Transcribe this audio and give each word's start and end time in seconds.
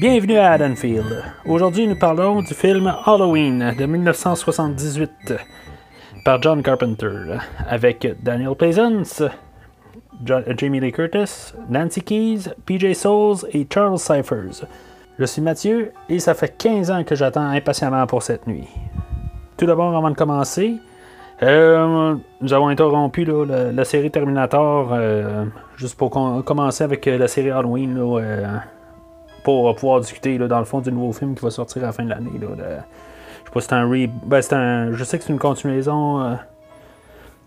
Bienvenue 0.00 0.38
à 0.38 0.52
Haddonfield. 0.52 1.22
Aujourd'hui, 1.44 1.86
nous 1.86 1.94
parlons 1.94 2.40
du 2.40 2.54
film 2.54 2.90
Halloween 3.04 3.74
de 3.78 3.84
1978 3.84 5.34
par 6.24 6.40
John 6.40 6.62
Carpenter 6.62 7.36
avec 7.68 8.08
Daniel 8.22 8.54
Pleasance, 8.54 9.22
Jamie 10.24 10.80
Lee 10.80 10.90
Curtis, 10.90 11.52
Nancy 11.68 12.00
Keys, 12.00 12.48
PJ 12.64 12.94
Souls 12.94 13.46
et 13.52 13.66
Charles 13.70 13.98
Cyphers. 13.98 14.64
Je 15.18 15.24
suis 15.26 15.42
Mathieu 15.42 15.92
et 16.08 16.18
ça 16.18 16.32
fait 16.32 16.56
15 16.56 16.90
ans 16.90 17.04
que 17.04 17.14
j'attends 17.14 17.50
impatiemment 17.50 18.06
pour 18.06 18.22
cette 18.22 18.46
nuit. 18.46 18.68
Tout 19.58 19.66
d'abord, 19.66 19.94
avant 19.94 20.08
de 20.08 20.16
commencer, 20.16 20.76
euh, 21.42 22.16
nous 22.40 22.52
avons 22.54 22.68
interrompu 22.68 23.26
la, 23.26 23.84
série 23.84 24.10
Terminator 24.10 24.94
euh, 24.94 25.44
juste 25.76 25.98
pour 25.98 26.08
commencer 26.42 26.84
avec 26.84 27.06
euh, 27.06 27.18
la 27.18 27.28
série 27.28 27.50
Halloween 27.50 27.98
pour 29.42 29.74
pouvoir 29.74 30.00
discuter 30.00 30.38
dans 30.38 30.58
le 30.58 30.64
fond 30.64 30.80
du 30.80 30.92
nouveau 30.92 31.12
film 31.12 31.34
qui 31.34 31.42
va 31.42 31.50
sortir 31.50 31.82
à 31.82 31.86
la 31.86 31.92
fin 31.92 32.04
de 32.04 32.10
l'année. 32.10 32.30
je 32.34 32.46
sais 32.46 33.50
pas 33.52 33.60
si 33.60 33.66
c'est 33.68 33.74
un, 33.74 33.86
re... 33.86 34.08
ben, 34.26 34.92
Je 34.92 35.04
sais 35.04 35.18
que 35.18 35.24
c'est 35.24 35.32
une 35.32 35.38
continuation 35.38 36.36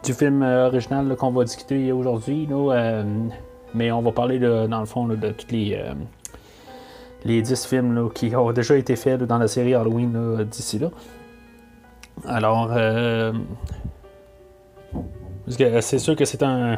du 0.04 0.14
film 0.14 0.42
original 0.42 1.16
qu'on 1.16 1.32
va 1.32 1.44
discuter 1.44 1.92
aujourd'hui, 1.92 2.48
mais 3.74 3.92
on 3.92 4.02
va 4.02 4.12
parler 4.12 4.40
dans 4.40 4.80
le 4.80 4.86
fond 4.86 5.08
de 5.08 5.16
toutes 5.32 5.52
les 5.52 5.80
les 7.26 7.42
10 7.42 7.66
films 7.66 8.10
qui 8.14 8.36
ont 8.36 8.52
déjà 8.52 8.76
été 8.76 8.96
faits 8.96 9.24
dans 9.24 9.38
la 9.38 9.48
série 9.48 9.74
Halloween 9.74 10.46
d'ici 10.50 10.80
là. 10.80 10.90
Alors, 12.26 12.70
euh, 12.72 13.34
c'est 15.48 16.00
sûr 16.00 16.16
que 16.16 16.26
c'est 16.26 16.44
un, 16.44 16.78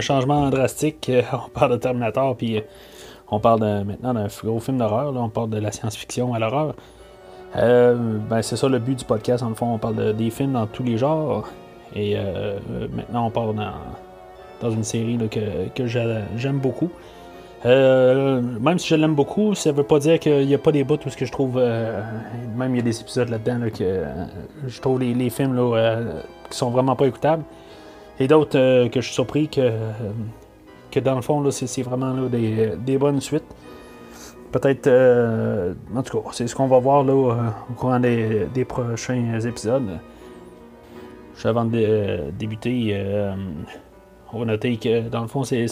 changement 0.00 0.48
drastique. 0.50 1.10
On 1.32 1.50
parle 1.50 1.72
de 1.72 1.76
Terminator, 1.76 2.36
puis 2.36 2.62
on 3.32 3.40
parle 3.40 3.60
maintenant 3.60 4.12
d'un 4.12 4.28
gros 4.44 4.60
film 4.60 4.76
d'horreur. 4.76 5.14
On 5.16 5.30
parle 5.30 5.48
de 5.48 5.58
la 5.58 5.72
science-fiction 5.72 6.34
à 6.34 6.38
l'horreur. 6.38 6.74
Euh, 7.56 8.18
ben, 8.28 8.42
c'est 8.42 8.56
ça 8.56 8.68
le 8.68 8.78
but 8.78 8.98
du 8.98 9.04
podcast. 9.06 9.42
En 9.42 9.48
le 9.48 9.54
fond, 9.54 9.72
on 9.72 9.78
parle 9.78 10.14
des 10.14 10.28
films 10.28 10.52
dans 10.52 10.66
tous 10.66 10.82
les 10.82 10.98
genres. 10.98 11.48
Et 11.96 12.14
euh, 12.16 12.58
maintenant, 12.94 13.26
on 13.26 13.30
parle 13.30 13.56
dans, 13.56 13.72
dans 14.60 14.70
une 14.70 14.84
série 14.84 15.16
que, 15.30 15.68
que 15.74 15.86
j'aime 15.86 16.58
beaucoup. 16.58 16.90
Euh, 17.64 18.42
même 18.60 18.78
si 18.78 18.88
je 18.88 18.96
l'aime 18.96 19.14
beaucoup, 19.14 19.54
ça 19.54 19.72
veut 19.72 19.82
pas 19.82 19.98
dire 19.98 20.18
qu'il 20.18 20.46
n'y 20.46 20.54
a 20.54 20.58
pas 20.58 20.72
des 20.72 20.84
bouts 20.84 20.98
où 21.06 21.08
ce 21.08 21.16
que 21.16 21.24
je 21.24 21.32
trouve. 21.32 21.56
Même 21.56 22.74
il 22.74 22.76
y 22.76 22.80
a 22.80 22.82
des 22.82 23.00
épisodes 23.00 23.30
là-dedans 23.30 23.66
que 23.70 24.04
je 24.66 24.80
trouve 24.82 25.00
les, 25.00 25.30
films 25.30 25.58
qui 26.50 26.58
sont 26.58 26.70
vraiment 26.70 26.96
pas 26.96 27.06
écoutables. 27.06 27.44
Et 28.20 28.28
d'autres 28.28 28.88
que 28.88 29.00
je 29.00 29.06
suis 29.06 29.14
surpris 29.14 29.48
que, 29.48 29.72
que 30.92 31.00
dans 31.00 31.16
le 31.16 31.22
fond, 31.22 31.50
c'est, 31.50 31.82
vraiment 31.82 32.14
des, 32.28 32.98
bonnes 32.98 33.20
suites. 33.20 33.44
Peut-être. 34.52 34.88
en 35.96 36.02
tout 36.02 36.20
cas, 36.20 36.28
c'est 36.32 36.46
ce 36.46 36.54
qu'on 36.54 36.68
va 36.68 36.78
voir 36.78 37.02
là, 37.04 37.14
au 37.14 37.72
courant 37.74 38.00
des, 38.00 38.64
prochains 38.66 39.40
épisodes. 39.40 39.98
Avant 41.44 41.64
de 41.64 42.30
débuter, 42.38 42.96
on 44.32 44.38
va 44.40 44.44
noter 44.44 44.76
que 44.76 45.08
dans 45.08 45.22
le 45.22 45.28
fond, 45.28 45.42
c'est 45.42 45.66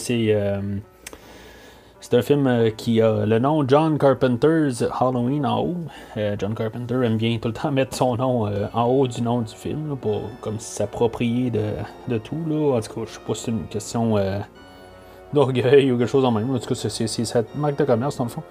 c'est 2.01 2.17
un 2.17 2.23
film 2.23 2.47
euh, 2.47 2.71
qui 2.71 2.99
a 2.99 3.27
le 3.27 3.37
nom 3.37 3.63
John 3.67 3.99
Carpenter's 3.99 4.83
Halloween 4.99 5.45
en 5.45 5.61
haut. 5.61 5.77
Euh, 6.17 6.35
John 6.37 6.55
Carpenter 6.55 6.95
aime 7.05 7.17
bien 7.17 7.37
tout 7.37 7.47
le 7.47 7.53
temps 7.53 7.71
mettre 7.71 7.95
son 7.95 8.15
nom 8.15 8.47
euh, 8.47 8.65
en 8.73 8.85
haut 8.85 9.07
du 9.07 9.21
nom 9.21 9.41
du 9.41 9.53
film 9.53 9.95
pour 10.01 10.23
comme 10.41 10.59
s'approprier 10.59 11.51
de, 11.51 12.17
tout. 12.17 12.43
Là. 12.49 12.77
En 12.77 12.81
tout 12.81 12.93
cas, 12.93 13.01
je 13.05 13.13
sais 13.13 13.19
pas 13.19 13.35
si 13.35 13.43
c'est 13.43 13.51
une 13.51 13.67
question 13.67 14.17
d'orgueil 15.33 15.91
ou 15.91 15.97
quelque 15.97 16.09
chose 16.09 16.25
en 16.25 16.31
même. 16.31 16.53
En 16.53 16.59
tout 16.59 16.67
cas, 16.67 16.75
c'est 16.75 17.07
cette 17.07 17.55
marque 17.55 17.77
de 17.77 17.85
commerce 17.85 18.17
dans 18.17 18.25
le 18.25 18.29
fond. 18.29 18.43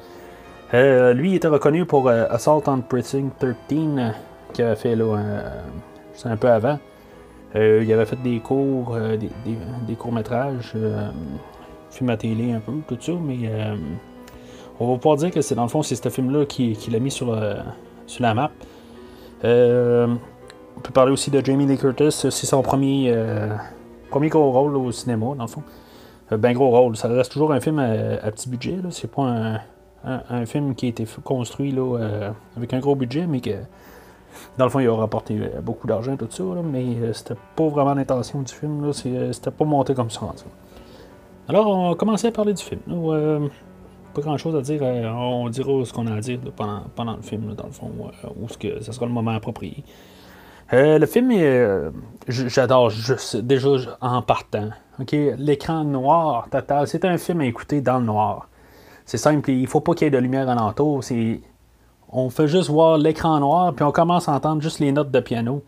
lui 1.14 1.30
il 1.30 1.34
était 1.36 1.48
reconnu 1.48 1.84
pour 1.84 2.08
Assault 2.08 2.62
on 2.66 2.80
Precinct 2.80 3.30
13 3.38 3.54
qu'il 4.52 4.64
avait 4.64 4.76
fait 4.76 4.96
là, 4.96 5.16
un 6.24 6.36
peu 6.36 6.48
avant. 6.48 6.78
il 7.54 7.92
avait 7.92 8.06
fait 8.06 8.22
des 8.22 8.40
cours, 8.40 8.96
des, 9.86 9.94
courts-métrages 9.94 10.74
film 11.90 12.10
à 12.10 12.16
télé 12.16 12.52
un 12.52 12.60
peu, 12.60 12.72
tout 12.86 12.96
ça, 13.00 13.12
mais 13.20 13.38
euh, 13.44 13.76
on 14.78 14.90
va 14.90 14.96
pouvoir 14.96 15.16
dire 15.16 15.30
que 15.30 15.40
c'est 15.40 15.54
dans 15.54 15.64
le 15.64 15.68
fond, 15.68 15.82
c'est 15.82 15.96
ce 15.96 16.08
film-là 16.08 16.46
qui, 16.46 16.76
l'a 16.90 16.98
mis 16.98 17.10
sur, 17.10 17.34
la 17.34 18.34
map. 18.34 18.50
Euh, 19.44 20.06
on 20.76 20.80
peut 20.80 20.92
parler 20.92 21.12
aussi 21.12 21.30
de 21.30 21.44
Jamie 21.44 21.66
Lee 21.66 21.76
Curtis, 21.76 22.10
c'est 22.12 22.30
son 22.30 22.62
premier, 22.62 23.10
euh, 23.12 23.48
premier 24.10 24.28
gros 24.28 24.50
rôle 24.50 24.76
au 24.76 24.92
cinéma, 24.92 25.34
dans 25.36 25.44
le 25.44 25.48
fond. 25.48 25.62
Ben 26.38 26.52
gros 26.52 26.70
rôle, 26.70 26.96
ça 26.96 27.08
reste 27.08 27.32
toujours 27.32 27.52
un 27.52 27.60
film 27.60 27.78
à, 27.78 28.30
petit 28.30 28.48
budget, 28.48 28.76
c'est 28.90 29.10
pas 29.10 29.60
un, 30.04 30.46
film 30.46 30.74
qui 30.74 30.86
a 30.86 30.88
été 30.90 31.04
construit 31.24 31.72
là, 31.72 32.32
avec 32.56 32.72
un 32.72 32.78
gros 32.78 32.94
budget, 32.94 33.26
mais 33.26 33.40
que 33.40 33.56
dans 34.56 34.64
le 34.64 34.70
fond, 34.70 34.78
il 34.78 34.88
a 34.88 34.94
rapporté 34.94 35.40
beaucoup 35.62 35.86
d'argent, 35.86 36.16
tout 36.16 36.28
ça, 36.30 36.44
mais 36.64 37.12
c'était 37.12 37.34
pas 37.56 37.68
vraiment 37.68 37.94
l'intention 37.94 38.42
du 38.42 38.52
film, 38.52 38.92
c'était 38.92 39.50
pas 39.50 39.64
monté 39.64 39.94
comme 39.94 40.10
ça. 40.10 40.20
Alors, 41.50 41.66
on 41.66 41.96
commencer 41.96 42.28
à 42.28 42.30
parler 42.30 42.54
du 42.54 42.62
film. 42.62 42.80
Euh, 42.88 43.48
pas 44.14 44.20
grand 44.22 44.36
chose 44.36 44.54
à 44.54 44.60
dire. 44.60 44.78
Euh, 44.84 45.08
on 45.08 45.48
dira 45.48 45.84
ce 45.84 45.92
qu'on 45.92 46.06
a 46.06 46.14
à 46.14 46.20
dire 46.20 46.38
pendant, 46.54 47.16
le 47.16 47.22
film, 47.22 47.54
dans 47.56 47.66
le 47.66 47.72
fond, 47.72 47.90
euh, 48.00 48.28
où 48.40 48.48
ce 48.48 48.56
que 48.56 48.80
ça 48.80 48.92
sera 48.92 49.06
le 49.06 49.12
moment 49.12 49.32
approprié. 49.32 49.82
Le 50.72 51.06
film 51.06 51.32
J'adore 52.28 52.90
juste, 52.90 53.36
déjà 53.36 53.98
en 54.00 54.22
partant. 54.22 54.70
L'écran 55.38 55.84
noir 55.84 56.48
total. 56.50 56.86
C'est 56.86 57.04
un 57.04 57.18
film 57.18 57.40
à 57.40 57.46
écouter 57.46 57.80
dans 57.80 57.98
le 57.98 58.04
noir. 58.04 58.48
C'est 59.04 59.18
simple, 59.18 59.50
il 59.50 59.66
faut 59.66 59.80
pas 59.80 59.94
qu'il 59.94 60.04
y 60.04 60.08
ait 60.08 60.10
de 60.10 60.18
lumière 60.18 60.48
alentour. 60.48 61.00
On 62.12 62.30
fait 62.30 62.46
juste 62.46 62.70
voir 62.70 62.98
l'écran 62.98 63.40
noir, 63.40 63.72
puis 63.74 63.84
on 63.84 63.90
commence 63.90 64.28
à 64.28 64.32
entendre 64.32 64.62
juste 64.62 64.78
les 64.78 64.92
notes 64.92 65.10
de 65.10 65.20
piano, 65.20 65.64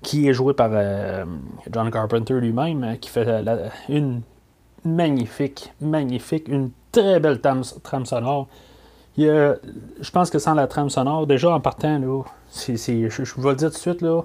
qui 0.00 0.28
est 0.28 0.32
joué 0.32 0.54
par 0.54 0.70
John 1.70 1.90
Carpenter 1.90 2.34
lui-même, 2.34 2.98
qui 3.00 3.10
fait 3.10 3.44
une 3.88 4.22
magnifique, 4.84 5.72
magnifique, 5.80 6.48
une 6.48 6.70
très 6.90 7.20
belle 7.20 7.40
trame, 7.40 8.06
sonore. 8.06 8.48
Je 9.16 10.10
pense 10.10 10.30
que 10.30 10.38
sans 10.38 10.54
la 10.54 10.66
trame 10.66 10.90
sonore, 10.90 11.26
déjà 11.26 11.50
en 11.50 11.60
partant, 11.60 11.98
là, 11.98 12.22
je, 12.54 12.72
vais 12.72 13.50
le 13.50 13.56
dire 13.56 13.68
tout 13.68 13.74
de 13.74 13.78
suite, 13.78 14.02
là, 14.02 14.22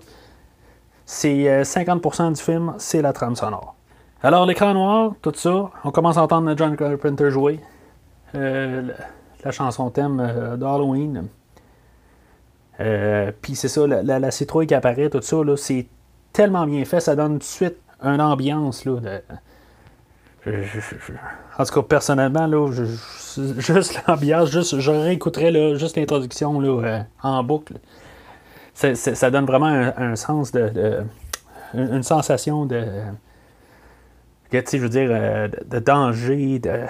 c'est 1.05 1.63
50% 1.63 2.21
euh, 2.21 2.31
du 2.31 2.41
film, 2.41 2.73
c'est 2.77 3.01
la 3.01 3.13
trame 3.13 3.35
sonore. 3.35 3.75
Alors, 4.23 4.45
l'écran 4.45 4.73
noir, 4.73 5.13
tout 5.21 5.31
ça, 5.35 5.69
on 5.83 5.91
commence 5.91 6.17
à 6.17 6.23
entendre 6.23 6.53
John 6.57 6.75
Carpenter 6.75 7.29
jouer 7.29 7.59
euh, 8.35 8.89
la, 9.43 9.51
chanson 9.51 9.89
thème 9.89 10.19
euh, 10.19 10.57
d'Halloween. 10.57 11.27
Puis 13.41 13.55
c'est 13.55 13.67
ça, 13.67 13.87
la, 13.87 14.31
citrouille 14.31 14.67
qui 14.67 14.73
apparaît, 14.75 15.09
tout 15.09 15.21
ça, 15.21 15.37
c'est 15.55 15.87
tellement 16.33 16.65
bien 16.65 16.83
fait, 16.85 16.99
ça 16.99 17.15
donne 17.15 17.33
tout 17.33 17.39
de 17.39 17.43
suite 17.43 17.77
une 18.03 18.21
ambiance 18.21 18.85
là, 18.85 18.99
de, 18.99 19.21
en 21.57 21.65
tout 21.65 21.73
cas, 21.73 21.81
personnellement, 21.81 22.47
là, 22.47 22.71
juste 22.71 24.01
l'ambiance, 24.07 24.51
juste, 24.51 24.79
je 24.79 24.91
réécouterais 24.91 25.77
juste 25.77 25.97
l'introduction 25.97 26.61
euh, 26.61 26.99
en 27.23 27.43
boucle. 27.43 27.73
ça 28.73 29.31
donne 29.31 29.45
vraiment 29.45 29.91
un, 29.97 30.15
sens 30.15 30.51
de, 30.51 31.03
une 31.73 32.03
sensation 32.03 32.65
de. 32.65 32.83
je 34.51 34.77
veux 34.77 34.89
dire, 34.89 35.09
euh, 35.11 35.47
de, 35.65 35.79
danger, 35.79 36.59
de. 36.59 36.81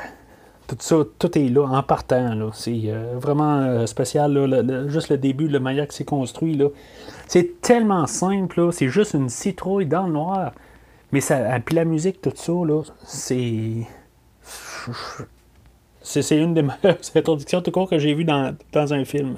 Tout 0.68 0.76
ça, 0.80 0.98
tout 1.18 1.38
est 1.38 1.48
là 1.48 1.66
en 1.66 1.82
partant. 1.82 2.52
C'est 2.52 2.82
euh, 2.88 3.14
vraiment 3.16 3.88
spécial. 3.88 4.88
juste 4.90 5.08
le 5.08 5.18
début, 5.18 5.48
le 5.48 5.60
manière 5.62 5.88
que 5.88 5.94
c'est 5.94 6.04
construit. 6.04 6.62
C'est 7.28 7.62
tellement 7.62 8.06
simple. 8.06 8.74
C'est 8.74 8.90
juste 8.90 9.14
une 9.14 9.30
citrouille 9.30 9.86
dans 9.86 10.08
le 10.08 10.12
noir. 10.12 10.52
Mais 11.12 11.22
ça, 11.22 11.60
puis 11.62 11.76
la 11.76 11.86
musique, 11.86 12.22
tout 12.22 12.34
ça, 12.36 12.52
là, 12.52 12.82
c'est. 13.04 13.88
C'est 16.02 16.38
une 16.38 16.54
des 16.54 16.62
meilleures 16.62 16.98
introductions 17.16 17.62
tout 17.62 17.72
court 17.72 17.90
que 17.90 17.98
j'ai 18.00 18.14
vues 18.14 18.24
dans, 18.24 18.56
un 18.74 19.06
film. 19.06 19.38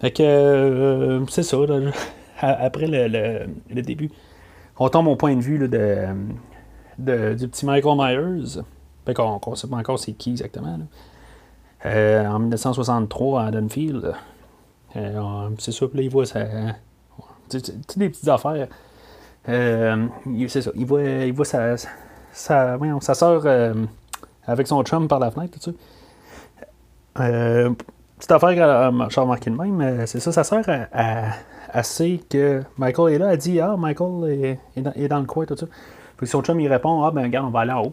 Fait 0.00 0.10
que 0.10 0.22
euh, 0.22 1.26
c'est 1.26 1.42
ça, 1.42 1.56
après 2.40 2.86
le, 2.86 3.82
début. 3.82 4.10
On 4.78 4.90
tombe 4.90 5.06
au 5.06 5.16
point 5.16 5.34
de 5.34 5.40
vue 5.40 5.58
de, 5.58 7.34
du 7.34 7.48
petit 7.48 7.64
Michael 7.64 7.96
Myers. 7.96 8.62
Fait 9.06 9.14
qu'on 9.14 9.40
ne 9.46 9.54
sait 9.54 9.68
pas 9.68 9.76
encore 9.76 9.98
c'est 9.98 10.12
qui 10.12 10.30
exactement. 10.32 10.78
en 11.84 12.38
1963 12.38 13.42
à 13.42 13.50
Dunfield. 13.50 14.12
c'est 14.92 15.72
ça, 15.72 15.88
puis 15.88 15.96
là, 15.96 16.02
il 16.02 16.10
voit 16.10 16.26
ça. 16.26 16.44
Des 17.50 18.10
petites 18.10 18.28
affaires. 18.28 18.68
C'est 19.46 20.62
ça. 20.62 20.70
Il 20.74 20.86
voit, 20.86 21.02
il 21.02 21.32
voit 21.32 21.44
sa, 21.44 21.76
sa, 22.32 22.78
soeur 23.14 23.44
avec 24.46 24.66
son 24.66 24.82
chum 24.82 25.08
par 25.08 25.18
la 25.18 25.30
fenêtre, 25.30 25.58
tout 25.58 25.70
ça. 25.70 25.72
petite 28.18 28.32
affaire 28.32 28.50
que 28.50 29.10
j'ai 29.10 29.20
remarqué 29.20 29.50
de 29.50 29.56
même, 29.56 30.06
c'est 30.06 30.20
ça, 30.20 30.32
sa 30.32 30.44
soeur, 30.44 30.64
a 30.68 31.30
assez 31.72 32.20
que 32.30 32.62
Michael 32.78 33.14
est 33.14 33.18
là, 33.18 33.32
elle 33.32 33.38
dit 33.38 33.60
Ah, 33.60 33.76
Michael 33.76 34.58
est, 34.76 35.08
dans, 35.08 35.20
le 35.20 35.26
coin, 35.26 35.44
tout 35.44 35.56
ça. 35.56 35.66
Puis 36.16 36.26
son 36.26 36.42
chum 36.42 36.58
il 36.60 36.68
répond 36.68 37.04
Ah, 37.04 37.10
ben 37.10 37.22
regarde, 37.22 37.46
on 37.46 37.50
va 37.50 37.60
aller 37.60 37.72
en 37.72 37.82
haut. 37.82 37.92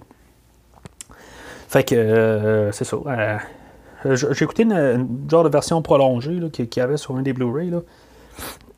Fait 1.68 1.84
que 1.84 1.96
euh, 1.96 2.72
c'est 2.72 2.86
ça. 2.86 2.98
Euh, 3.08 4.16
j'ai 4.16 4.44
écouté 4.44 4.64
une, 4.64 5.08
genre 5.30 5.44
de 5.44 5.50
version 5.50 5.82
prolongée 5.82 6.40
qu'il 6.52 6.78
y 6.78 6.80
avait 6.80 6.98
sur 6.98 7.16
un 7.16 7.22
des 7.22 7.34
Blu-ray. 7.34 7.74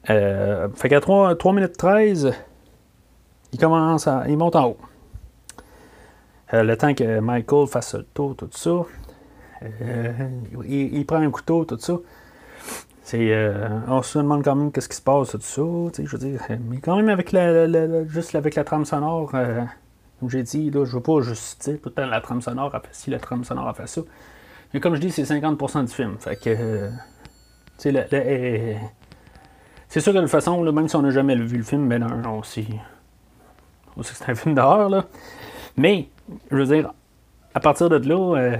Euh, 0.10 0.68
fait 0.76 0.90
qu'à 0.90 1.02
3, 1.02 1.36
3, 1.36 1.54
minutes 1.54 1.78
13, 1.78 2.32
il 3.54 3.60
commence 3.60 4.08
à. 4.08 4.26
il 4.28 4.38
monte 4.38 4.56
en 4.56 4.70
haut. 4.70 4.78
le 6.52 6.76
temps 6.76 6.94
que 6.94 7.20
Michael 7.20 7.68
fasse 7.68 7.96
le 7.96 8.04
tour, 8.04 8.36
tout 8.36 8.50
ça. 8.52 8.72
il, 9.62 10.98
il, 10.98 11.06
prend 11.06 11.18
un 11.18 11.32
couteau, 11.32 11.66
tout 11.66 11.80
ça. 11.80 11.94
Euh, 13.14 13.80
on 13.88 14.02
se 14.02 14.18
demande 14.18 14.44
quand 14.44 14.56
même 14.56 14.72
qu'est-ce 14.72 14.90
qui 14.90 14.96
se 14.96 15.02
passe, 15.02 15.32
tout 15.32 15.42
ça. 15.42 15.62
Je 16.04 16.10
veux 16.10 16.18
dire, 16.18 16.42
mais 16.68 16.78
quand 16.78 16.96
même 16.96 17.10
avec 17.10 17.32
la, 17.32 18.06
juste 18.06 18.34
avec 18.36 18.56
la 18.56 18.64
trame 18.64 18.86
sonore, 18.86 19.32
euh, 19.36 19.62
comme 20.20 20.30
j'ai 20.30 20.44
dit, 20.44 20.72
là, 20.72 20.86
je 20.86 20.96
veux 20.96 21.02
pas 21.02 21.22
juste 21.22 21.64
tout 21.66 21.90
le 21.90 21.92
temps 21.92 22.06
la 22.06 22.22
trame 22.22 22.42
sonore 22.42 22.74
a 22.74 22.80
fait 22.80 22.90
ci, 22.92 23.10
la 23.12 23.20
trame 23.20 23.44
sonore 23.44 23.68
a 23.68 23.74
fait 23.74 23.88
ça. 23.88 24.02
Mais 24.74 24.80
comme 24.80 24.96
je 24.96 25.02
dis, 25.02 25.12
c'est 25.12 25.24
50% 25.24 25.86
du 25.86 25.94
film. 25.94 26.16
Fait 26.20 26.36
que, 26.36 26.50
euh, 26.50 26.90
c'est 27.78 27.92
sûr 30.00 30.12
que 30.12 30.18
de 30.18 30.24
toute 30.24 30.32
façon, 30.32 30.62
même 30.72 30.88
si 30.88 30.96
on 30.96 31.02
n'a 31.02 31.12
jamais 31.12 31.36
vu 31.36 31.58
le 31.58 31.64
film, 31.64 31.88
ben 31.88 32.06
on 32.26 32.42
sait, 32.44 32.66
on 33.98 34.04
sait 34.04 34.14
que 34.14 34.18
c'est 34.18 34.32
un 34.32 34.36
film 34.36 34.56
d'horreur, 34.56 34.90
là. 34.90 35.06
Mais, 35.78 36.08
je 36.52 36.58
veux 36.58 36.66
dire, 36.66 36.94
à 37.54 37.60
partir 37.60 37.90
de 37.90 37.98
là, 37.98 38.58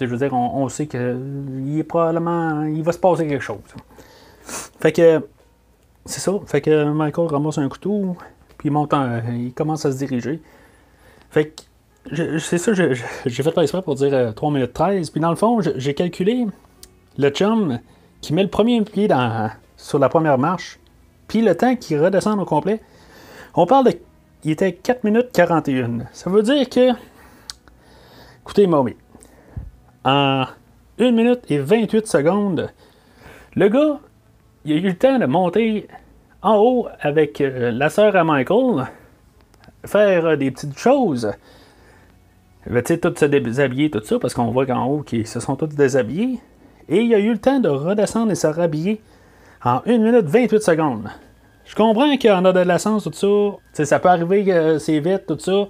je 0.00 0.06
veux 0.06 0.16
dire, 0.16 0.32
on, 0.32 0.68
sait 0.68 0.86
qu'il 0.86 1.84
probablement. 1.88 2.64
Il 2.64 2.82
va 2.82 2.92
se 2.92 2.98
passer 2.98 3.26
quelque 3.26 3.42
chose. 3.42 3.60
Fait 4.44 4.92
que. 4.92 5.26
C'est 6.04 6.20
ça. 6.20 6.32
Fait 6.46 6.60
que 6.60 6.90
Michael 6.90 7.28
ramasse 7.28 7.58
un 7.58 7.68
couteau, 7.68 8.16
puis 8.58 8.70
il 8.70 9.44
il 9.46 9.52
commence 9.52 9.84
à 9.86 9.92
se 9.92 9.98
diriger. 9.98 10.40
Fait 11.30 11.48
que. 11.48 11.62
C'est 12.40 12.58
ça, 12.58 12.72
j'ai 12.74 13.42
fait 13.42 13.58
exprès 13.58 13.80
pour 13.82 13.94
dire 13.94 14.34
3 14.34 14.48
euh, 14.50 14.52
minutes 14.52 14.72
13. 14.72 15.10
Puis 15.10 15.20
dans 15.20 15.30
le 15.30 15.36
fond, 15.36 15.60
j'ai 15.60 15.94
calculé 15.94 16.46
le 17.16 17.30
chum 17.30 17.78
qui 18.20 18.32
met 18.32 18.42
le 18.42 18.48
premier 18.50 18.80
pied 18.82 19.08
sur 19.76 20.00
la 20.00 20.08
première 20.08 20.36
marche, 20.36 20.80
puis 21.28 21.42
le 21.42 21.56
temps 21.56 21.76
qu'il 21.76 22.00
redescend 22.00 22.40
au 22.40 22.44
complet. 22.44 22.80
On 23.54 23.66
parle 23.66 23.86
de. 23.86 23.92
Il 24.44 24.50
était 24.50 24.72
4 24.72 25.04
minutes 25.04 25.30
41. 25.32 26.06
Ça 26.12 26.30
veut 26.30 26.42
dire 26.42 26.68
que. 26.68 26.90
Écoutez, 28.42 28.66
moi, 28.66 28.84
en 30.04 30.46
1 30.98 31.10
minute 31.12 31.40
et 31.48 31.58
28 31.58 32.06
secondes, 32.06 32.70
le 33.54 33.68
gars, 33.68 34.00
il 34.64 34.72
a 34.72 34.76
eu 34.76 34.80
le 34.80 34.96
temps 34.96 35.18
de 35.18 35.26
monter 35.26 35.86
en 36.42 36.56
haut 36.56 36.88
avec 37.00 37.40
euh, 37.40 37.70
la 37.70 37.88
sœur 37.88 38.16
à 38.16 38.24
Michael, 38.24 38.86
faire 39.84 40.26
euh, 40.26 40.36
des 40.36 40.50
petites 40.50 40.78
choses. 40.78 41.32
Il 42.66 42.72
va 42.72 42.82
tout 42.82 43.14
se 43.16 43.24
déshabiller, 43.24 43.90
tout 43.90 44.02
ça, 44.02 44.18
parce 44.18 44.34
qu'on 44.34 44.50
voit 44.50 44.66
qu'en 44.66 44.86
haut, 44.86 45.02
qu'ils 45.02 45.26
se 45.26 45.40
sont 45.40 45.56
tous 45.56 45.68
déshabillés. 45.68 46.40
Et 46.88 47.02
il 47.02 47.14
a 47.14 47.18
eu 47.18 47.32
le 47.32 47.38
temps 47.38 47.60
de 47.60 47.68
redescendre 47.68 48.32
et 48.32 48.36
se 48.36 48.46
rhabiller 48.46 49.00
en 49.64 49.82
1 49.86 49.98
minute 49.98 50.26
28 50.26 50.62
secondes. 50.62 51.08
Je 51.64 51.74
comprends 51.74 52.16
qu'il 52.16 52.30
y 52.30 52.32
en 52.32 52.44
a 52.44 52.52
de 52.52 52.60
l'essence, 52.60 53.04
tout 53.04 53.58
ça. 53.72 53.84
ça 53.84 53.98
peut 53.98 54.08
arriver 54.08 54.44
que 54.44 54.78
c'est 54.78 55.00
vite, 55.00 55.26
tout 55.26 55.38
ça. 55.38 55.68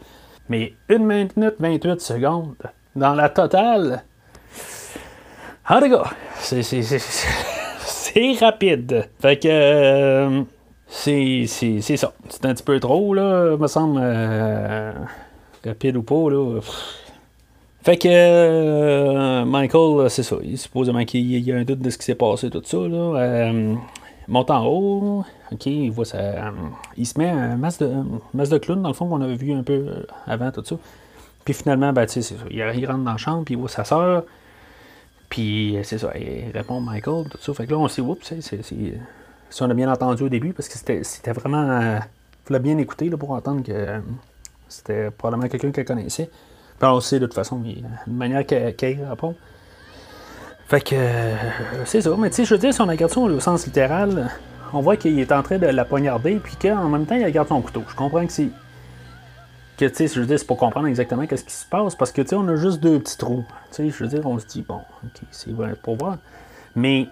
Mais 0.49 0.75
1 0.89 0.99
minute 0.99 1.33
28 1.37 2.01
secondes, 2.01 2.55
dans 2.97 3.15
la 3.15 3.29
totale, 3.29 4.03
en 5.69 5.81
tout 5.81 5.91
cas, 5.91 6.11
c'est 6.41 6.63
rapide. 8.41 9.09
Fait 9.21 9.39
que 9.39 9.49
euh, 9.49 10.43
c'est 10.89 11.47
ça. 11.47 12.13
C'est 12.29 12.45
un 12.45 12.55
petit 12.55 12.65
peu 12.65 12.81
trop, 12.81 13.15
là, 13.15 13.57
me 13.57 13.67
semble. 13.67 14.01
Euh, 14.03 14.93
rapide 15.65 15.97
ou 15.97 16.03
pas, 16.03 16.31
là. 16.31 16.61
Fait 17.83 17.97
que 17.97 18.09
euh, 18.09 19.45
Michael, 19.45 20.11
c'est 20.11 20.23
ça. 20.23 20.37
Il, 20.43 20.59
supposément 20.59 21.05
qu'il 21.05 21.39
y 21.39 21.53
a 21.53 21.57
un 21.57 21.65
doute 21.65 21.81
de 21.81 21.91
ce 21.91 21.99
qui 21.99 22.05
s'est 22.05 22.15
passé, 22.15 22.51
tout 22.51 22.63
ça. 22.65 22.77
Là. 22.77 23.53
Monte 24.29 24.51
en 24.51 24.67
haut. 24.67 25.25
OK, 25.51 25.67
il 25.67 25.91
voit 25.91 26.05
ça. 26.05 26.53
il 26.97 27.07
se 27.07 27.19
met 27.19 27.29
un 27.29 27.57
masque 27.57 27.81
de, 27.81 27.93
masque 28.35 28.53
de 28.53 28.59
clown, 28.59 28.83
dans 28.83 28.89
le 28.89 28.95
fond, 28.95 29.09
qu'on 29.09 29.21
avait 29.21 29.37
vu 29.37 29.53
un 29.53 29.63
peu 29.63 30.07
avant, 30.27 30.51
tout 30.51 30.65
ça. 30.65 30.77
Puis 31.45 31.55
finalement, 31.55 31.93
ben, 31.93 32.07
tu 32.07 32.23
sais, 32.23 32.35
il, 32.51 32.59
il 32.59 32.87
rentre 32.87 33.05
dans 33.05 33.13
la 33.13 33.17
chambre, 33.17 33.45
puis 33.45 33.55
il 33.55 33.59
voit 33.59 33.69
sa 33.69 33.85
soeur. 33.85 34.25
Puis 35.29 35.79
c'est 35.85 35.97
ça, 35.97 36.13
il 36.19 36.51
répond 36.53 36.81
Michael, 36.81 37.25
tout 37.31 37.39
ça. 37.41 37.55
Fait 37.55 37.67
que 37.67 37.71
là, 37.71 37.79
on 37.79 37.89
s'est 37.89 38.03
oups, 38.03 38.21
c'est, 38.23 38.43
c'est, 38.43 38.63
si 39.53 39.63
on 39.63 39.71
a 39.71 39.75
bien 39.75 39.91
entendu 39.91 40.25
au 40.25 40.29
début, 40.29 40.53
parce 40.53 40.69
que 40.69 40.77
c'était, 40.77 41.33
vraiment. 41.33 41.65
Il 41.65 41.85
euh, 41.85 41.99
fallait 42.45 42.61
bien 42.61 42.77
écouter 42.79 43.09
là, 43.09 43.17
pour 43.17 43.31
entendre 43.31 43.63
que 43.63 43.73
euh, 43.73 44.01
c'était 44.69 45.11
probablement 45.11 45.49
quelqu'un 45.49 45.71
qu'elle 45.71 45.85
connaissait. 45.85 46.31
Puis 46.79 46.89
on 46.89 47.01
sait 47.01 47.19
de 47.19 47.27
toute 47.27 47.35
façon, 47.35 47.63
il, 47.65 47.85
une 48.07 48.17
manière 48.17 48.45
qu'elle, 48.45 48.75
répond. 49.09 49.35
Fait 50.73 50.81
que 50.81 50.97
c'est 51.85 52.01
ça. 52.01 52.17
Mais 52.17 52.31
tu 52.31 52.37
sais, 52.37 52.45
je 52.47 52.55
veux 52.55 52.59
dire, 52.59 52.73
si 52.73 52.81
on 52.81 52.87
regarde 52.87 53.13
ça 53.13 53.21
au 53.21 53.41
sens 53.41 53.67
littéral, 53.67 54.31
on 54.73 54.81
voit 54.81 54.97
qu'il 54.97 55.19
est 55.21 55.31
en 55.31 55.43
train 55.43 55.59
de 55.59 55.67
la 55.67 55.85
poignarder, 55.85 56.37
puis 56.43 56.57
qu'en 56.57 56.89
même 56.89 57.05
temps, 57.05 57.15
il 57.15 57.27
regarde 57.27 57.49
son 57.49 57.61
couteau. 57.61 57.83
Je 57.87 57.95
comprends 57.95 58.27
que 58.27 58.33
c'est 58.33 58.49
que, 59.77 59.85
tu 59.85 59.95
sais, 59.95 60.07
je 60.07 60.19
veux 60.19 60.25
dire, 60.25 60.39
c'est 60.39 60.47
pour 60.47 60.57
comprendre 60.57 60.87
exactement 60.87 61.27
qu'est-ce 61.27 61.45
qui 61.45 61.53
se 61.53 61.67
passe, 61.67 61.95
parce 61.95 62.11
que, 62.11 62.23
tu 62.23 62.29
sais, 62.29 62.37
on 62.37 62.49
a 62.49 62.57
juste 62.57 62.81
deux 62.81 62.99
petits 63.01 63.19
trous. 63.19 63.45
Tu 63.71 63.77
sais, 63.77 63.91
je 63.91 64.03
veux 64.03 64.09
dire, 64.09 64.25
on 64.25 64.39
se 64.39 64.47
dit, 64.47 64.63
bon, 64.63 64.81
ok, 65.05 65.21
c'est 65.31 65.55
pour 65.83 65.97
voir. 65.97 66.17
Mais, 66.75 67.07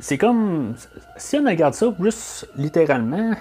c'est 0.00 0.18
comme, 0.18 0.74
si 1.16 1.38
on 1.38 1.44
regarde 1.48 1.74
ça 1.74 1.94
juste 2.00 2.48
littéralement, 2.56 3.34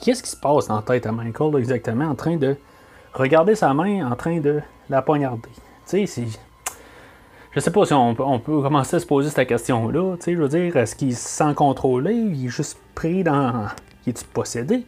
qu'est-ce 0.00 0.22
qui 0.22 0.30
se 0.30 0.36
passe 0.36 0.68
dans 0.68 0.76
la 0.76 0.82
tête 0.82 1.04
à 1.04 1.12
Michael, 1.12 1.58
exactement, 1.58 2.06
en 2.06 2.14
train 2.14 2.38
de 2.38 2.56
regarder 3.12 3.54
sa 3.54 3.74
main, 3.74 4.10
en 4.10 4.16
train 4.16 4.40
de 4.40 4.62
la 4.88 5.02
poignarder? 5.02 5.50
Tu 5.86 6.06
sais, 6.06 6.06
c'est... 6.06 6.53
Je 7.54 7.60
sais 7.60 7.70
pas 7.70 7.84
si 7.84 7.92
on 7.92 8.14
peut, 8.14 8.62
commencer 8.62 8.96
à 8.96 9.00
se 9.00 9.06
poser 9.06 9.30
cette 9.30 9.48
question-là. 9.48 10.16
Je 10.26 10.32
veux 10.32 10.48
dire, 10.48 10.76
est-ce 10.76 10.96
qu'il 10.96 11.14
se 11.14 11.28
sent 11.28 11.54
contrôlé? 11.54 12.12
Il 12.12 12.46
est 12.46 12.48
juste 12.48 12.78
pris 12.96 13.22
dans. 13.22 13.68
Il 14.06 14.10
est 14.10 14.26
possédé? 14.26 14.84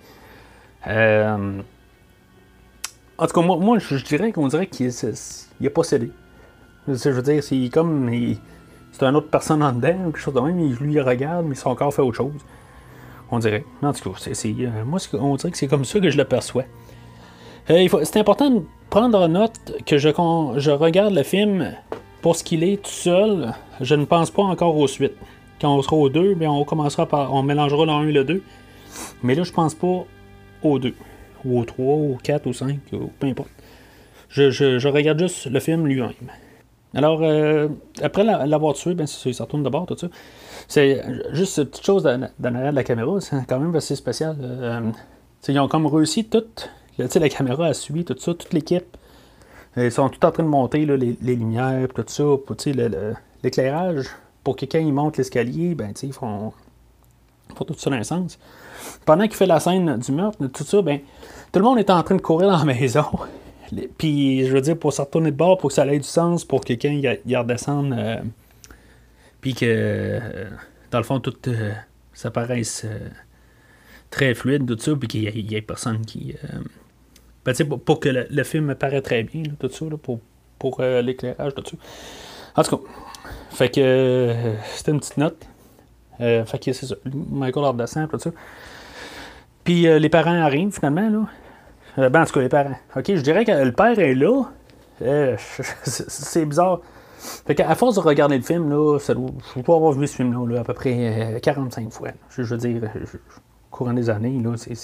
Euh, 0.88 1.60
en 3.18 3.26
tout 3.26 3.40
cas, 3.40 3.46
moi, 3.46 3.78
je, 3.78 4.04
dirais 4.04 4.32
qu'on 4.32 4.48
dirait 4.48 4.66
qu'il 4.66 4.86
est, 4.86 5.70
possédé. 5.70 6.10
Je 6.88 7.08
veux 7.08 7.22
dire, 7.22 7.42
c'est 7.44 7.68
comme. 7.72 8.10
c'est 8.90 9.04
une 9.04 9.14
autre 9.14 9.30
personne 9.30 9.62
en 9.62 9.72
dedans, 9.72 9.96
quelque 10.06 10.18
chose 10.18 10.34
de 10.34 10.40
même, 10.40 10.58
il, 10.58 10.74
lui 10.74 11.00
regarde, 11.00 11.46
mais 11.46 11.54
son 11.54 11.76
corps 11.76 11.94
fait 11.94 12.02
autre 12.02 12.16
chose. 12.16 12.44
On 13.30 13.38
dirait. 13.38 13.64
En 13.80 13.92
tout 13.92 14.10
cas, 14.10 14.18
euh, 14.28 14.84
moi, 14.84 14.98
on 15.12 15.36
dirait 15.36 15.52
que 15.52 15.58
c'est 15.58 15.68
comme 15.68 15.84
ça 15.84 16.00
que 16.00 16.10
je 16.10 16.16
le 16.16 16.24
perçois. 16.24 16.64
Euh, 17.70 17.86
c'est 18.02 18.18
important 18.18 18.50
de 18.50 18.62
prendre 18.90 19.20
en 19.20 19.28
note 19.28 19.60
que 19.86 19.98
je 19.98 20.70
regarde 20.70 21.14
le 21.14 21.22
film 21.22 21.72
pour 22.26 22.34
ce 22.34 22.42
qu'il 22.42 22.64
est 22.64 22.82
tout 22.82 22.90
seul. 22.90 23.52
Je 23.80 23.94
ne 23.94 24.04
pense 24.04 24.32
pas 24.32 24.42
encore 24.42 24.76
aux 24.76 24.88
suites. 24.88 25.14
Quand 25.60 25.72
on 25.76 25.80
sera 25.80 25.94
aux 25.94 26.08
deux, 26.08 26.34
bien, 26.34 26.50
on 26.50 26.64
commencera 26.64 27.06
par. 27.06 27.32
On 27.32 27.44
mélangera 27.44 27.84
le 27.86 27.92
1 27.92 28.08
et 28.08 28.10
le 28.10 28.24
2. 28.24 28.42
Mais 29.22 29.36
là, 29.36 29.44
je 29.44 29.52
pense 29.52 29.76
pas 29.76 30.04
aux 30.64 30.78
deux 30.80 30.94
ou 31.44 31.60
au 31.60 31.64
3, 31.64 31.84
ou 31.84 32.18
4, 32.20 32.46
ou 32.48 32.52
5, 32.52 32.80
ou 32.94 33.12
peu 33.20 33.28
importe. 33.28 33.50
Je, 34.28 34.88
regarde 34.88 35.20
juste 35.20 35.46
le 35.46 35.60
film 35.60 35.86
lui-même. 35.86 36.10
Alors, 36.94 37.20
euh, 37.22 37.68
après 38.02 38.24
l'avoir 38.24 38.74
tué, 38.74 38.96
c'est 39.06 39.32
ça 39.32 39.44
retourne 39.44 39.62
de 39.62 39.68
bord, 39.68 39.86
tout 39.86 39.96
ça. 39.96 40.08
C'est 40.66 41.04
juste 41.30 41.52
cette 41.52 41.70
petite 41.70 41.86
chose 41.86 42.02
dans 42.02 42.28
l'arrière 42.40 42.72
de 42.72 42.76
la 42.76 42.82
caméra, 42.82 43.20
c'est 43.20 43.36
quand 43.48 43.60
même 43.60 43.76
assez 43.76 43.94
spécial. 43.94 44.36
Euh, 44.40 44.90
ils 45.46 45.60
ont 45.60 45.68
comme 45.68 45.86
réussi 45.86 46.24
tout. 46.24 46.42
La 46.98 47.28
caméra 47.28 47.66
a 47.66 47.72
suivi 47.72 48.04
tout 48.04 48.16
ça, 48.18 48.34
toute 48.34 48.52
l'équipe. 48.52 48.96
Ils 49.76 49.92
sont 49.92 50.08
tout 50.08 50.24
en 50.24 50.30
train 50.30 50.42
de 50.42 50.48
monter 50.48 50.86
les, 50.86 51.36
lumières, 51.36 51.88
tout 51.94 52.04
ça, 52.06 52.24
pour 52.46 52.56
l'éclairage. 53.42 54.06
Pour 54.42 54.56
que 54.56 54.64
quand 54.64 54.78
ils 54.78 54.92
montent 54.92 55.18
l'escalier, 55.18 55.74
ben, 55.74 55.92
ils 56.02 56.12
font, 56.12 56.52
font 57.54 57.64
tout 57.64 57.74
ça 57.76 57.90
dans 57.90 57.96
un 57.96 58.02
sens. 58.02 58.38
Pendant 59.04 59.24
qu'il 59.24 59.34
fait 59.34 59.46
la 59.46 59.60
scène 59.60 59.98
du 59.98 60.12
meurtre, 60.12 60.46
tout 60.46 60.64
ça, 60.64 60.80
ben, 60.82 61.00
tout 61.52 61.58
le 61.58 61.64
monde 61.64 61.78
est 61.78 61.90
en 61.90 62.02
train 62.02 62.16
de 62.16 62.22
courir 62.22 62.50
dans 62.50 62.58
la 62.58 62.64
maison. 62.64 63.04
Puis, 63.98 64.46
je 64.46 64.52
veux 64.52 64.60
dire, 64.60 64.78
pour 64.78 64.92
se 64.92 65.02
retourner 65.02 65.30
de 65.30 65.36
bord, 65.36 65.58
pour 65.58 65.68
que 65.68 65.74
ça 65.74 65.86
ait 65.86 65.98
du 65.98 66.04
sens, 66.04 66.44
pour 66.44 66.60
que 66.60 66.72
quelqu'un 66.74 67.18
y, 67.26 67.36
redescende, 67.36 67.92
euh, 67.92 68.16
puis 69.40 69.54
que, 69.54 69.66
euh, 69.66 70.50
dans 70.90 70.98
le 70.98 71.04
fond, 71.04 71.20
tout 71.20 71.34
euh, 71.48 71.72
ça 72.14 72.30
paraisse 72.30 72.86
très 74.10 74.34
fluide, 74.34 74.66
tout 74.66 74.78
ça, 74.78 74.94
puis 74.96 75.08
qu'il 75.08 75.46
n'y 75.46 75.54
ait, 75.54 75.62
personne 75.62 76.04
qui. 76.06 76.34
Ben, 77.46 77.54
pour, 77.68 77.80
pour, 77.80 78.00
que 78.00 78.08
le, 78.28 78.44
film 78.44 78.74
paraît 78.74 79.00
très 79.00 79.22
bien, 79.22 79.44
tout 79.58 79.70
ça, 79.70 79.86
pour 80.02 80.20
pour 80.58 80.80
l'éclairage 80.80 81.52
là-dessus. 81.56 81.76
En 82.56 82.62
tout 82.62 82.76
cas, 82.76 82.82
fait 83.50 83.68
que 83.68 84.34
c'était 84.74 84.90
une 84.90 85.00
petite 85.00 85.16
note. 85.18 85.46
fait 86.18 86.58
que 86.62 86.72
c'est 86.72 86.86
ça. 86.86 86.96
Michael 87.30 87.64
Ardescent, 87.64 88.08
tout 88.08 88.18
ça. 88.18 88.30
Puis 89.64 89.82
les 89.82 90.08
parents 90.08 90.40
arrivent 90.42 90.72
finalement, 90.72 91.26
là. 91.96 92.08
ben, 92.08 92.22
en 92.22 92.24
tout 92.24 92.32
cas, 92.32 92.40
les 92.40 92.48
parents. 92.48 92.76
OK, 92.96 93.04
je 93.06 93.20
dirais 93.20 93.44
que 93.44 93.52
le 93.52 93.72
père 93.72 93.98
est 93.98 94.14
là. 94.14 94.44
c'est 95.84 96.46
bizarre. 96.46 96.80
Fait 97.46 97.54
qu'à 97.54 97.74
force 97.74 97.96
de 97.96 98.00
regarder 98.00 98.36
le 98.36 98.42
film, 98.42 98.70
là, 98.70 98.98
ça 98.98 99.14
doit, 99.14 99.30
je 99.56 99.62
dois 99.62 99.76
avoir 99.76 99.92
vu 99.92 100.06
ce 100.06 100.16
film-là 100.16 100.60
à 100.60 100.64
peu 100.64 100.74
près 100.74 101.38
45 101.42 101.92
fois. 101.92 102.10
Je, 102.30 102.42
veux 102.42 102.56
dire, 102.56 102.82
au 102.84 103.76
courant 103.76 103.92
des 103.92 104.10
années, 104.10 104.40
là, 104.42 104.54
c'est, 104.56 104.74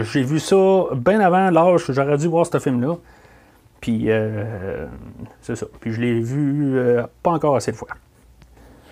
j'ai 0.00 0.22
vu 0.22 0.38
ça 0.38 0.84
bien 0.94 1.20
avant 1.20 1.50
l'âge 1.50 1.86
que 1.86 1.92
j'aurais 1.92 2.16
dû 2.16 2.28
voir 2.28 2.46
ce 2.46 2.58
film-là. 2.58 2.96
Puis, 3.82 4.04
euh, 4.06 4.86
c'est 5.40 5.56
ça. 5.56 5.66
Puis, 5.80 5.92
je 5.92 6.00
l'ai 6.00 6.20
vu 6.20 6.78
euh, 6.78 7.02
pas 7.22 7.32
encore 7.32 7.56
assez 7.56 7.72
de 7.72 7.76
fois. 7.76 7.88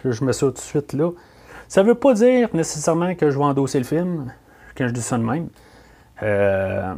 Je 0.05 0.25
mets 0.25 0.33
ça 0.33 0.47
tout 0.47 0.53
de 0.53 0.59
suite 0.59 0.93
là. 0.95 1.11
Ça 1.69 1.85
veut 1.85 1.95
pas 1.95 2.15
dire 2.15 2.49
nécessairement 2.53 3.15
que 3.15 3.31
je 3.31 3.39
vais 3.39 3.45
endosser 3.45 3.79
le 3.79 3.85
film, 3.85 4.33
quand 4.77 4.89
je 4.89 4.93
dis 4.93 5.03
ça 5.03 5.17
de 5.17 5.23
même. 5.23 5.49
Euh, 6.25 6.95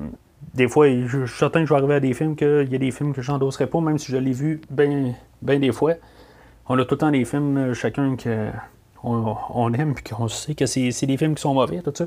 des 0.55 0.69
fois, 0.69 0.89
je, 0.89 1.27
suis 1.27 1.39
certain 1.39 1.61
que 1.61 1.67
je 1.67 1.75
vais 1.75 1.79
arriver 1.79 1.95
à 1.97 2.01
des 2.01 2.15
films 2.15 2.35
qu'il 2.35 2.69
y 2.71 2.75
a 2.75 2.79
des 2.79 2.91
films 2.91 3.13
que 3.13 3.21
je 3.21 3.31
n'endosserai 3.31 3.67
pas, 3.67 3.81
même 3.81 3.99
si 3.99 4.11
je 4.11 4.17
l'ai 4.17 4.33
vu 4.33 4.63
bien 4.71 5.15
des 5.45 5.73
fois. 5.73 5.93
On 6.69 6.79
a 6.79 6.85
tout 6.87 6.95
le 6.95 6.99
temps 6.99 7.11
des 7.11 7.27
films, 7.27 7.75
chacun 7.75 8.17
qu'on 8.17 9.37
on 9.51 9.73
aime, 9.75 9.95
puis 9.95 10.05
qu'on 10.05 10.29
sait 10.29 10.55
que 10.55 10.65
c'est 10.65 11.07
des 11.07 11.17
films 11.19 11.35
qui 11.35 11.43
sont 11.43 11.53
mauvais, 11.53 11.83
tout 11.83 11.93
ça. 11.95 12.07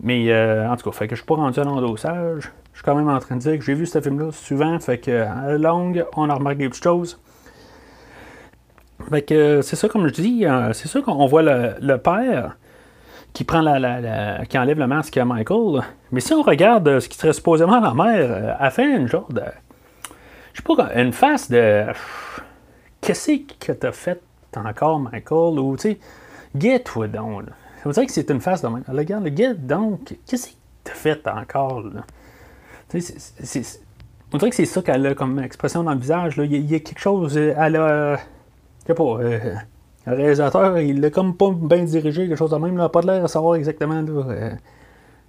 Mais 0.00 0.30
euh, 0.30 0.68
en 0.68 0.76
tout 0.76 0.90
cas, 0.90 0.96
fait 0.96 1.08
que 1.08 1.14
je 1.14 1.20
suis 1.20 1.26
pas 1.26 1.36
rendu 1.36 1.58
à 1.58 1.64
l'endossage. 1.64 2.50
Je 2.72 2.78
suis 2.78 2.84
quand 2.84 2.94
même 2.94 3.08
en 3.08 3.18
train 3.18 3.36
de 3.36 3.40
dire 3.40 3.58
que 3.58 3.64
j'ai 3.64 3.74
vu 3.74 3.86
ce 3.86 4.00
film-là 4.00 4.30
souvent, 4.32 4.78
fait 4.78 4.98
que 4.98 5.22
à 5.22 5.46
la 5.46 5.58
longue, 5.58 6.04
on 6.16 6.28
a 6.28 6.34
remarqué 6.34 6.58
des 6.58 6.68
petites 6.68 6.84
choses. 6.84 7.18
Fait 9.10 9.22
que 9.22 9.62
c'est 9.62 9.76
ça, 9.76 9.88
comme 9.88 10.06
je 10.08 10.12
dis, 10.12 10.44
euh, 10.44 10.72
c'est 10.72 10.88
sûr 10.88 11.02
qu'on 11.02 11.26
voit 11.26 11.42
le, 11.42 11.96
père 11.96 12.56
qui 13.32 13.44
prend 13.44 13.60
la, 13.60 14.44
qui 14.46 14.58
enlève 14.58 14.78
le 14.78 14.86
masque 14.86 15.16
à 15.16 15.24
Michael. 15.24 15.82
Mais 16.12 16.20
si 16.20 16.32
on 16.32 16.42
regarde 16.42 17.00
ce 17.00 17.08
qui 17.08 17.16
serait 17.16 17.32
supposément 17.32 17.80
la 17.80 17.94
mère, 17.94 18.30
euh, 18.30 18.54
elle 18.60 18.70
fait 18.70 18.96
une 18.96 19.08
genre 19.08 19.32
de. 19.32 19.42
Je 20.52 20.62
sais 20.62 20.76
pas, 20.76 20.94
une 20.94 21.12
face 21.12 21.50
de. 21.50 21.86
Qu'est-ce 23.00 23.38
que 23.58 23.72
t'as 23.72 23.92
fait 23.92 24.20
encore, 24.54 24.98
Michael? 24.98 25.58
Ou, 25.60 25.76
tu 25.76 25.82
sais, 25.82 25.98
get-toi 26.56 27.08
donc, 27.08 27.44
là. 27.86 27.90
On 27.90 27.92
dirait 27.92 28.06
que 28.06 28.12
c'est 28.12 28.30
une 28.30 28.40
face 28.40 28.62
de 28.62 28.68
même. 28.68 28.84
Regarde, 28.88 29.24
le 29.24 29.30
gars, 29.30 29.54
donc, 29.54 30.16
qu'est-ce 30.26 30.48
que 30.48 30.52
t'as 30.84 30.92
fait 30.92 31.26
encore, 31.26 31.82
là? 31.82 32.04
on 32.94 34.38
dirait 34.38 34.50
que 34.50 34.56
c'est 34.56 34.64
ça 34.64 34.82
qu'elle 34.82 35.06
a 35.06 35.14
comme 35.14 35.38
expression 35.38 35.82
dans 35.82 35.92
le 35.92 35.98
visage. 35.98 36.36
Là. 36.36 36.44
Il, 36.44 36.70
y 36.70 36.74
a, 36.74 36.80
quelque 36.80 37.00
chose. 37.00 37.36
Euh, 37.36 37.54
elle 37.58 37.76
a. 37.76 38.16
Je 38.16 38.86
sais 38.86 38.94
pas. 38.94 39.02
Euh, 39.02 39.54
le 40.06 40.14
réalisateur, 40.14 40.78
il 40.78 41.00
l'a 41.00 41.10
comme 41.10 41.36
pas 41.36 41.50
bien 41.50 41.82
dirigé, 41.82 42.28
quelque 42.28 42.38
chose 42.38 42.50
de 42.50 42.56
même. 42.56 42.74
N'a 42.74 42.88
pas 42.88 43.02
l'air 43.02 43.22
de 43.22 43.28
savoir 43.28 43.56
exactement 43.56 44.04
euh, 44.08 44.52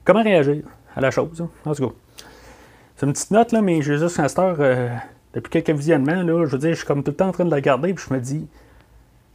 comment 0.03 0.21
réagir 0.21 0.63
à 0.95 1.01
la 1.01 1.09
chose. 1.09 1.43
En 1.65 1.73
tout. 1.73 1.93
C'est 2.95 3.05
une 3.05 3.13
petite 3.13 3.31
note, 3.31 3.51
là, 3.51 3.61
mais 3.61 3.81
j'ai 3.81 3.97
juste 3.97 4.19
un 4.19 4.27
cette 4.27 4.39
depuis 5.33 5.49
quelques 5.51 5.77
visionnements, 5.77 6.23
là, 6.23 6.45
je 6.45 6.51
veux 6.51 6.57
dire, 6.57 6.71
je 6.71 6.77
suis 6.77 6.85
comme 6.85 7.03
tout 7.03 7.11
le 7.11 7.17
temps 7.17 7.27
en 7.27 7.31
train 7.31 7.45
de 7.45 7.51
la 7.51 7.57
regarder, 7.57 7.93
puis 7.93 8.05
je 8.07 8.13
me 8.13 8.19
dis, 8.19 8.47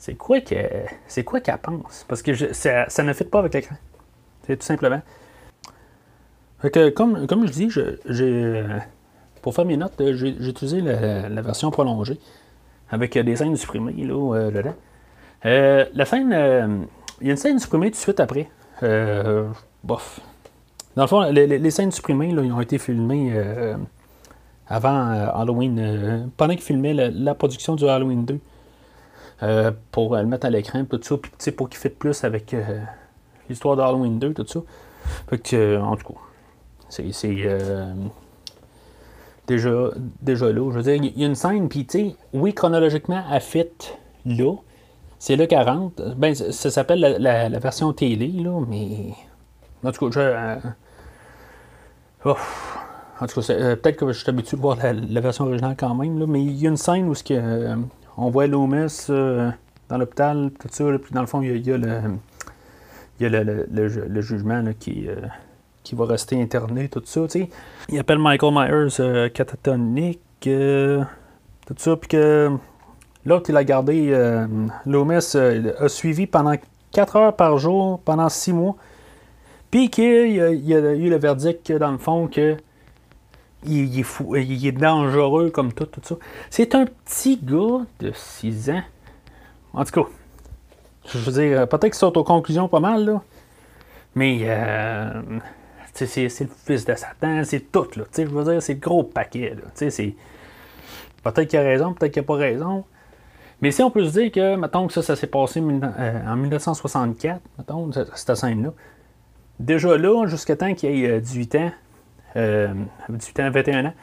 c'est 0.02 0.14
quoi 0.14 0.40
qu'elle 0.40 1.58
pense? 1.62 2.04
Parce 2.08 2.22
que 2.22 2.34
ça, 2.52 3.02
ne 3.04 3.12
fit 3.12 3.22
pas 3.22 3.38
avec 3.38 3.54
l'écran. 3.54 3.76
C'est 4.44 4.56
tout 4.56 4.66
simplement. 4.66 5.00
que, 6.60 6.88
comme, 6.88 7.46
je 7.46 7.52
dis, 7.52 7.68
pour 9.42 9.54
faire 9.54 9.64
mes 9.64 9.76
notes, 9.76 9.92
j'ai 9.98 10.30
utilisé 10.30 10.80
la, 10.80 11.42
version 11.42 11.70
prolongée 11.70 12.18
avec 12.90 13.16
des 13.16 13.36
scènes 13.36 13.54
supprimées 13.54 13.92
là, 14.04 14.14
euh. 14.14 14.62
Euh, 15.44 15.84
la 15.94 16.04
scène, 16.04 16.32
euh, 16.32 16.66
il 17.20 17.28
y 17.28 17.30
a 17.30 17.32
une 17.32 17.36
scène 17.36 17.60
supprimée 17.60 17.92
tout 17.92 17.96
de 17.96 17.96
suite 17.98 18.18
après. 18.18 18.50
bof. 19.84 20.20
Dans 20.96 21.02
le 21.04 21.08
fond, 21.08 21.22
les, 21.30 21.70
scènes 21.70 21.92
supprimées, 21.92 22.32
là, 22.32 22.42
ils 22.42 22.52
ont 22.52 22.60
été 22.60 22.78
filmées 22.78 23.40
avant 24.66 25.30
Halloween, 25.32 26.28
pendant 26.36 26.54
qu'ils 26.54 26.62
filmaient 26.64 26.92
la, 26.92 27.34
production 27.36 27.76
du 27.76 27.86
Halloween 27.88 28.24
2. 28.24 28.40
Euh, 29.42 29.72
pour 29.90 30.14
le 30.16 30.24
mettre 30.24 30.46
à 30.46 30.50
l'écran, 30.50 30.84
tout 30.84 31.00
ça, 31.02 31.16
puis 31.16 31.52
pour 31.52 31.68
qu'il 31.68 31.80
fitte 31.80 31.98
plus 31.98 32.22
avec 32.22 32.54
euh, 32.54 32.80
l'histoire 33.48 33.74
d'Halloween 33.74 34.20
2, 34.20 34.34
tout 34.34 34.46
ça. 34.46 34.60
Fait 35.28 35.38
que, 35.38 35.56
euh, 35.56 35.82
en 35.82 35.96
tout 35.96 36.12
cas, 36.12 36.20
c'est 36.88 37.10
déjà, 39.48 39.90
déjà 40.20 40.52
là. 40.52 40.70
Je 40.70 40.76
veux 40.76 40.82
dire, 40.82 40.94
il 40.94 41.18
y 41.18 41.24
a 41.24 41.26
une 41.26 41.34
scène, 41.34 41.68
puis 41.68 41.84
tu 41.86 41.98
sais, 41.98 42.16
oui, 42.32 42.54
chronologiquement, 42.54 43.24
elle 43.32 43.40
fit 43.40 43.66
là. 44.24 44.54
C'est 45.18 45.34
le 45.34 45.46
40. 45.46 46.00
Ben, 46.16 46.34
ça, 46.36 46.70
s'appelle 46.70 47.00
la, 47.00 47.58
version 47.58 47.92
télé, 47.92 48.28
là, 48.28 48.60
mais. 48.68 49.14
En 49.82 49.90
tout 49.90 50.08
cas, 50.08 50.60
je. 52.24 52.30
En 53.20 53.26
tout 53.26 53.40
cas, 53.40 53.76
peut-être 53.76 53.96
que 53.96 54.12
je 54.12 54.18
suis 54.20 54.30
habitué 54.30 54.56
de 54.56 54.62
voir 54.62 54.76
la, 54.80 55.20
version 55.20 55.46
originale 55.46 55.74
quand 55.76 55.94
même, 55.96 56.20
là, 56.20 56.26
mais 56.28 56.42
il 56.42 56.56
y 56.56 56.66
a 56.66 56.70
une 56.70 56.76
scène 56.76 57.08
où 57.08 57.14
ce 57.14 57.24
que, 57.24 57.76
on 58.16 58.30
voit 58.30 58.46
Loomis 58.46 59.06
euh, 59.10 59.50
dans 59.88 59.98
l'hôpital, 59.98 60.50
tout 60.58 60.68
ça, 60.70 60.84
puis 61.02 61.12
dans 61.12 61.20
le 61.20 61.26
fond, 61.26 61.42
il 61.42 61.66
y 61.66 61.72
a, 61.72 61.76
le, 63.18 63.88
jugement 64.20 64.64
qui, 64.78 65.08
euh, 65.08 65.16
qui 65.82 65.94
va 65.94 66.06
rester 66.06 66.40
interné, 66.40 66.88
tout 66.88 67.02
ça. 67.04 67.22
Il 67.88 67.98
appelle 67.98 68.18
Michael 68.18 68.52
Myers 68.52 69.00
euh, 69.00 69.28
catatonique, 69.28 70.20
tout 70.40 71.74
ça, 71.76 71.96
puis 71.96 72.08
que 72.08 72.50
l'autre, 73.24 73.50
il 73.50 73.56
a 73.56 73.64
gardé, 73.64 74.46
Loomis 74.86 75.36
a 75.36 75.88
suivi 75.88 76.26
pendant 76.26 76.54
4 76.92 77.16
heures 77.16 77.36
par 77.36 77.58
jour, 77.58 78.00
pendant 78.00 78.28
6 78.28 78.52
mois, 78.52 78.76
puis 79.70 79.88
qu'il 79.88 80.32
y, 80.32 80.40
a 80.40 80.50
eu 80.50 81.08
le 81.08 81.16
verdict, 81.16 81.72
dans 81.72 81.92
le 81.92 81.98
fond, 81.98 82.26
que 82.26 82.56
il, 83.64 83.98
est 83.98 84.02
fou, 84.02 84.36
il 84.36 84.66
est 84.66 84.72
dangereux 84.72 85.50
comme 85.50 85.72
tout, 85.72 85.86
tout 85.86 86.00
ça. 86.02 86.16
C'est 86.50 86.74
un 86.74 86.86
petit 86.86 87.38
gars 87.42 87.84
de 88.00 88.12
6 88.14 88.70
ans. 88.70 88.82
En 89.72 89.84
tout 89.84 90.02
cas, 90.02 90.08
je 91.06 91.18
veux 91.18 91.32
dire, 91.32 91.68
peut-être 91.68 91.92
qu'il 91.92 91.94
saute 91.94 92.16
aux 92.16 92.24
conclusions 92.24 92.68
pas 92.68 92.80
mal, 92.80 93.04
là. 93.04 93.22
Mais 94.14 94.40
euh, 94.42 95.22
c'est, 95.94 96.24
le 96.24 96.48
fils 96.66 96.84
de 96.84 96.94
Satan, 96.94 97.42
c'est 97.44 97.72
tout, 97.72 97.88
là. 97.96 98.04
Je 98.16 98.22
veux 98.22 98.44
dire, 98.44 98.62
c'est 98.62 98.74
le 98.74 98.80
gros 98.80 99.04
paquet, 99.04 99.54
là. 99.54 99.62
C'est, 99.74 100.14
peut-être 101.22 101.48
qu'il 101.48 101.58
a 101.58 101.62
raison, 101.62 101.94
peut-être 101.94 102.12
qu'il 102.12 102.22
n'a 102.22 102.26
pas 102.26 102.36
raison. 102.36 102.84
Mais 103.62 103.70
si 103.70 103.82
on 103.82 103.90
peut 103.90 104.04
se 104.04 104.18
dire 104.18 104.32
que, 104.32 104.56
mettons 104.56 104.88
que 104.88 104.92
ça, 104.92 105.02
ça 105.02 105.14
s'est 105.14 105.28
passé 105.28 105.60
euh, 105.60 106.26
en 106.26 106.36
1964, 106.36 107.40
mettons, 107.58 107.90
cette 107.92 108.34
scène-là. 108.34 108.72
Déjà 109.60 109.96
là, 109.96 110.26
jusqu'à 110.26 110.56
temps 110.56 110.74
qu'il 110.74 111.04
ait 111.04 111.20
18 111.20 111.54
euh, 111.54 111.58
ans, 111.58 111.62
euh, 111.62 111.70
18 112.34 113.40
ans, 113.40 113.50
21 113.50 113.86
ans, 113.86 113.94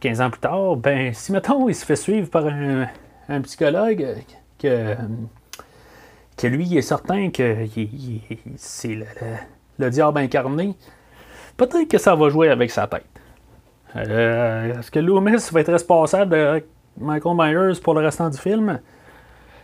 15 0.00 0.20
euh, 0.20 0.24
ans 0.24 0.30
plus 0.30 0.40
tard, 0.40 0.76
ben, 0.76 1.12
si 1.14 1.32
mettons, 1.32 1.68
il 1.68 1.74
se 1.74 1.84
fait 1.84 1.96
suivre 1.96 2.28
par 2.28 2.46
un, 2.46 3.40
psychologue 3.42 4.06
que, 4.58 4.96
que 6.36 6.46
lui, 6.46 6.66
il 6.66 6.78
est 6.78 6.82
certain 6.82 7.30
que 7.30 7.66
c'est 8.56 8.98
le, 9.78 9.90
diable 9.90 10.18
incarné, 10.18 10.74
peut-être 11.56 11.88
que 11.88 11.98
ça 11.98 12.14
va 12.14 12.28
jouer 12.28 12.50
avec 12.50 12.70
sa 12.70 12.86
tête. 12.86 13.04
Euh, 13.96 14.78
est-ce 14.78 14.90
que 14.90 14.98
Loomis 14.98 15.48
va 15.52 15.60
être 15.60 15.72
responsable 15.72 16.32
de 16.32 16.64
Michael 16.98 17.36
Myers 17.36 17.80
pour 17.82 17.94
le 17.94 18.00
restant 18.00 18.28
du 18.28 18.38
film? 18.38 18.80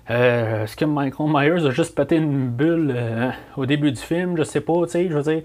Euh, 0.09 0.65
est-ce 0.65 0.77
que 0.77 0.85
Michael 0.85 1.29
Myers 1.29 1.67
a 1.67 1.71
juste 1.71 1.95
pété 1.95 2.17
une 2.17 2.49
bulle 2.49 2.97
au 3.57 3.67
début 3.67 3.91
du 3.91 4.01
film? 4.01 4.37
Je 4.37 4.45
sais 4.45 4.61
pas, 4.61 4.85
tu 4.85 4.93
sais, 4.93 5.09
je 5.09 5.17
veux 5.17 5.23
dire 5.23 5.43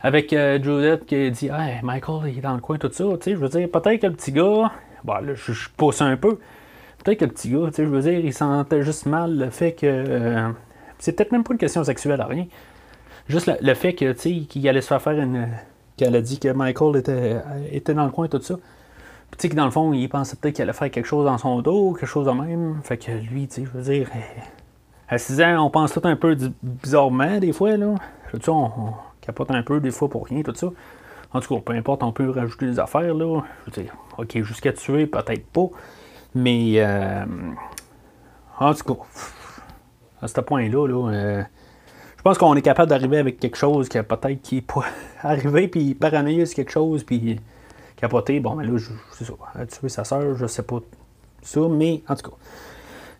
avec 0.00 0.32
euh, 0.32 0.62
Judith 0.62 1.06
qui 1.06 1.30
dit 1.30 1.48
Hey, 1.52 1.80
Michael, 1.82 2.30
il 2.30 2.38
est 2.38 2.42
dans 2.42 2.54
le 2.54 2.60
coin, 2.60 2.78
tout 2.78 2.90
ça. 2.92 3.04
Tu 3.04 3.22
sais, 3.22 3.30
je 3.32 3.36
veux 3.36 3.48
dire, 3.48 3.68
peut-être 3.70 4.00
que 4.00 4.06
le 4.06 4.12
petit 4.14 4.32
gars, 4.32 4.72
bon, 5.04 5.14
là, 5.14 5.34
je, 5.34 5.52
pousse 5.76 6.00
un 6.00 6.16
peu. 6.16 6.38
Peut-être 7.02 7.18
que 7.18 7.24
le 7.26 7.30
petit 7.30 7.50
gars, 7.50 7.66
tu 7.66 7.74
sais, 7.74 7.84
je 7.84 7.90
veux 7.90 8.00
dire, 8.00 8.18
il 8.18 8.32
sentait 8.32 8.82
juste 8.82 9.06
mal 9.06 9.36
le 9.36 9.50
fait 9.50 9.72
que. 9.72 9.86
Euh, 9.86 10.48
c'est 10.98 11.12
peut-être 11.12 11.32
même 11.32 11.44
pas 11.44 11.52
une 11.52 11.58
question 11.58 11.82
sexuelle 11.84 12.20
à 12.20 12.26
rien. 12.26 12.46
Juste 13.28 13.50
le, 13.60 13.74
fait 13.74 13.94
que, 13.94 14.12
qu'il 14.12 14.68
allait 14.68 14.80
se 14.80 14.88
faire 14.88 15.00
faire 15.00 15.18
une. 15.18 15.48
qu'elle 15.96 16.16
a 16.16 16.20
dit 16.20 16.38
que 16.38 16.48
Michael 16.48 16.96
était, 16.96 17.36
était 17.70 17.94
dans 17.94 18.04
le 18.04 18.10
coin, 18.10 18.28
tout 18.28 18.40
ça. 18.42 18.56
Puis, 19.30 19.38
tu 19.38 19.42
sais, 19.42 19.48
que 19.48 19.54
dans 19.54 19.66
le 19.66 19.70
fond, 19.70 19.92
il 19.92 20.08
pensait 20.08 20.36
peut-être 20.36 20.56
qu'il 20.56 20.62
allait 20.62 20.72
faire 20.72 20.90
quelque 20.90 21.06
chose 21.06 21.24
dans 21.24 21.38
son 21.38 21.62
dos, 21.62 21.92
quelque 21.92 22.08
chose 22.08 22.26
de 22.26 22.32
même. 22.32 22.80
Fait 22.82 22.98
que 22.98 23.12
lui, 23.12 23.46
tu 23.46 23.54
sais, 23.54 23.64
je 23.64 23.78
veux 23.78 23.82
dire. 23.82 24.08
À 25.08 25.18
6 25.18 25.40
ans, 25.42 25.66
on 25.66 25.70
pense 25.70 25.92
tout 25.92 26.02
un 26.04 26.16
peu 26.16 26.36
bizarrement, 26.62 27.38
des 27.38 27.52
fois, 27.52 27.76
là. 27.76 27.94
On 28.48 28.92
capote 29.20 29.50
un 29.50 29.62
peu 29.62 29.80
des 29.80 29.90
fois 29.90 30.08
pour 30.08 30.26
rien, 30.26 30.42
tout 30.42 30.54
ça. 30.54 30.68
En 31.32 31.40
tout 31.40 31.54
cas, 31.54 31.60
peu 31.64 31.72
importe, 31.74 32.02
on 32.02 32.12
peut 32.12 32.30
rajouter 32.30 32.66
des 32.66 32.80
affaires, 32.80 33.14
là. 33.14 33.42
Je 33.66 33.70
veux 33.70 33.82
dire, 33.82 33.94
ok, 34.18 34.42
jusqu'à 34.42 34.72
tuer, 34.72 35.06
peut-être 35.06 35.46
pas. 35.46 35.68
Mais, 36.34 36.74
euh, 36.76 37.24
en 38.58 38.74
tout 38.74 38.94
cas, 38.94 39.00
à 40.22 40.28
ce 40.28 40.40
point-là, 40.40 40.86
là, 40.86 41.10
euh, 41.12 41.42
je 42.16 42.22
pense 42.22 42.36
qu'on 42.36 42.54
est 42.54 42.62
capable 42.62 42.90
d'arriver 42.90 43.18
avec 43.18 43.38
quelque 43.38 43.56
chose 43.56 43.88
qui 43.88 44.00
peut-être 44.02 44.42
qui 44.42 44.60
pas 44.60 44.84
arrivé, 45.22 45.68
puis 45.68 45.94
paranoïa 45.94 46.44
quelque 46.46 46.72
chose, 46.72 47.04
puis 47.04 47.40
capoté. 47.96 48.40
Bon, 48.40 48.54
mais 48.56 48.66
là, 48.66 48.76
c'est 49.12 49.24
ça. 49.24 49.32
A 49.54 49.66
tué 49.66 49.88
sa 49.88 50.04
soeur, 50.04 50.36
je 50.36 50.46
sais 50.46 50.62
pas 50.62 50.80
ça, 51.42 51.60
mais 51.68 52.02
en 52.08 52.16
tout 52.16 52.30
cas. 52.30 52.36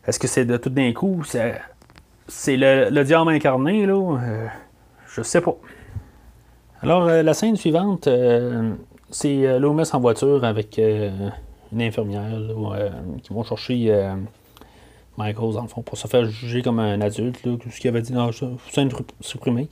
Est-ce 0.07 0.19
que 0.19 0.27
c'est 0.27 0.45
de 0.45 0.57
tout 0.57 0.71
d'un 0.71 0.93
coup? 0.93 1.23
C'est 1.25 2.57
le, 2.57 2.91
le, 2.91 3.05
diable 3.05 3.31
incarné, 3.31 3.87
là? 3.87 4.19
Euh, 4.19 4.47
je 5.09 5.23
sais 5.23 5.41
pas. 5.41 5.57
Alors, 6.83 7.05
euh, 7.05 7.23
la 7.23 7.35
scène 7.35 7.57
suivante, 7.57 8.07
euh, 8.07 8.73
c'est 9.11 9.59
Loomis 9.59 9.91
en 9.93 10.01
voiture 10.01 10.45
avec 10.45 10.79
une 10.79 11.83
infirmière 11.83 12.39
qui 13.23 13.33
vont 13.33 13.45
chercher 13.45 14.15
Michael, 15.17 15.53
dans 15.55 15.63
le 15.63 15.69
fond, 15.69 15.83
pour 15.83 15.99
se 15.99 16.07
faire 16.07 16.25
juger 16.25 16.63
comme 16.63 16.79
un 16.79 17.01
adulte, 17.01 17.45
là, 17.45 17.57
tout 17.61 17.71
ce 17.71 17.81
qu'il 17.81 17.89
avait 17.89 18.03
dit 18.03 18.13
dans 18.13 18.33
ça, 18.33 18.47
supprimé. 19.21 19.69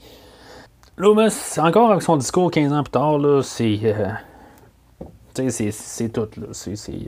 Loomis, 0.97 1.57
encore 1.57 1.91
avec 1.91 2.03
son 2.03 2.17
discours 2.17 2.51
15 2.51 2.73
ans 2.73 2.83
plus 2.83 2.91
tard, 2.91 3.19
c'est. 3.43 3.79
c'est 5.33 6.09
tout. 6.09 6.29
C'est. 6.51 7.07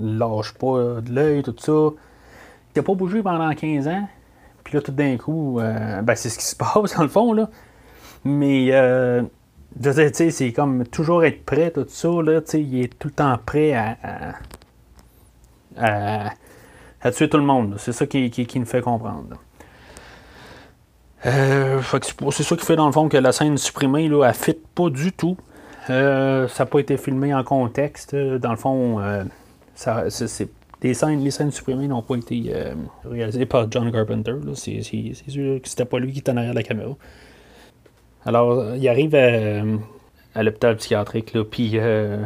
lâche 0.00 0.54
pas 0.54 1.00
de 1.00 1.12
l'œil, 1.12 1.42
tout 1.42 1.54
ça. 1.58 1.94
Il 2.74 2.78
n'a 2.78 2.82
pas 2.82 2.94
bougé 2.94 3.22
pendant 3.22 3.54
15 3.54 3.86
ans. 3.86 4.08
Puis 4.64 4.74
là, 4.74 4.80
tout 4.80 4.92
d'un 4.92 5.16
coup, 5.16 5.60
euh, 5.60 6.02
ben, 6.02 6.16
c'est 6.16 6.30
ce 6.30 6.38
qui 6.38 6.44
se 6.44 6.56
passe, 6.56 6.94
dans 6.96 7.02
le 7.02 7.08
fond, 7.08 7.32
là. 7.32 7.48
Mais, 8.24 8.68
euh, 8.72 9.22
je 9.80 9.90
veux 9.90 10.10
dire, 10.10 10.32
c'est 10.32 10.52
comme 10.52 10.86
toujours 10.86 11.24
être 11.24 11.44
prêt, 11.44 11.70
tout 11.70 11.86
ça, 11.88 12.08
là. 12.22 12.40
Il 12.54 12.82
est 12.82 12.98
tout 12.98 13.08
le 13.08 13.14
temps 13.14 13.38
prêt 13.44 13.74
à, 13.74 14.34
tuer 17.10 17.28
tout 17.28 17.36
le 17.36 17.44
monde. 17.44 17.76
C'est 17.78 17.92
ça 17.92 18.06
qui, 18.06 18.30
qui, 18.30 18.58
nous 18.58 18.66
fait 18.66 18.80
comprendre. 18.80 19.36
Euh, 21.26 21.80
c'est 22.30 22.42
ça 22.42 22.56
qui 22.56 22.64
fait, 22.64 22.76
dans 22.76 22.86
le 22.86 22.92
fond, 22.92 23.08
que 23.08 23.16
la 23.16 23.32
scène 23.32 23.58
supprimée, 23.58 24.08
là, 24.08 24.24
elle 24.24 24.34
fit 24.34 24.58
pas 24.74 24.90
du 24.90 25.12
tout. 25.12 25.36
Euh, 25.90 26.48
ça 26.48 26.64
n'a 26.64 26.70
pas 26.70 26.78
été 26.78 26.96
filmé 26.96 27.34
en 27.34 27.44
contexte. 27.44 28.14
Dans 28.14 28.50
le 28.50 28.56
fond, 28.56 29.00
les 30.84 30.92
scènes, 30.92 31.24
les 31.24 31.30
scènes 31.30 31.50
supprimées 31.50 31.88
n'ont 31.88 32.02
pas 32.02 32.16
été 32.16 32.42
euh, 32.48 32.74
réalisées 33.04 33.46
par 33.46 33.70
John 33.70 33.90
Carpenter. 33.90 34.34
C'est, 34.54 34.82
sûr 34.82 35.62
que 35.62 35.68
c'était 35.68 35.86
pas 35.86 35.98
lui 35.98 36.12
qui 36.12 36.18
était 36.18 36.30
en 36.30 36.36
arrière 36.36 36.52
de 36.52 36.58
la 36.58 36.62
caméra. 36.62 36.94
Alors, 38.26 38.52
euh, 38.52 38.76
il 38.76 38.88
arrive 38.88 39.14
à, 39.14 40.42
l'hôpital 40.42 40.76
psychiatrique, 40.76 41.36
puis 41.50 41.72
euh, 41.74 42.18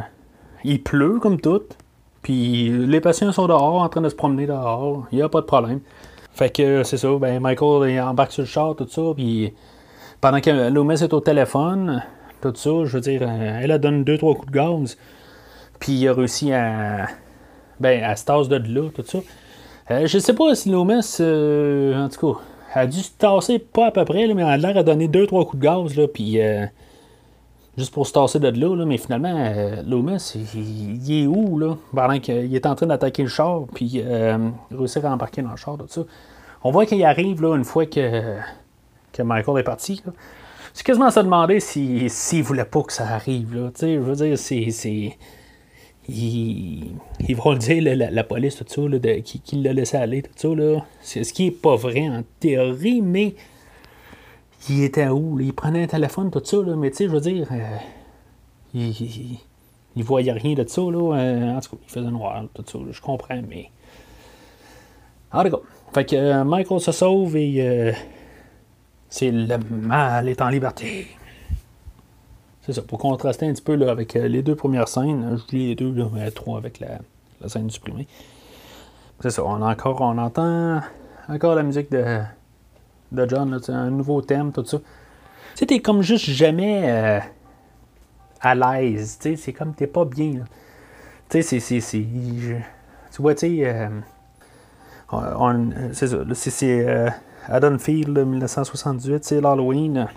il 0.63 0.81
pleut 0.81 1.19
comme 1.19 1.39
tout. 1.39 1.61
Puis 2.21 2.69
les 2.69 3.01
patients 3.01 3.31
sont 3.31 3.47
dehors, 3.47 3.81
en 3.81 3.89
train 3.89 4.01
de 4.01 4.09
se 4.09 4.15
promener 4.15 4.45
dehors. 4.45 5.07
Il 5.11 5.17
n'y 5.17 5.21
a 5.21 5.29
pas 5.29 5.41
de 5.41 5.45
problème. 5.45 5.79
Fait 6.33 6.49
que 6.49 6.83
c'est 6.83 6.97
ça, 6.97 7.09
ben 7.19 7.39
Michael 7.39 7.99
embarque 8.01 8.31
sur 8.31 8.43
le 8.43 8.47
char, 8.47 8.75
tout 8.75 8.87
ça, 8.87 9.01
puis 9.15 9.53
pendant 10.21 10.39
que 10.39 10.69
Loomis 10.69 11.03
est 11.03 11.13
au 11.13 11.19
téléphone, 11.19 12.03
tout 12.41 12.53
ça, 12.55 12.69
je 12.85 12.93
veux 12.93 13.01
dire, 13.01 13.23
elle 13.23 13.71
a 13.71 13.77
donné 13.77 14.03
deux, 14.03 14.17
trois 14.17 14.35
coups 14.35 14.47
de 14.47 14.51
gaz, 14.51 14.97
puis 15.79 15.93
il 15.93 16.07
a 16.07 16.13
réussi 16.13 16.53
à, 16.53 17.07
ben, 17.79 18.03
à 18.03 18.15
se 18.15 18.47
de 18.47 18.73
là, 18.73 18.89
tout 18.93 19.03
ça. 19.05 19.19
Euh, 19.91 20.05
je 20.05 20.19
sais 20.19 20.33
pas 20.33 20.53
si 20.53 20.69
Loomis, 20.69 21.17
euh, 21.19 22.05
en 22.05 22.09
tout 22.09 22.33
cas, 22.33 22.39
a 22.73 22.87
dû 22.87 22.99
se 22.99 23.11
tasser 23.11 23.59
pas 23.59 23.87
à 23.87 23.91
peu 23.91 24.05
près, 24.05 24.27
mais 24.33 24.41
elle 24.41 24.47
a 24.47 24.57
l'air 24.57 24.77
à 24.77 24.83
donner 24.83 25.07
2-3 25.07 25.45
coups 25.45 25.55
de 25.55 25.65
gaz, 25.65 25.95
là, 25.95 26.07
puis 26.07 26.41
euh, 26.41 26.65
juste 27.77 27.93
pour 27.93 28.05
se 28.07 28.13
tasser 28.13 28.39
de 28.39 28.47
là, 28.49 28.75
là 28.75 28.85
mais 28.85 28.97
finalement, 28.97 29.35
euh, 29.35 29.81
il, 30.53 31.23
est 31.23 31.27
où, 31.27 31.57
là, 31.57 31.75
pendant 31.93 32.19
qu'il 32.19 32.55
est 32.55 32.65
en 32.65 32.75
train 32.75 32.87
d'attaquer 32.87 33.23
le 33.23 33.29
char, 33.29 33.63
puis 33.73 34.03
réussir 34.71 35.05
à 35.05 35.13
embarquer 35.13 35.41
dans 35.41 35.51
le 35.51 35.57
char, 35.57 35.77
tout 35.77 35.85
ça. 35.87 36.01
On 36.63 36.71
voit 36.71 36.85
qu'il 36.85 37.03
arrive, 37.03 37.41
là, 37.41 37.55
une 37.55 37.63
fois 37.63 37.85
que, 37.85 38.37
que 39.13 39.23
Michael 39.23 39.59
est 39.59 39.63
parti, 39.63 40.03
C'est 40.73 40.85
quasiment 40.85 41.07
à 41.07 41.11
se 41.11 41.21
demander 41.21 41.59
s'il 41.59 42.09
si, 42.09 42.41
voulait 42.41 42.65
pas 42.65 42.83
que 42.83 42.93
ça 42.93 43.07
arrive, 43.07 43.55
là, 43.55 43.69
tu 43.69 43.79
sais, 43.79 43.93
je 43.95 43.99
veux 43.99 44.15
dire, 44.15 44.37
c'est 44.37 45.17
ils, 46.09 47.35
vont 47.35 47.51
le 47.51 47.57
dire, 47.57 48.11
la, 48.11 48.23
police, 48.23 48.55
tout 48.55 48.65
ça, 48.67 48.81
là, 48.81 49.21
qui, 49.21 49.39
qui 49.39 49.55
l'a 49.57 49.73
laissé 49.73 49.97
aller, 49.97 50.21
tout 50.21 50.31
ça. 50.35 50.47
Là. 50.49 50.85
C'est, 51.01 51.23
ce 51.23 51.33
qui 51.33 51.47
est 51.47 51.51
pas 51.51 51.75
vrai 51.75 52.07
en 52.09 52.23
théorie, 52.39 53.01
mais 53.01 53.35
il 54.69 54.83
était 54.83 55.07
où? 55.07 55.39
Il 55.39 55.53
prenait 55.53 55.83
un 55.83 55.87
téléphone, 55.87 56.31
tout 56.31 56.41
ça, 56.43 56.57
là, 56.57 56.75
mais 56.75 56.91
tu 56.91 56.97
sais, 56.97 57.05
je 57.05 57.11
veux 57.11 57.21
dire, 57.21 57.47
euh, 57.51 57.77
il, 58.73 59.39
il, 59.95 60.03
voyait 60.03 60.31
rien 60.31 60.53
de 60.53 60.67
ça. 60.67 60.81
Là, 60.81 61.15
euh, 61.15 61.55
en 61.55 61.59
tout 61.59 61.75
cas, 61.75 61.81
il 61.87 61.91
faisait 61.91 62.11
noir, 62.11 62.43
tout 62.53 62.63
ça, 62.65 62.79
je 62.91 63.01
comprends, 63.01 63.41
mais. 63.47 63.69
En 65.31 65.43
tout 65.43 65.51
cas, 65.51 65.63
fait 65.93 66.05
que 66.05 66.15
euh, 66.15 66.43
Michael 66.43 66.79
se 66.79 66.91
sauve 66.91 67.37
et 67.37 67.93
c'est 69.09 69.31
le 69.31 69.57
mal 69.69 70.27
est 70.27 70.41
en 70.41 70.49
liberté. 70.49 71.07
C'est 72.69 72.75
ça, 72.75 72.81
pour 72.83 72.99
contraster 72.99 73.47
un 73.47 73.53
petit 73.53 73.63
peu 73.63 73.73
là, 73.73 73.89
avec 73.89 74.15
euh, 74.15 74.27
les 74.27 74.43
deux 74.43 74.53
premières 74.53 74.87
scènes, 74.87 75.39
je 75.39 75.47
dis 75.47 75.67
les 75.69 75.75
deux, 75.75 75.91
là, 75.91 76.05
mais 76.13 76.29
trois 76.29 76.59
avec 76.59 76.79
la, 76.79 76.99
la 77.41 77.49
scène 77.49 77.67
supprimée. 77.71 78.05
C'est 79.21 79.31
ça, 79.31 79.43
on, 79.43 79.59
encore, 79.63 80.01
on 80.01 80.15
entend 80.19 80.79
encore 81.27 81.55
la 81.55 81.63
musique 81.63 81.91
de, 81.91 82.19
de 83.11 83.27
John, 83.27 83.59
un 83.69 83.89
nouveau 83.89 84.21
thème, 84.21 84.51
tout 84.51 84.63
ça. 84.65 84.77
Tu 85.55 85.65
t'es 85.65 85.79
comme 85.79 86.03
juste 86.03 86.29
jamais 86.29 86.83
euh, 86.91 87.19
à 88.39 88.53
l'aise, 88.53 89.17
c'est 89.19 89.53
comme 89.53 89.73
t'es 89.73 89.87
pas 89.87 90.05
bien. 90.05 90.43
Tu 91.27 91.41
sais, 91.41 91.59
c'est. 91.59 91.81
Tu 91.81 92.61
vois, 93.17 93.33
tu 93.33 93.47
sais. 93.47 93.61
Euh, 93.65 93.89
c'est 95.93 96.05
ça, 96.05 96.17
c'est 96.35 96.87
euh, 96.87 97.09
Haddonfield 97.47 98.15
1978, 98.15 99.25
c'est 99.25 99.41
l'Halloween. 99.41 100.07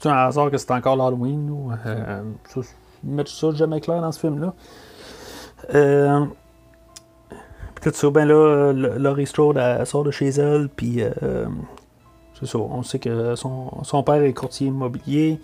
C'est 0.00 0.08
un 0.08 0.16
hasard 0.16 0.50
que 0.50 0.58
c'est 0.58 0.70
encore 0.72 0.96
l'Halloween. 0.96 1.48
Ou, 1.50 1.72
euh, 1.86 2.22
ça, 2.48 2.60
mettre 3.04 3.30
ça 3.30 3.52
jamais 3.52 3.80
clair 3.80 4.00
dans 4.00 4.10
ce 4.10 4.20
film-là. 4.20 4.52
Euh, 5.72 6.26
tout 7.80 7.90
ça, 7.92 8.10
ben 8.10 8.26
là, 8.26 8.72
Laurie 8.72 9.26
Strode 9.26 9.56
elle 9.56 9.86
sort 9.86 10.04
de 10.04 10.10
chez 10.10 10.28
elle, 10.28 10.68
puis 10.68 11.02
euh, 11.02 11.46
c'est 12.38 12.46
ça. 12.46 12.58
On 12.58 12.82
sait 12.82 12.98
que 12.98 13.34
son, 13.34 13.84
son 13.84 14.02
père 14.02 14.22
est 14.22 14.32
courtier 14.32 14.66
immobilier, 14.66 15.38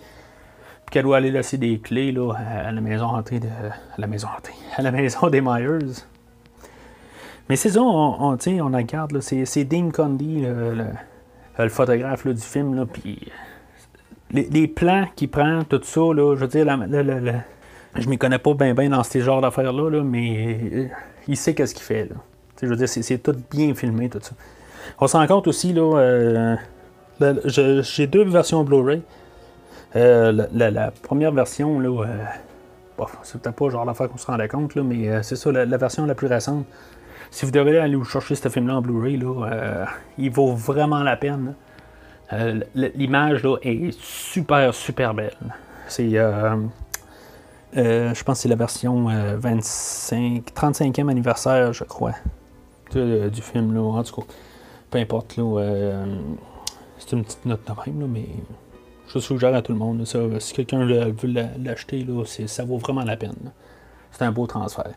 puis 0.85 0.93
qu'elle 0.93 1.03
doit 1.03 1.17
aller 1.17 1.31
laisser 1.31 1.57
des 1.57 1.79
clés 1.79 2.11
là, 2.11 2.33
à 2.33 2.71
la 2.71 2.81
maison 2.81 3.05
hantée 3.05 3.39
de. 3.39 3.47
À 3.47 3.99
la 3.99 4.07
maison 4.07 4.27
hantée. 4.35 4.53
À 4.75 4.81
la 4.81 4.91
maison 4.91 5.29
des 5.29 5.41
Myers. 5.41 6.03
Mais 7.49 7.55
c'est 7.55 7.69
ça, 7.69 7.81
on, 7.81 8.33
on, 8.33 8.37
on 8.37 8.77
regarde, 8.77 9.19
c'est 9.21 9.63
Dean 9.63 9.91
Condy, 9.91 10.41
le, 10.41 10.73
le, 10.73 10.85
le 11.57 11.69
photographe 11.69 12.25
là, 12.25 12.33
du 12.33 12.41
film, 12.41 12.75
là, 12.75 12.85
puis 12.85 13.31
les, 14.33 14.67
plans 14.67 15.07
qu'il 15.15 15.29
prend, 15.29 15.63
tout 15.63 15.81
ça, 15.83 15.99
là, 15.99 16.35
je 16.35 16.41
veux 16.41 16.47
dire, 16.47 16.65
je 17.95 18.09
m'y 18.09 18.17
connais 18.17 18.39
pas 18.39 18.53
bien 18.53 18.89
dans 18.89 19.03
ces 19.03 19.21
genres 19.21 19.41
d'affaires-là, 19.41 20.03
mais 20.03 20.59
euh, 20.73 20.87
il 21.27 21.37
sait 21.37 21.53
qu'est-ce 21.53 21.75
qu'il 21.75 21.83
fait. 21.83 22.05
Là. 22.05 22.15
Je 22.61 22.67
veux 22.67 22.75
dire, 22.75 22.87
c'est, 22.87 23.17
tout 23.17 23.35
bien 23.49 23.73
filmé, 23.73 24.09
tout 24.09 24.19
ça. 24.21 24.31
On 24.99 25.07
se 25.07 25.17
rend 25.17 25.27
compte 25.27 25.47
aussi, 25.47 25.73
là, 25.73 25.97
euh, 25.97 26.55
j'ai 27.45 28.07
deux 28.07 28.23
versions 28.23 28.63
Blu-ray. 28.63 29.01
Euh, 29.95 30.47
la, 30.53 30.91
première 30.91 31.31
version, 31.31 31.79
là, 31.79 32.05
c'est 33.23 33.41
peut-être 33.41 33.55
pas 33.55 33.69
genre 33.69 33.83
l'affaire 33.83 34.09
qu'on 34.09 34.17
se 34.17 34.27
rendait 34.27 34.47
compte, 34.47 34.75
là, 34.75 34.83
mais 34.83 35.23
c'est 35.23 35.35
ça, 35.35 35.51
la, 35.51 35.77
version 35.77 36.05
la 36.05 36.15
plus 36.15 36.27
récente. 36.27 36.65
Si 37.31 37.45
vous 37.45 37.51
devez 37.51 37.79
aller 37.79 37.95
vous 37.95 38.05
chercher 38.05 38.35
ce 38.35 38.47
film-là 38.49 38.75
en 38.75 38.81
Blu-ray, 38.81 39.17
là, 39.17 39.87
il 40.17 40.31
vaut 40.31 40.53
vraiment 40.53 41.03
la 41.03 41.17
peine. 41.17 41.55
Euh, 42.33 42.61
l'image 42.75 43.43
là, 43.43 43.57
est 43.61 43.91
super, 43.99 44.73
super 44.73 45.13
belle. 45.13 45.35
C'est. 45.87 46.17
Euh, 46.17 46.55
euh, 47.77 48.13
je 48.13 48.23
pense 48.23 48.39
que 48.39 48.41
c'est 48.43 48.49
la 48.49 48.55
version 48.55 49.05
25, 49.37 50.43
35e 50.53 51.09
anniversaire, 51.09 51.73
je 51.73 51.83
crois, 51.83 52.15
du 52.93 53.41
film. 53.41 53.73
Là, 53.73 53.81
en 53.81 54.03
tout 54.03 54.21
cas, 54.21 54.27
peu 54.89 54.97
importe. 54.99 55.39
C'est 56.97 57.13
une 57.13 57.23
petite 57.23 57.45
note 57.45 57.61
de 57.65 57.91
même, 57.91 58.01
là, 58.01 58.07
mais 58.07 58.25
je 59.07 59.19
suggère 59.19 59.55
à 59.55 59.61
tout 59.61 59.71
le 59.71 59.77
monde. 59.77 60.05
Ça, 60.05 60.19
si 60.39 60.53
quelqu'un 60.53 60.85
veut 60.85 61.33
l'acheter, 61.59 62.05
ça 62.45 62.63
vaut 62.63 62.77
vraiment 62.77 63.03
la 63.03 63.17
peine. 63.17 63.51
C'est 64.11 64.23
un 64.23 64.31
beau 64.31 64.47
transfert. 64.47 64.93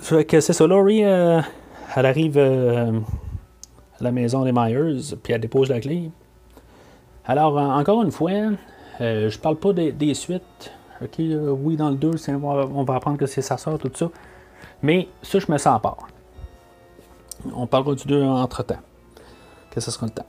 C'est 0.00 0.40
ça, 0.40 0.66
Laurie, 0.66 1.00
elle 1.00 1.44
arrive 1.96 2.38
la 4.02 4.12
maison 4.12 4.44
des 4.44 4.52
Myers, 4.52 5.14
puis 5.22 5.32
elle 5.32 5.40
dépose 5.40 5.68
la 5.70 5.80
clé. 5.80 6.10
Alors, 7.24 7.56
encore 7.56 8.02
une 8.02 8.10
fois, 8.10 8.32
euh, 9.00 9.30
je 9.30 9.38
parle 9.38 9.56
pas 9.56 9.72
des, 9.72 10.14
suites. 10.14 10.72
Ok, 11.00 11.20
euh, 11.20 11.50
oui, 11.50 11.76
dans 11.76 11.90
le 11.90 11.96
2, 11.96 12.10
on 12.42 12.84
va 12.84 12.94
apprendre 12.94 13.18
que 13.18 13.26
c'est 13.26 13.42
sa 13.42 13.56
soeur, 13.56 13.78
tout 13.78 13.90
ça. 13.94 14.10
Mais 14.82 15.08
ça, 15.22 15.38
je 15.38 15.50
me 15.50 15.58
sens 15.58 15.76
à 15.76 15.78
part. 15.78 16.08
On 17.54 17.66
parlera 17.66 17.94
du 17.94 18.06
2 18.06 18.22
entre-temps. 18.22 18.80
Que 19.70 19.80
ce 19.80 19.90
sera 19.90 20.06
le 20.06 20.12
temps. 20.12 20.26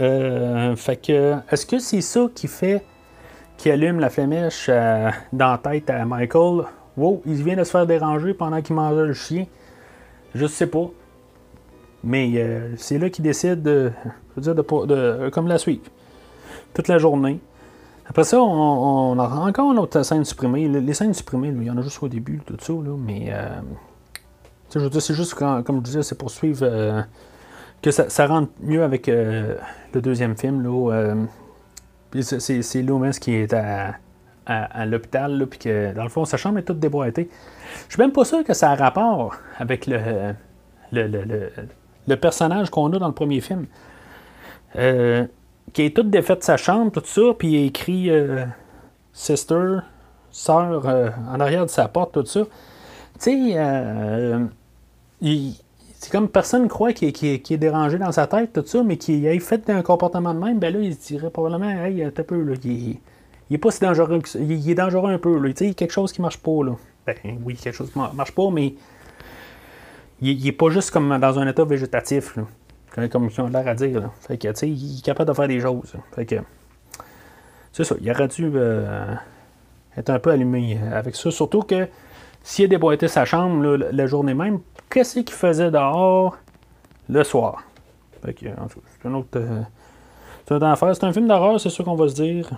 Euh, 0.00 0.76
fait 0.76 0.96
que, 0.96 1.36
est-ce 1.50 1.66
que 1.66 1.78
c'est 1.78 2.00
ça 2.00 2.26
qui 2.34 2.48
fait 2.48 2.84
qui 3.56 3.70
allume 3.70 4.00
la 4.00 4.10
flémèche 4.10 4.68
dans 4.68 5.50
la 5.52 5.58
tête 5.58 5.90
à 5.90 6.04
Michael? 6.04 6.64
Wow, 6.96 7.22
il 7.24 7.42
vient 7.42 7.56
de 7.56 7.64
se 7.64 7.70
faire 7.70 7.86
déranger 7.86 8.34
pendant 8.34 8.60
qu'il 8.60 8.74
mangeait 8.74 9.06
le 9.06 9.14
chien. 9.14 9.46
Je 10.34 10.46
sais 10.46 10.66
pas. 10.66 10.90
Mais 12.04 12.30
euh, 12.36 12.74
c'est 12.76 12.98
là 12.98 13.10
qu'il 13.10 13.24
décide 13.24 13.62
de, 13.62 13.92
je 14.04 14.40
veux 14.40 14.54
dire, 14.54 14.54
de, 14.54 15.30
comme 15.30 15.46
la 15.46 15.58
suivre. 15.58 15.82
Toute 16.74 16.88
la 16.88 16.98
journée. 16.98 17.38
Après 18.06 18.24
ça, 18.24 18.40
on, 18.40 19.18
a 19.18 19.28
encore 19.28 19.72
une 19.72 19.78
autre 19.78 20.02
scène 20.02 20.24
supprimée. 20.24 20.68
Les, 20.68 20.94
scènes 20.94 21.14
supprimées, 21.14 21.52
il 21.54 21.62
y 21.62 21.70
en 21.70 21.78
a 21.78 21.82
juste 21.82 22.02
au 22.02 22.08
début, 22.08 22.40
tout 22.44 22.56
ça, 22.60 22.72
là, 22.72 22.96
mais. 22.98 23.28
Euh, 23.30 23.60
c'est 24.68 25.14
juste, 25.14 25.34
comme 25.34 25.76
je 25.78 25.82
disais, 25.82 26.02
c'est 26.02 26.16
pour 26.16 26.30
suivre. 26.30 26.60
Euh, 26.62 27.02
que 27.82 27.90
ça, 27.90 28.26
rentre 28.26 28.52
mieux 28.60 28.82
avec 28.84 29.08
le 29.08 29.56
deuxième 30.00 30.36
film. 30.36 30.62
Là, 30.62 31.14
c'est 32.22 32.82
Loomis 32.82 33.18
qui 33.20 33.34
est 33.34 33.52
à, 33.52 33.96
à, 34.46 34.86
l'hôpital, 34.86 35.46
puis 35.48 35.58
que 35.58 35.92
dans 35.92 36.04
le 36.04 36.08
fond, 36.08 36.24
sa 36.24 36.36
chambre 36.36 36.58
est 36.58 36.62
toute 36.62 36.78
déboîtée. 36.78 37.28
Je 37.88 37.94
suis 37.94 38.00
même 38.00 38.12
pas 38.12 38.24
sûr 38.24 38.44
que 38.44 38.54
ça 38.54 38.70
a 38.70 38.76
rapport 38.76 39.34
avec 39.58 39.86
le, 39.88 40.32
le 40.92 41.08
personnage 42.14 42.70
qu'on 42.70 42.92
a 42.92 42.98
dans 42.98 43.08
le 43.08 43.14
premier 43.14 43.40
film. 43.40 43.66
Euh, 44.76 45.26
qui 45.72 45.82
est 45.82 45.96
toute 45.96 46.10
défaite 46.10 46.40
de 46.40 46.44
sa 46.44 46.56
chambre, 46.56 46.90
tout 46.90 47.02
ça, 47.04 47.22
puis 47.38 47.52
il 47.52 47.66
écrit 47.66 48.10
euh, 48.10 48.44
Sister, 49.12 49.78
sœur, 50.30 50.88
euh, 50.88 51.08
en 51.30 51.40
arrière 51.40 51.64
de 51.64 51.70
sa 51.70 51.88
porte, 51.88 52.12
tout 52.12 52.26
ça. 52.26 52.42
Tu 53.20 53.52
sais, 53.52 54.38
c'est 55.98 56.10
comme 56.10 56.28
personne 56.28 56.68
croit 56.68 56.92
qu'il 56.92 57.08
est 57.08 57.56
dérangé 57.56 57.96
dans 57.96 58.12
sa 58.12 58.26
tête, 58.26 58.52
tout 58.52 58.66
ça, 58.66 58.82
mais 58.82 58.96
qu'il 58.96 59.24
ait 59.24 59.38
fait 59.38 59.70
un 59.70 59.82
comportement 59.82 60.34
de 60.34 60.40
même, 60.40 60.58
ben 60.58 60.74
là, 60.74 60.80
il 60.80 60.96
dirait 60.96 61.30
probablement, 61.30 61.70
hey, 61.70 62.04
t'as 62.12 62.24
peu, 62.24 62.42
là, 62.42 62.54
il, 62.64 62.98
il, 63.48 63.54
est 63.54 63.58
pas 63.58 63.70
si 63.70 63.80
dangereux 63.80 64.20
que 64.20 64.28
ça. 64.28 64.40
Il, 64.40 64.68
est 64.68 64.74
dangereux 64.74 65.12
un 65.12 65.18
peu, 65.18 65.38
là. 65.38 65.48
Tu 65.50 65.56
sais, 65.56 65.64
il 65.66 65.68
y 65.68 65.70
a 65.70 65.74
quelque 65.74 65.92
chose 65.92 66.12
qui 66.12 66.20
marche 66.20 66.38
pas, 66.38 66.64
là. 66.64 66.72
Ben 67.06 67.16
oui, 67.44 67.54
quelque 67.54 67.74
chose 67.74 67.90
qui 67.92 67.98
marche 67.98 68.32
pas, 68.32 68.50
mais 68.50 68.74
il, 70.22 70.40
il 70.40 70.48
est 70.48 70.52
pas 70.52 70.70
juste 70.70 70.90
comme 70.90 71.18
dans 71.18 71.38
un 71.38 71.46
état 71.46 71.64
végétatif, 71.64 72.38
comme 73.10 73.28
ils 73.30 73.40
ont 73.40 73.48
l'air 73.48 73.66
à 73.68 73.74
dire. 73.74 74.10
Fait 74.20 74.38
que, 74.38 74.64
il 74.64 74.98
est 74.98 75.04
capable 75.04 75.28
de 75.28 75.34
faire 75.34 75.48
des 75.48 75.60
choses. 75.60 75.94
Fait 76.14 76.24
que, 76.24 76.36
c'est 77.72 77.84
ça, 77.84 77.94
il 78.00 78.10
aurait 78.10 78.28
dû 78.28 78.50
euh, 78.54 79.14
être 79.96 80.10
un 80.10 80.18
peu 80.18 80.30
allumé 80.30 80.78
avec 80.92 81.16
ça. 81.16 81.30
Surtout 81.30 81.62
que 81.62 81.88
s'il 82.42 82.66
a 82.66 82.68
déboîté 82.68 83.08
sa 83.08 83.24
chambre 83.24 83.76
la 83.76 84.06
journée 84.06 84.34
même, 84.34 84.60
qu'est-ce 84.90 85.20
qu'il 85.20 85.34
faisait 85.34 85.70
dehors 85.70 86.36
le 87.08 87.24
soir? 87.24 87.62
Fait 88.24 88.34
que, 88.34 88.46
c'est 88.46 89.08
un 89.08 89.14
autre. 89.14 89.28
Euh, 89.36 89.62
c'est 90.46 90.54
un 90.54 90.72
affaire. 90.72 90.94
C'est 90.94 91.04
un 91.04 91.12
film 91.12 91.28
d'horreur, 91.28 91.60
c'est 91.60 91.70
sûr 91.70 91.84
qu'on 91.84 91.94
va 91.94 92.08
se 92.08 92.14
dire. 92.14 92.50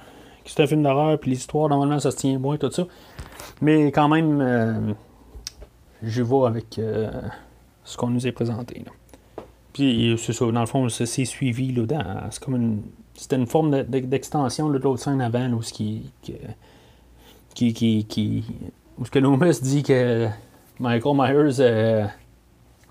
C'est 0.45 0.63
un 0.63 0.67
film 0.67 0.83
d'horreur, 0.83 1.19
puis 1.19 1.31
l'histoire, 1.31 1.69
normalement, 1.71 1.99
ça 1.99 2.11
se 2.11 2.17
tient 2.17 2.39
moins, 2.39 2.59
tout 2.59 2.71
ça. 2.71 2.85
Mais 3.63 3.87
quand 3.93 4.09
même, 4.09 4.41
euh, 4.43 4.93
je 6.03 6.23
vais 6.23 6.47
avec 6.47 6.79
ce 7.85 7.97
qu'on 7.97 8.09
nous 8.09 8.27
est 8.27 8.33
présenté. 8.33 8.83
Là. 8.85 8.93
Puis 9.73 10.15
c'est 10.19 10.33
ça, 10.33 10.51
dans 10.51 10.61
le 10.61 10.67
fond, 10.67 10.89
c'est 10.89 11.25
suivi 11.25 11.73
là, 11.73 11.85
dans. 11.87 12.31
C'est 12.31 12.43
comme 12.43 12.57
une. 12.57 12.83
C'était 13.17 13.37
une 13.37 13.47
forme 13.47 13.83
d'extension 13.85 14.69
de, 14.71 14.79
l'autre 14.79 15.03
scène 15.03 15.21
avant, 15.21 15.49
où 15.53 15.63
ce 15.63 15.73
qui. 15.73 16.11
qui, 17.55 17.73
qui, 17.73 18.05
qui 18.05 18.45
où 18.99 19.05
ce 19.05 19.11
que 19.11 19.19
Loomis 19.19 19.61
dit 19.61 19.83
que 19.83 20.29
Michael 20.79 21.17
Myers 21.17 21.61
euh, 21.61 22.07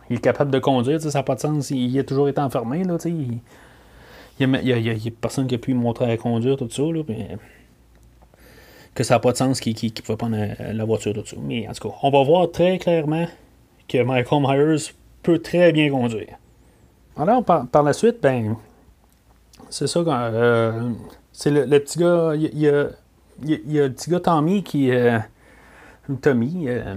est 0.10 0.17
capable 0.17 0.51
de 0.51 0.60
conduire, 0.60 1.01
ça 1.01 1.19
n'a 1.19 1.23
pas 1.23 1.36
de 1.36 1.39
sens. 1.39 1.69
Il, 1.71 1.97
a 1.97 2.03
toujours 2.03 2.27
été 2.27 2.41
enfermé, 2.41 2.84
là, 2.84 2.97
il, 3.06 3.39
il, 4.39 4.56
a, 4.56 4.62
il, 4.62 5.03
y 5.03 5.08
a, 5.08 5.12
personne 5.21 5.47
qui 5.47 5.56
a 5.56 5.58
pu 5.58 5.71
lui 5.71 5.79
montrer 5.79 6.12
à 6.12 6.17
conduire, 6.17 6.58
tout 6.58 6.69
ça, 6.69 6.84
là, 6.84 7.03
que 8.93 9.03
ça 9.03 9.15
n'a 9.15 9.19
pas 9.19 9.32
de 9.32 9.38
sens 9.38 9.60
qu'il 9.60 9.73
ne 9.73 10.01
pouvait 10.01 10.17
prendre 10.17 10.38
la 10.60 10.86
voiture, 10.86 11.13
tout 11.13 11.25
ça. 11.25 11.38
Mais 11.41 11.67
en 11.67 11.73
tout 11.73 11.88
cas, 11.88 11.95
on 12.03 12.12
va 12.12 12.23
voir 12.23 12.51
très 12.51 12.77
clairement 12.77 13.27
que 13.88 14.02
Michael 14.04 14.41
Myers 14.41 14.93
peut 15.22 15.39
très 15.39 15.72
bien 15.72 15.89
conduire. 15.89 16.38
Alors, 17.17 17.43
par, 17.43 17.84
la 17.84 17.93
suite, 17.93 18.17
ben, 18.22 18.56
c'est 19.69 19.88
ça. 19.88 20.00
Euh, 20.00 20.91
c'est 21.32 21.52
le, 21.52 21.80
petit 21.80 22.00
gars. 22.00 22.34
Il 22.36 22.58
y, 22.58 22.67
a, 22.67 22.88
le 23.41 23.88
petit 23.89 24.10
gars 24.10 24.19
Tommy 24.19 24.63
qui. 24.63 24.91
Euh, 24.91 25.19
Tommy, 26.22 26.65
euh, 26.67 26.96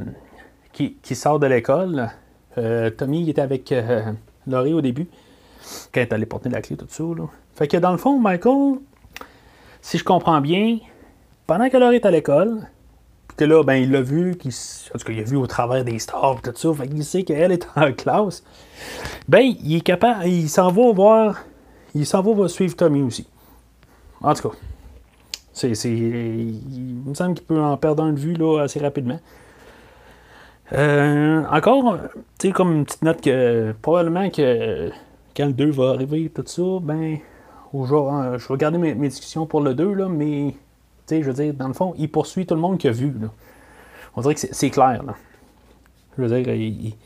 qui, 0.73 1.15
sort 1.15 1.39
de 1.39 1.47
l'école. 1.47 2.11
Tommy, 2.97 3.21
il 3.21 3.29
était 3.29 3.43
avec 3.43 3.73
Laurie 4.47 4.73
au 4.73 4.81
début, 4.81 5.07
quand 5.93 6.01
elle 6.01 6.15
allait 6.15 6.27
porter 6.27 6.49
la 6.49 6.63
clé, 6.63 6.77
tout 6.77 6.87
ça. 6.89 7.05
Là. 7.05 7.27
Fait 7.55 7.69
que 7.69 7.77
dans 7.77 7.93
le 7.93 7.99
fond, 7.99 8.19
Michael, 8.19 8.79
si 9.81 9.99
je 9.99 10.05
comprends 10.05 10.41
bien, 10.41 10.79
pendant 11.47 11.69
que 11.69 11.77
Laurie 11.77 11.97
est 11.97 12.07
à 12.07 12.11
l'école, 12.11 12.63
que 13.37 13.45
là, 13.45 13.63
ben, 13.63 13.75
il 13.75 13.91
l'a 13.91 14.03
vu, 14.03 14.37
qu'il, 14.37 14.53
en 14.53 14.99
tout 14.99 15.05
cas, 15.05 15.13
il 15.13 15.21
a 15.21 15.25
vu 15.25 15.37
au 15.37 15.47
travers 15.47 15.85
des 15.85 15.99
stars, 15.99 16.41
tout 16.43 16.53
ça, 16.55 16.75
fait 16.75 16.89
qu'il 16.89 17.05
sait 17.05 17.23
qu'elle 17.23 17.53
est 17.53 17.67
en 17.77 17.93
classe 17.93 18.43
ben, 19.29 19.41
il 19.41 19.77
est 19.77 19.81
capable, 19.81 20.27
il 20.27 20.49
s'en 20.49 20.71
va 20.71 20.93
voir, 20.93 21.45
il 21.95 22.07
s'en 22.07 22.23
va 22.23 22.49
suivre 22.49 22.77
Tommy 22.77 23.03
aussi. 23.03 23.27
En 24.21 24.35
tout 24.35 24.49
cas, 24.49 24.57
c'est, 25.53 25.71
il 25.71 27.03
me 27.07 27.15
semble 27.15 27.35
qu'il 27.35 27.47
peut 27.47 27.61
en 27.61 27.77
perdre 27.77 28.03
un 28.03 28.13
de 28.13 28.19
vue 28.19 28.35
là, 28.35 28.63
assez 28.63 28.79
rapidement. 28.79 29.19
Euh, 30.73 31.45
encore, 31.51 31.99
tu 32.39 32.49
sais, 32.49 32.53
comme 32.53 32.73
une 32.73 32.85
petite 32.85 33.03
note 33.03 33.21
que 33.21 33.73
probablement 33.83 34.29
que 34.31 34.91
quand 35.37 35.47
le 35.47 35.53
2 35.53 35.71
va 35.71 35.91
arriver, 35.91 36.31
tout 36.35 36.45
ça, 36.47 36.63
ben, 36.83 37.19
euh, 37.75 38.39
je 38.39 38.53
vais 38.53 38.59
garder 38.59 38.79
mes, 38.79 38.95
discussions 39.09 39.47
pour 39.47 39.61
le 39.61 39.75
2, 39.75 39.93
là, 39.93 40.09
mais, 40.09 40.55
je 41.09 41.21
veux 41.21 41.33
dire, 41.33 41.55
dans 41.55 41.69
le 41.69 41.75
fond, 41.75 41.95
il 41.99 42.11
poursuit 42.11 42.47
tout 42.47 42.55
le 42.55 42.61
monde 42.61 42.79
qui 42.79 42.89
a 42.89 42.93
vu, 42.93 43.13
là. 43.21 43.29
On 44.17 44.23
dirait 44.23 44.35
que 44.35 44.41
c'est, 44.41 44.71
clair, 44.71 45.03
là. 45.03 45.15
Je 46.17 46.23
veux 46.25 46.43
dire, 46.43 46.97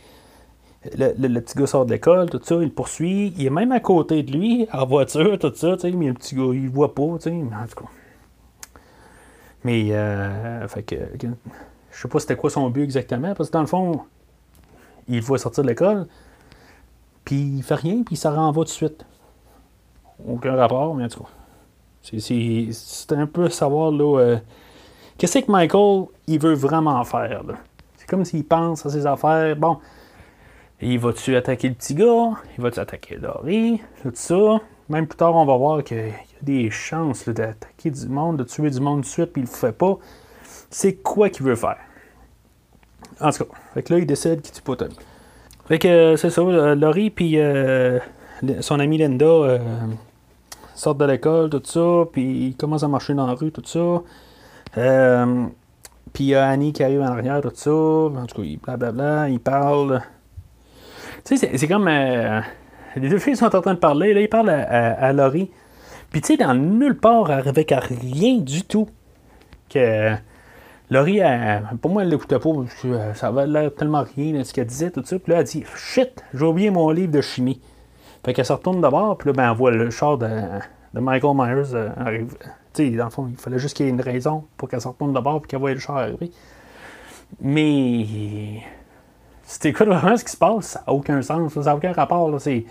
le, 0.96 1.40
petit 1.40 1.58
gars 1.58 1.66
sort 1.66 1.84
de 1.84 1.92
l'école, 1.92 2.30
tout 2.30 2.40
ça, 2.42 2.56
il 2.62 2.72
poursuit. 2.72 3.34
Il 3.36 3.46
est 3.46 3.50
même 3.50 3.72
à 3.72 3.80
côté 3.80 4.22
de 4.22 4.32
lui, 4.32 4.68
en 4.72 4.86
voiture, 4.86 5.38
tout 5.38 5.52
ça, 5.54 5.74
tu 5.74 5.80
sais, 5.80 5.90
mais 5.90 6.08
le 6.08 6.14
petit 6.14 6.34
gars, 6.36 6.52
il 6.52 6.68
voit 6.68 6.94
pas, 6.94 7.18
tu 7.20 7.28
en 7.30 7.66
tout 7.66 7.84
cas. 7.84 7.90
Mais, 9.64 9.88
euh, 9.90 10.66
fait 10.68 10.96
je 11.90 12.00
sais 12.00 12.08
pas 12.08 12.20
c'était 12.20 12.36
quoi 12.36 12.48
son 12.50 12.70
but 12.70 12.84
exactement, 12.84 13.34
parce 13.34 13.50
que 13.50 13.52
dans 13.52 13.60
le 13.60 13.66
fond, 13.66 14.02
il 15.08 15.20
voit 15.20 15.38
sortir 15.38 15.64
de 15.64 15.68
l'école, 15.68 16.06
puis 17.24 17.56
il 17.56 17.62
fait 17.62 17.74
rien, 17.74 18.02
puis 18.04 18.14
il 18.14 18.18
s'en 18.18 18.34
renvoie 18.34 18.64
tout 18.64 18.70
de 18.70 18.74
suite. 18.74 19.04
Aucun 20.26 20.54
rapport, 20.54 20.94
mais 20.94 21.04
en 21.04 21.08
tout 21.08 21.24
cas. 21.24 21.28
C'est 22.02 23.12
un 23.12 23.26
peu 23.26 23.48
savoir, 23.50 23.90
là, 23.90 24.18
euh, 24.18 24.36
qu'est-ce 25.18 25.38
que 25.38 25.50
Michael, 25.50 26.06
il 26.26 26.40
veut 26.40 26.54
vraiment 26.54 27.02
faire. 27.04 27.42
C'est 27.96 28.08
comme 28.08 28.24
s'il 28.24 28.44
pense 28.44 28.84
à 28.86 28.90
ses 28.90 29.06
affaires. 29.06 29.54
Bon, 29.56 29.78
il 30.80 30.98
va-tu 30.98 31.36
attaquer 31.36 31.68
le 31.68 31.74
petit 31.74 31.94
gars? 31.94 32.30
Il 32.56 32.62
va-tu 32.62 32.80
attaquer 32.80 33.16
Laurie? 33.16 33.80
Tout 34.02 34.12
ça. 34.14 34.60
Même 34.88 35.06
plus 35.06 35.16
tard, 35.16 35.36
on 35.36 35.44
va 35.44 35.56
voir 35.56 35.84
qu'il 35.84 35.98
y 35.98 36.10
a 36.10 36.42
des 36.42 36.70
chances 36.70 37.28
d'attaquer 37.28 37.90
du 37.90 38.08
monde, 38.08 38.38
de 38.38 38.44
tuer 38.44 38.70
du 38.70 38.80
monde 38.80 39.02
de 39.02 39.06
suite, 39.06 39.32
puis 39.32 39.42
il 39.42 39.44
le 39.44 39.50
fait 39.50 39.72
pas. 39.76 39.98
C'est 40.70 40.94
quoi 40.94 41.28
qu'il 41.28 41.44
veut 41.46 41.54
faire? 41.54 41.78
En 43.20 43.30
tout 43.30 43.44
cas, 43.44 43.54
fait 43.74 43.82
que 43.82 43.92
là, 43.92 43.98
il 44.00 44.06
décide 44.06 44.40
qu'il 44.40 44.54
tue 44.54 44.62
pas. 44.62 44.74
Fait 45.68 45.78
que 45.78 45.86
euh, 45.86 46.16
c'est 46.16 46.30
ça, 46.30 46.40
euh, 46.40 46.74
Laurie 46.74 47.10
puis 47.10 47.38
son 48.60 48.80
amie 48.80 48.98
Linda 48.98 49.60
sortent 50.80 50.98
de 50.98 51.04
l'école, 51.04 51.50
tout 51.50 51.62
ça, 51.64 52.04
puis 52.10 52.48
ils 52.48 52.56
commencent 52.56 52.82
à 52.82 52.88
marcher 52.88 53.14
dans 53.14 53.26
la 53.26 53.34
rue, 53.34 53.52
tout 53.52 53.62
ça. 53.64 54.02
puis 56.12 56.24
il 56.24 56.28
y 56.28 56.34
a 56.34 56.48
Annie 56.48 56.72
qui 56.72 56.82
arrive 56.82 57.02
en 57.02 57.06
arrière, 57.06 57.40
tout 57.42 57.52
ça. 57.54 57.70
En 57.70 58.26
tout 58.26 58.42
cas, 58.42 58.48
blablabla, 58.62 59.28
ils 59.28 59.40
parlent. 59.40 60.02
Tu 61.24 61.36
sais, 61.36 61.50
c'est 61.56 61.68
comme. 61.68 61.88
Euh, 61.88 62.40
les 62.96 63.08
deux 63.08 63.18
filles 63.18 63.36
sont 63.36 63.54
en 63.54 63.60
train 63.60 63.74
de 63.74 63.78
parler, 63.78 64.14
là, 64.14 64.20
ils 64.20 64.28
parlent 64.28 64.50
à, 64.50 65.12
Laurie. 65.12 65.50
Puis, 66.10 66.20
tu 66.20 66.28
sais, 66.28 66.36
dans 66.36 66.54
nulle 66.54 66.98
part, 66.98 67.30
avec 67.30 67.72
rien 67.72 68.38
du 68.38 68.64
tout. 68.64 68.88
Que. 69.68 70.14
Laurie, 70.90 71.20
pour 71.80 71.92
moi, 71.92 72.02
elle 72.02 72.08
l'écoutait 72.08 72.40
pas. 72.40 72.50
Ça 73.14 73.28
avait 73.28 73.46
l'air 73.46 73.72
tellement 73.72 74.04
rien 74.16 74.40
de 74.40 74.42
ce 74.42 74.52
qu'elle 74.52 74.66
disait, 74.66 74.90
tout 74.90 75.04
ça. 75.04 75.20
Puis 75.20 75.32
là, 75.32 75.38
elle 75.38 75.44
dit 75.44 75.62
Shit, 75.76 76.24
j'ai 76.34 76.44
oublié 76.44 76.70
mon 76.70 76.90
livre 76.90 77.12
de 77.12 77.20
chimie. 77.20 77.60
Fait 78.24 78.34
qu'elle 78.34 78.44
se 78.44 78.52
retourne 78.52 78.80
d'abord, 78.80 79.16
puis 79.16 79.28
là, 79.28 79.32
ben, 79.32 79.50
elle 79.50 79.56
voit 79.56 79.70
le 79.70 79.90
char 79.90 80.18
de, 80.18 80.28
Michael 80.94 81.36
Myers 81.36 81.74
euh, 81.74 81.88
arriver. 81.96 82.26
Tu 82.74 82.90
sais, 82.90 82.90
dans 82.90 83.04
le 83.04 83.10
fond, 83.10 83.28
il 83.30 83.36
fallait 83.36 83.58
juste 83.58 83.76
qu'il 83.76 83.86
y 83.86 83.88
ait 83.88 83.92
une 83.92 84.00
raison 84.00 84.44
pour 84.56 84.68
qu'elle 84.68 84.80
se 84.80 84.88
retourne 84.88 85.12
d'abord, 85.12 85.40
puis 85.40 85.48
qu'elle 85.48 85.60
voie 85.60 85.72
le 85.72 85.80
char 85.80 85.96
arriver. 85.96 86.30
Mais 87.40 88.62
si 89.42 89.58
tu 89.58 89.68
écoutes 89.68 89.88
vraiment 89.88 90.16
ce 90.16 90.24
qui 90.24 90.32
se 90.32 90.36
passe, 90.36 90.66
ça 90.66 90.84
n'a 90.86 90.92
aucun 90.92 91.22
sens, 91.22 91.54
ça 91.54 91.60
n'a 91.60 91.76
aucun 91.76 91.92
rapport. 91.92 92.30
Là. 92.30 92.38
Si 92.38 92.64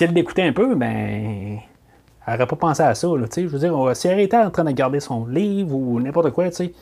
elle 0.00 0.12
l'écoutait 0.12 0.42
un 0.42 0.52
peu, 0.52 0.74
ben. 0.74 1.58
Elle 2.26 2.34
n'aurait 2.34 2.46
pas 2.46 2.56
pensé 2.56 2.82
à 2.82 2.94
ça. 2.94 3.08
Là, 3.08 3.26
je 3.34 3.46
veux 3.46 3.58
dire, 3.58 3.96
si 3.96 4.06
elle 4.06 4.20
était 4.20 4.36
en 4.36 4.50
train 4.50 4.62
de 4.62 4.70
garder 4.70 5.00
son 5.00 5.26
livre 5.26 5.74
ou 5.74 5.98
n'importe 6.00 6.30
quoi, 6.30 6.50
sais, 6.52 6.72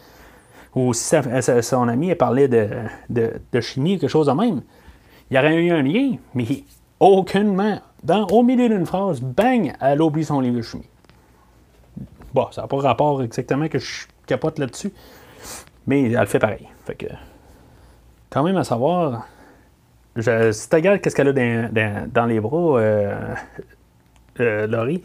ou 0.75 0.93
si 0.93 1.17
son 1.63 1.89
ami 1.89 2.15
parlait 2.15 2.49
de, 2.49 2.69
de, 3.09 3.61
chimie 3.61 3.97
ou 3.97 3.99
quelque 3.99 4.11
chose 4.11 4.27
de 4.27 4.33
même, 4.33 4.63
il 5.31 5.37
y 5.37 5.41
aurait 5.41 5.55
eu 5.57 5.71
un 5.71 5.83
lien, 5.83 6.17
mais 6.35 6.45
aucunement. 7.01 7.81
Dans, 8.03 8.27
au 8.27 8.43
milieu 8.43 8.69
d'une 8.69 8.87
phrase, 8.87 9.21
bang, 9.21 9.75
elle 9.81 10.01
oublie 10.01 10.25
son 10.25 10.41
livre 10.41 10.57
de 10.57 10.63
chimie. 10.63 10.89
Bon, 12.33 12.47
ça 12.53 12.63
n'a 12.63 12.69
pas 12.69 12.77
rapport 12.79 13.23
exactement 13.23 13.69
que 13.69 13.79
je 13.79 14.07
capote 14.27 14.59
là-dessus, 14.59 14.93
mais 15.87 16.13
elle 16.13 16.27
fait 16.27 16.39
pareil. 16.39 16.69
Fait 16.85 16.95
que 16.95 17.07
quand 18.31 18.43
même 18.43 18.57
à 18.57 18.65
savoir, 18.65 19.27
je, 20.17 20.53
si 20.53 20.69
tu 20.69 20.77
regardes 20.77 21.01
qu'est-ce 21.01 21.17
qu'elle 21.17 21.29
a 21.29 22.07
dans, 22.07 22.27
les 22.27 22.41
bras, 22.41 22.79
euh, 22.79 23.35
euh, 24.41 24.67
Laurie, 24.67 25.03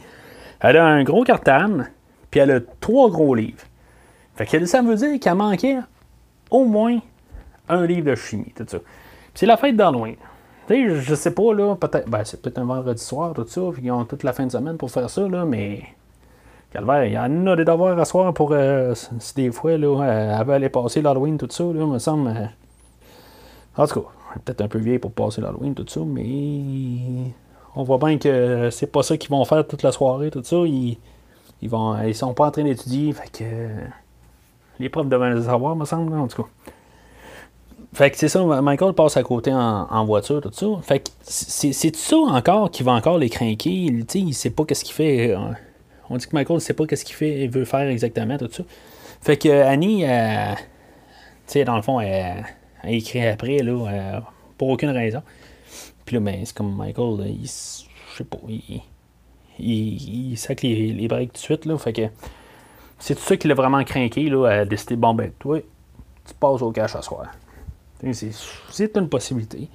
elle 0.60 0.78
a 0.78 0.86
un 0.86 1.04
gros 1.04 1.24
cartane, 1.24 1.90
Puis 2.30 2.40
elle 2.40 2.52
a 2.52 2.60
trois 2.80 3.10
gros 3.10 3.36
livres. 3.36 3.64
Fait 4.36 4.46
que 4.46 4.66
ça 4.66 4.82
veut 4.82 4.96
dire 4.96 5.20
qu'elle 5.20 5.36
manquait 5.36 5.78
au 6.50 6.66
moins 6.66 7.00
un 7.70 7.86
livre 7.86 8.12
de 8.12 8.16
chimie, 8.16 8.54
tout 8.56 8.66
ça. 8.68 8.78
C'est 9.34 9.46
la 9.46 9.58
fête 9.58 9.76
d'Halloween. 9.76 10.18
Tu 10.67 11.02
je 11.02 11.15
sais 11.15 11.32
pas, 11.32 11.54
là, 11.54 11.76
peut-être. 11.76 12.10
Ben, 12.10 12.23
c'est 12.23 12.41
peut-être 12.41 12.58
un 12.58 12.65
vendredi 12.65 13.04
soir, 13.04 13.34
tout 13.34 13.45
ça, 13.47 13.62
puis 13.73 13.84
ils 13.84 13.91
ont 13.91 14.06
toute 14.06 14.23
la 14.23 14.32
fin 14.34 14.45
de 14.45 14.52
semaine 14.52 14.78
pour 14.78 14.91
faire 14.91 15.10
ça, 15.10 15.28
là, 15.28 15.45
mais. 15.45 15.84
Calvaire, 16.71 17.06
il 17.06 17.13
y 17.13 17.17
en 17.19 17.45
a 17.47 17.56
des 17.56 17.65
devoirs 17.65 17.99
à 17.99 18.06
soir 18.06 18.34
pour. 18.34 18.52
Euh, 18.54 18.93
si 19.19 19.36
des 19.36 19.52
fois, 19.52 19.78
là, 19.78 19.88
euh, 19.88 20.38
elle 20.39 20.47
veut 20.47 20.54
aller 20.54 20.69
passer 20.69 21.02
l'Halloween, 21.02 21.38
tout 21.38 21.47
ça, 21.49 21.63
là, 21.63 21.86
me 21.86 21.99
semble. 21.99 22.30
Euh, 22.30 22.45
en 23.78 23.88
tout 23.88 24.02
cas, 24.02 24.08
peut-être 24.45 24.62
un 24.62 24.67
peu 24.67 24.80
vieille 24.80 24.99
pour 24.99 25.12
passer 25.12 25.41
l'Halloween, 25.41 25.76
tout 25.76 25.86
ça, 25.88 25.99
mais. 26.06 27.32
On 27.76 27.84
voit 27.84 27.97
bien 27.97 28.17
que 28.17 28.69
c'est 28.71 28.88
pas 28.88 29.02
ça 29.04 29.17
qu'ils 29.17 29.32
vont 29.32 29.43
faire 29.45 29.67
toute 29.67 29.84
la 29.84 29.91
soirée, 29.91 30.30
tout 30.32 30.43
ça. 30.43 30.58
Ils, 30.58 30.97
ils, 31.62 32.15
sont 32.15 32.34
pas 32.34 32.47
en 32.47 32.52
train 32.52 32.63
d'étudier, 32.63 33.12
fait 33.13 33.30
que. 33.32 33.45
Les 34.80 34.89
profs 34.89 35.08
devraient 35.08 35.34
les 35.34 35.49
avoir, 35.49 35.76
me 35.76 35.86
semble, 35.86 36.13
en 36.17 36.28
tout 36.28 36.43
cas. 36.43 36.49
Fait 37.94 38.10
que 38.10 38.18
c'est 38.18 38.28
ça, 38.28 38.44
Michael 38.44 38.94
passe 38.94 39.18
à 39.18 39.24
côté 39.24 39.54
en, 39.54 40.06
voiture, 40.06 40.42
tout 40.42 40.52
ça. 40.52 40.66
Fait 40.82 41.00
que 41.00 41.10
c'est 41.22 41.96
ça 41.96 42.18
encore 42.18 42.72
qui 42.72 42.82
va 42.82 42.94
encore 42.94 43.20
les 43.20 43.30
craquer? 43.30 43.70
Il, 43.70 44.06
il 44.16 44.34
sait 44.34 44.50
pas 44.50 44.66
qu'est-ce 44.66 44.84
qu'il 44.84 44.96
fait. 44.96 45.36
Euh, 45.36 45.38
on 46.10 46.18
dit 46.18 46.26
que 46.26 46.36
Michael 46.36 46.60
sait 46.60 46.74
pas 46.74 46.88
qu'est-ce 46.88 47.06
qu'il 47.06 47.16
fait, 47.16 47.44
il 47.44 47.52
veut 47.52 47.66
faire 47.66 47.88
exactement, 47.88 48.38
tout 48.38 48.50
ça. 48.52 48.64
Fait 49.22 49.38
que 49.38 49.50
Annie, 49.50 50.06
euh, 50.06 50.54
tu 50.56 50.62
sais, 51.46 51.66
dans 51.66 51.76
le 51.76 51.84
fond, 51.84 52.00
elle, 52.00 52.44
écrit 52.86 53.28
après, 53.28 53.60
là, 53.60 53.88
euh, 53.88 54.20
pour 54.58 54.70
aucune 54.70 54.90
raison. 54.90 55.22
Puis 56.04 56.16
là, 56.16 56.20
ben, 56.20 56.42
c'est 56.44 56.56
comme 56.56 56.76
Michael, 56.76 57.28
il, 57.28 57.46
je 57.46 58.18
sais 58.18 58.24
pas, 58.24 58.40
il, 58.50 58.82
il, 59.60 60.32
il 60.32 60.38
sac 60.38 60.64
les, 60.64 60.94
les 60.94 61.08
breaks 61.08 61.34
tout 61.34 61.34
de 61.34 61.38
suite, 61.38 61.66
là. 61.66 61.78
Fait 61.78 61.94
que 61.94 62.02
c'est 62.98 63.14
tout 63.14 63.22
ça 63.22 63.38
qui 63.38 63.48
l'a 63.48 63.54
vraiment 63.54 63.84
craqué, 63.84 64.30
là, 64.30 64.48
à 64.48 64.66
décider, 64.66 64.96
bon, 64.96 65.14
ben, 65.14 65.32
toi, 65.38 65.60
tu 65.60 66.34
passes 66.34 66.62
au 66.64 66.72
cash 66.72 66.96
à 66.96 67.04
soir. 67.04 67.28
C'est 68.12 68.98
une 68.98 69.08
possibilité. 69.08 69.70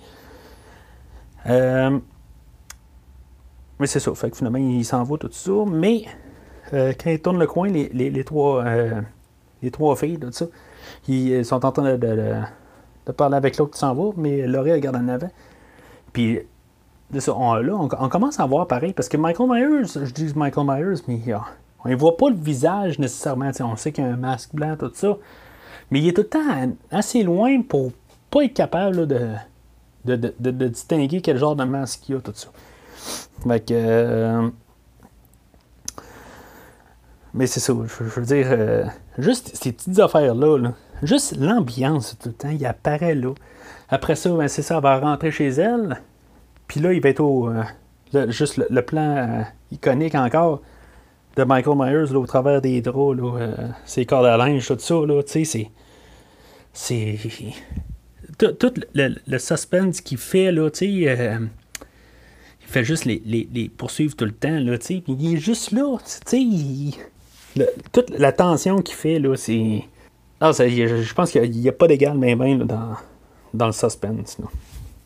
Euh, 1.46 1.98
mais 3.78 3.86
c'est 3.86 4.00
ça. 4.00 4.14
Fait 4.14 4.30
que 4.30 4.36
finalement, 4.36 4.58
il 4.58 4.84
s'en 4.84 5.02
va 5.04 5.16
tout 5.16 5.30
ça. 5.30 5.52
Mais 5.66 6.04
euh, 6.74 6.92
quand 6.98 7.10
il 7.10 7.20
tourne 7.20 7.38
le 7.38 7.46
coin, 7.46 7.68
les, 7.68 7.88
les, 7.88 8.24
trois, 8.24 8.64
euh, 8.64 9.00
les 9.62 9.70
trois 9.70 9.96
filles, 9.96 10.18
tout 10.18 10.32
ça, 10.32 10.46
ils 11.06 11.44
sont 11.44 11.64
en 11.64 11.72
train 11.72 11.96
de, 11.96 12.06
de, 13.06 13.12
parler 13.12 13.36
avec 13.36 13.56
l'autre 13.56 13.72
qui 13.72 13.78
s'en 13.78 13.94
va, 13.94 14.12
mais 14.16 14.46
Laurie 14.46 14.72
regarde 14.72 14.96
en 14.96 15.08
avant. 15.08 15.30
Puis 16.12 16.40
ça, 17.18 17.34
on, 17.34 17.54
là, 17.54 17.74
on, 17.74 18.08
commence 18.08 18.38
à 18.38 18.46
voir 18.46 18.66
pareil, 18.66 18.92
parce 18.92 19.08
que 19.08 19.16
Michael 19.16 19.48
Myers, 19.48 19.86
je 20.04 20.12
dis 20.12 20.32
Michael 20.36 20.66
Myers, 20.66 21.00
mais 21.08 21.20
on 21.84 21.88
ne 21.88 21.96
voit 21.96 22.16
pas 22.16 22.28
le 22.28 22.36
visage 22.36 22.98
nécessairement. 22.98 23.50
On 23.60 23.76
sait 23.76 23.92
qu'il 23.92 24.04
y 24.04 24.06
a 24.06 24.10
un 24.10 24.16
masque 24.16 24.54
blanc, 24.54 24.76
tout 24.78 24.90
ça. 24.92 25.16
Mais 25.90 26.00
il 26.00 26.08
est 26.08 26.12
tout 26.12 26.22
le 26.22 26.28
temps 26.28 26.74
assez 26.90 27.22
loin 27.22 27.62
pour 27.62 27.92
pas 28.30 28.44
être 28.44 28.54
capable 28.54 29.06
de, 29.06 29.34
de, 30.16 30.68
distinguer 30.68 31.20
quel 31.20 31.36
genre 31.36 31.56
de 31.56 31.64
masque 31.64 32.08
il 32.08 32.14
y 32.14 32.18
a, 32.18 32.20
tout 32.20 32.32
ça. 32.34 32.48
Fait 33.46 33.60
que. 33.60 33.74
Euh, 33.74 34.48
mais 37.34 37.46
c'est 37.46 37.60
ça, 37.60 37.72
je, 37.72 38.04
veux 38.04 38.26
dire, 38.26 38.46
euh, 38.50 38.84
juste 39.18 39.54
ces 39.54 39.72
petites 39.72 39.98
affaires-là, 39.98 40.72
juste 41.02 41.36
l'ambiance 41.36 42.16
tout 42.18 42.30
le 42.30 42.34
temps, 42.34 42.50
il 42.50 42.64
apparaît 42.66 43.14
là. 43.14 43.34
Après 43.90 44.16
ça, 44.16 44.30
ben, 44.30 44.48
c'est 44.48 44.62
ça, 44.62 44.76
elle 44.76 44.82
va 44.82 44.98
rentrer 44.98 45.30
chez 45.30 45.48
elle. 45.48 46.00
Puis 46.66 46.80
là, 46.80 46.92
il 46.92 47.00
va 47.00 47.10
être 47.10 47.20
au. 47.20 47.48
Euh, 47.48 48.30
juste 48.30 48.56
le, 48.70 48.82
plan 48.82 49.44
iconique 49.70 50.14
encore 50.14 50.62
de 51.36 51.44
Michael 51.44 51.76
Myers 51.76 52.14
au 52.14 52.26
travers 52.26 52.60
des 52.60 52.80
draps, 52.80 53.16
là, 53.16 53.50
ses 53.84 54.06
cordes 54.06 54.26
à 54.26 54.36
linge, 54.36 54.66
tout 54.66 54.78
ça, 54.78 54.94
là, 54.94 55.22
tu 55.22 55.32
sais, 55.32 55.44
c'est. 55.44 55.70
C'est 56.72 57.18
tout, 58.38 58.74
le, 58.94 59.38
suspense 59.38 60.00
qu'il 60.00 60.18
fait, 60.18 60.52
là, 60.52 60.70
tu 60.70 61.08
euh, 61.08 61.38
il 62.60 62.66
fait 62.66 62.84
juste 62.84 63.04
les, 63.04 63.22
les, 63.26 63.68
poursuivre 63.68 64.14
tout 64.14 64.24
le 64.24 64.32
temps, 64.32 64.58
là, 64.60 64.78
tu 64.78 65.02
il 65.06 65.34
est 65.34 65.38
juste 65.38 65.72
là, 65.72 65.96
tu 66.28 66.92
toute 67.92 68.10
la 68.10 68.30
tension 68.32 68.82
qu'il 68.82 68.94
fait, 68.94 69.18
là, 69.18 69.34
c'est... 69.36 69.82
Je 70.40 71.14
pense 71.14 71.32
qu'il 71.32 71.50
n'y 71.50 71.68
a, 71.68 71.72
pas 71.72 71.88
d'égal 71.88 72.16
même 72.16 72.38
ben, 72.38 72.58
dans, 72.58 72.96
dans 73.52 73.66
le 73.66 73.72
suspense. 73.72 74.36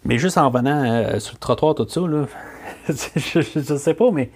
Mais 0.04 0.18
juste 0.18 0.36
en 0.36 0.50
venant 0.50 0.84
euh, 0.84 1.18
sur 1.18 1.34
le 1.34 1.38
trottoir, 1.38 1.74
tout 1.74 1.88
ça, 1.88 2.00
là, 2.00 2.26
je, 2.88 3.40
je, 3.40 3.76
sais 3.76 3.94
pas, 3.94 4.10
mais, 4.10 4.30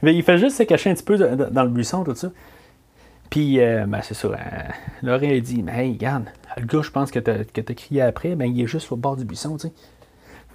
mais 0.00 0.14
il 0.14 0.22
fait 0.22 0.38
juste 0.38 0.56
se 0.56 0.62
cacher 0.62 0.90
un 0.90 0.94
petit 0.94 1.02
peu 1.02 1.18
dans 1.18 1.64
le 1.64 1.68
buisson, 1.68 2.04
tout 2.04 2.14
ça. 2.14 2.30
Puis, 3.32 3.60
euh, 3.60 3.86
ben, 3.86 4.02
c'est 4.02 4.12
ça. 4.12 4.28
Laurie 5.02 5.32
a 5.32 5.40
dit 5.40 5.62
Mais 5.62 5.86
hey, 5.86 5.92
regarde, 5.94 6.24
le 6.58 6.66
gars, 6.66 6.82
je 6.82 6.90
pense 6.90 7.10
que 7.10 7.18
t'as 7.18 7.32
as 7.32 7.74
crié 7.74 8.02
après, 8.02 8.34
ben, 8.34 8.44
il 8.44 8.60
est 8.60 8.66
juste 8.66 8.92
au 8.92 8.96
bord 8.96 9.16
du 9.16 9.24
buisson, 9.24 9.56
tu 9.56 9.68
sais. 9.68 9.72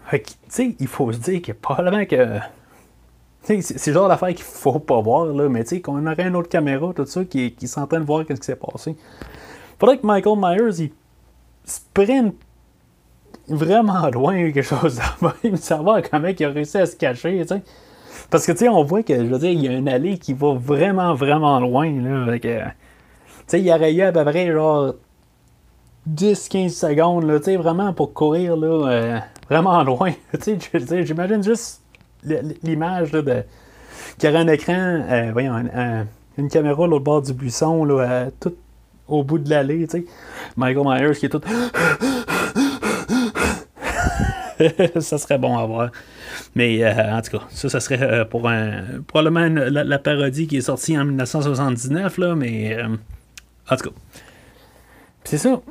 Fait 0.06 0.20
que, 0.20 0.28
tu 0.28 0.36
sais, 0.50 0.76
il 0.80 0.86
faut 0.86 1.12
se 1.12 1.18
dire 1.18 1.42
que 1.42 1.54
probablement 1.54 2.06
que. 2.06 2.38
C'est 3.42 3.88
le 3.88 3.94
genre 3.94 4.08
d'affaire 4.08 4.30
qu'il 4.30 4.44
faut 4.44 4.78
pas 4.78 5.02
voir, 5.02 5.26
là, 5.26 5.50
mais 5.50 5.64
tu 5.64 5.70
sais, 5.70 5.82
qu'on 5.82 6.06
aurait 6.06 6.28
une 6.28 6.36
autre 6.36 6.50
caméra, 6.50 6.94
tout 6.96 7.08
ça, 7.08 7.26
qui, 7.26 7.52
qui 7.56 7.68
train 7.68 7.88
de 7.88 8.06
voir 8.06 8.24
ce 8.30 8.34
qui 8.34 8.46
s'est 8.46 8.56
passé. 8.56 8.96
Faudrait 9.80 9.98
que 9.98 10.06
Michael 10.06 10.38
Myers, 10.38 10.84
il 10.84 10.92
se 11.66 11.80
prenne 11.96 12.34
vraiment 13.48 14.08
loin 14.12 14.36
quelque 14.36 14.62
chose 14.62 15.00
de 15.00 15.50
même, 15.50 15.56
savoir 15.58 16.04
comment 16.04 16.28
il 16.28 16.46
a 16.46 16.50
réussi 16.50 16.78
à 16.78 16.86
se 16.86 16.96
cacher, 16.96 17.42
tu 17.42 17.48
sais. 17.48 17.64
Parce 18.30 18.46
que, 18.46 18.52
tu 18.52 18.60
sais, 18.60 18.70
on 18.70 18.84
voit 18.84 19.04
que, 19.04 19.16
je 19.16 19.24
veux 19.24 19.40
dire, 19.40 19.52
il 19.52 19.64
y 19.64 19.68
a 19.68 19.74
une 19.74 19.88
allée 19.88 20.18
qui 20.18 20.34
va 20.34 20.54
vraiment, 20.54 21.14
vraiment 21.14 21.60
loin, 21.60 21.92
là. 21.92 22.38
tu 22.40 22.50
sais, 23.48 23.60
il 23.60 23.66
y 23.66 23.72
aurait 23.72 23.94
eu 23.94 24.02
à 24.02 24.12
peu 24.12 24.24
près, 24.24 24.52
genre, 24.52 24.94
10-15 26.10 26.70
secondes, 26.70 27.26
là, 27.26 27.40
tu 27.40 27.46
sais, 27.46 27.58
vraiment 27.58 27.94
pour 27.94 28.14
courir, 28.14 28.56
là, 28.56 28.88
euh, 28.88 29.20
vraiment 29.50 29.84
loin. 29.84 30.12
tu 30.42 30.58
sais, 30.60 31.06
j'imagine 31.06 31.44
juste 31.44 31.82
l'image, 32.64 33.12
de... 33.12 33.44
qu'il 34.18 34.30
y 34.30 34.34
aurait 34.34 34.44
un 34.44 34.48
écran, 34.48 34.74
euh, 34.74 35.30
voyons, 35.32 35.56
une 36.38 36.50
caméra 36.50 36.88
l'autre 36.88 37.04
bord 37.04 37.22
du 37.22 37.34
buisson, 37.34 37.86
là, 37.86 37.96
euh, 37.96 38.30
tout 38.40 38.56
au 39.08 39.24
bout 39.24 39.40
de 39.40 39.50
l'allée, 39.50 39.88
tu 39.88 40.00
sais. 40.00 40.06
Michael 40.56 40.86
Myers 40.86 41.16
qui 41.18 41.26
est 41.28 41.30
tout... 41.30 41.42
ça 45.00 45.18
serait 45.18 45.38
bon 45.38 45.58
à 45.58 45.66
voir. 45.66 45.92
Mais 46.56 46.84
euh, 46.84 47.16
en 47.16 47.22
tout 47.22 47.38
cas, 47.38 47.44
ça, 47.50 47.70
ça 47.70 47.80
serait 47.80 48.02
euh, 48.02 48.26
pour 48.26 48.48
un, 48.48 49.02
probablement 49.06 49.48
la, 49.70 50.00
parodie 50.00 50.48
qui 50.48 50.58
est 50.58 50.62
sortie 50.62 50.98
en 50.98 51.06
1979, 51.06 52.18
là, 52.18 52.36
mais 52.36 52.76
euh, 52.76 52.88
en 53.70 53.76
tout 53.76 53.90
cas. 53.90 53.96
C'est 55.24 55.38
ça. 55.38 55.62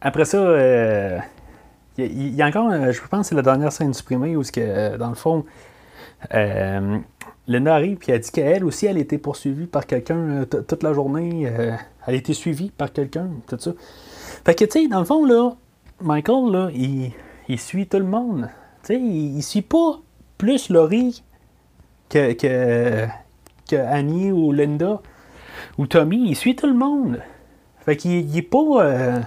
après 0.00 0.24
ça, 0.26 0.38
il, 1.96 2.34
y 2.34 2.42
a 2.42 2.46
encore, 2.46 2.70
je 2.70 3.00
pense 3.08 3.20
que 3.20 3.26
c'est 3.28 3.34
la 3.34 3.42
dernière 3.42 3.72
scène 3.72 3.94
supprimée 3.94 4.36
où, 4.36 4.42
que, 4.42 4.96
dans 4.98 5.08
le 5.08 5.14
fond, 5.14 5.46
Linda 7.48 7.74
arrive 7.74 7.98
et 8.06 8.12
elle 8.12 8.20
dit 8.20 8.30
qu'elle 8.30 8.64
aussi, 8.64 8.86
elle 8.86 8.98
a 8.98 9.00
été 9.00 9.16
poursuivie 9.16 9.66
par 9.66 9.86
quelqu'un 9.86 10.44
toute 10.44 10.82
la 10.82 10.92
journée. 10.92 11.44
elle 11.44 11.78
a 12.06 12.12
été 12.12 12.34
suivie 12.34 12.70
par 12.70 12.92
quelqu'un, 12.92 13.30
tout 13.48 13.58
ça. 13.58 13.72
Fait 14.44 14.54
que, 14.54 14.66
tu 14.66 14.82
sais, 14.82 14.88
dans 14.88 14.98
le 14.98 15.06
fond, 15.06 15.24
là, 15.24 15.52
Michael, 16.02 16.52
là, 16.52 16.68
il, 16.74 17.12
il 17.52 17.60
suit 17.60 17.86
tout 17.86 17.98
le 17.98 18.04
monde. 18.04 18.48
Il, 18.88 19.36
il, 19.36 19.42
suit 19.42 19.62
pas 19.62 20.00
plus 20.38 20.70
Laurie 20.70 21.22
que, 22.08 22.32
que, 22.32 23.76
Annie 23.76 24.32
ou 24.32 24.52
Linda 24.52 25.00
ou 25.78 25.86
Tommy. 25.86 26.30
Il 26.30 26.36
suit 26.36 26.56
tout 26.56 26.66
le 26.66 26.74
monde. 26.74 27.20
Fait 27.84 27.96
qu'il 27.96 28.28
il 28.28 28.38
est 28.38 28.42
pas. 28.42 28.84
Euh, 28.84 29.20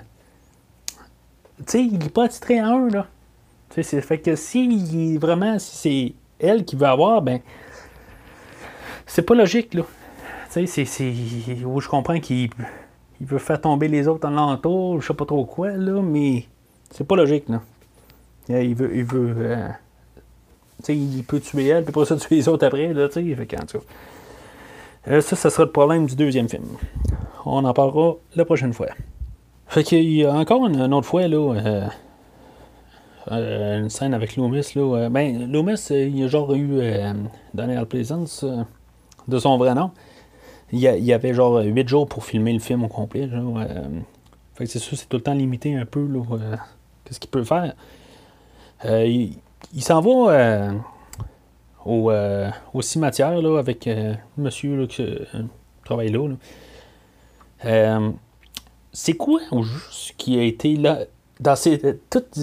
tu 1.59 1.63
sais, 1.67 1.83
il 1.83 2.03
est 2.03 2.13
pas 2.13 2.25
attitré 2.25 2.59
à 2.59 2.67
un, 2.67 2.89
là. 2.89 3.07
Fait 3.69 4.19
que 4.19 4.35
si 4.35 5.17
vraiment, 5.17 5.57
c'est 5.59 6.13
elle 6.39 6.65
qui 6.65 6.75
veut 6.75 6.87
avoir, 6.87 7.21
ben. 7.21 7.41
C'est 9.05 9.21
pas 9.21 9.35
logique, 9.35 9.73
là. 9.73 9.83
C'est. 10.49 10.65
Où 11.65 11.79
je 11.79 11.89
comprends 11.89 12.19
qu'il 12.19 12.49
il 13.21 13.27
veut 13.27 13.39
faire 13.39 13.61
tomber 13.61 13.87
les 13.87 14.07
autres 14.07 14.27
en 14.27 14.31
l'entour, 14.31 15.01
je 15.01 15.07
sais 15.07 15.13
pas 15.13 15.25
trop 15.25 15.45
quoi, 15.45 15.71
là, 15.71 16.01
mais 16.01 16.45
c'est 16.91 17.07
pas 17.07 17.15
logique, 17.15 17.47
là. 17.49 17.61
Il 18.49 18.75
veut. 18.75 18.95
Il, 18.95 19.03
veut 19.03 19.35
euh, 19.37 19.69
il 20.89 21.23
peut 21.23 21.39
tuer 21.39 21.67
elle, 21.67 21.83
puis 21.83 21.93
pas 21.93 22.05
ça 22.05 22.15
tuer 22.17 22.35
les 22.35 22.47
autres 22.47 22.65
après, 22.65 22.93
là, 22.93 23.07
tu 23.07 23.13
sais. 23.13 23.35
Fait 23.35 23.45
tout 23.65 23.79
euh, 25.07 25.21
ça, 25.21 25.35
ça 25.35 25.49
sera 25.49 25.65
le 25.65 25.71
problème 25.71 26.05
du 26.05 26.15
deuxième 26.15 26.49
film. 26.49 26.65
On 27.45 27.63
en 27.63 27.73
parlera 27.73 28.15
la 28.35 28.45
prochaine 28.45 28.73
fois. 28.73 28.87
Fait 29.67 29.83
qu'il 29.83 30.11
y 30.11 30.25
a 30.25 30.33
encore 30.33 30.65
une, 30.67 30.93
autre 30.93 31.07
fois, 31.07 31.27
là. 31.27 31.87
Euh, 33.31 33.79
une 33.79 33.89
scène 33.89 34.13
avec 34.13 34.35
Loomis, 34.35 34.73
là. 34.75 35.09
ben, 35.09 35.51
Loomis, 35.51 35.87
il 35.89 36.23
a 36.23 36.27
genre 36.27 36.53
eu 36.53 36.79
Daniel 37.53 37.85
Pleasance, 37.85 38.45
de 39.27 39.39
son 39.39 39.57
vrai 39.57 39.73
nom. 39.73 39.91
Il 40.71 40.79
y, 40.79 41.13
avait 41.13 41.33
genre 41.33 41.61
8 41.63 41.87
jours 41.87 42.07
pour 42.07 42.25
filmer 42.25 42.53
le 42.53 42.59
film 42.59 42.83
au 42.83 42.87
complet. 42.87 43.29
Genre, 43.29 43.59
fait 44.55 44.65
que 44.65 44.69
c'est 44.71 44.79
sûr, 44.79 44.97
c'est 44.97 45.07
tout 45.07 45.17
le 45.17 45.23
temps 45.23 45.33
limité 45.33 45.75
un 45.75 45.85
peu, 45.85 46.05
là, 46.07 46.21
qu'est-ce 47.03 47.19
qu'il 47.19 47.29
peut 47.29 47.43
faire. 47.43 47.73
Euh, 48.83 49.05
il, 49.73 49.81
s'en 49.81 50.01
va 50.01 50.33
euh, 50.33 50.71
au, 51.85 52.11
euh, 52.11 52.49
au, 52.73 52.81
cimetière 52.81 53.41
là, 53.41 53.59
avec 53.59 53.89
monsieur 54.37 54.87
travaille 55.85 56.11
là. 56.11 58.05
C'est 58.91 59.13
quoi 59.13 59.39
au 59.51 59.63
juste 59.63 60.15
qui 60.17 60.39
a 60.39 60.43
été 60.43 60.75
là 60.75 60.99
dans 61.39 61.55
toute 62.09 62.39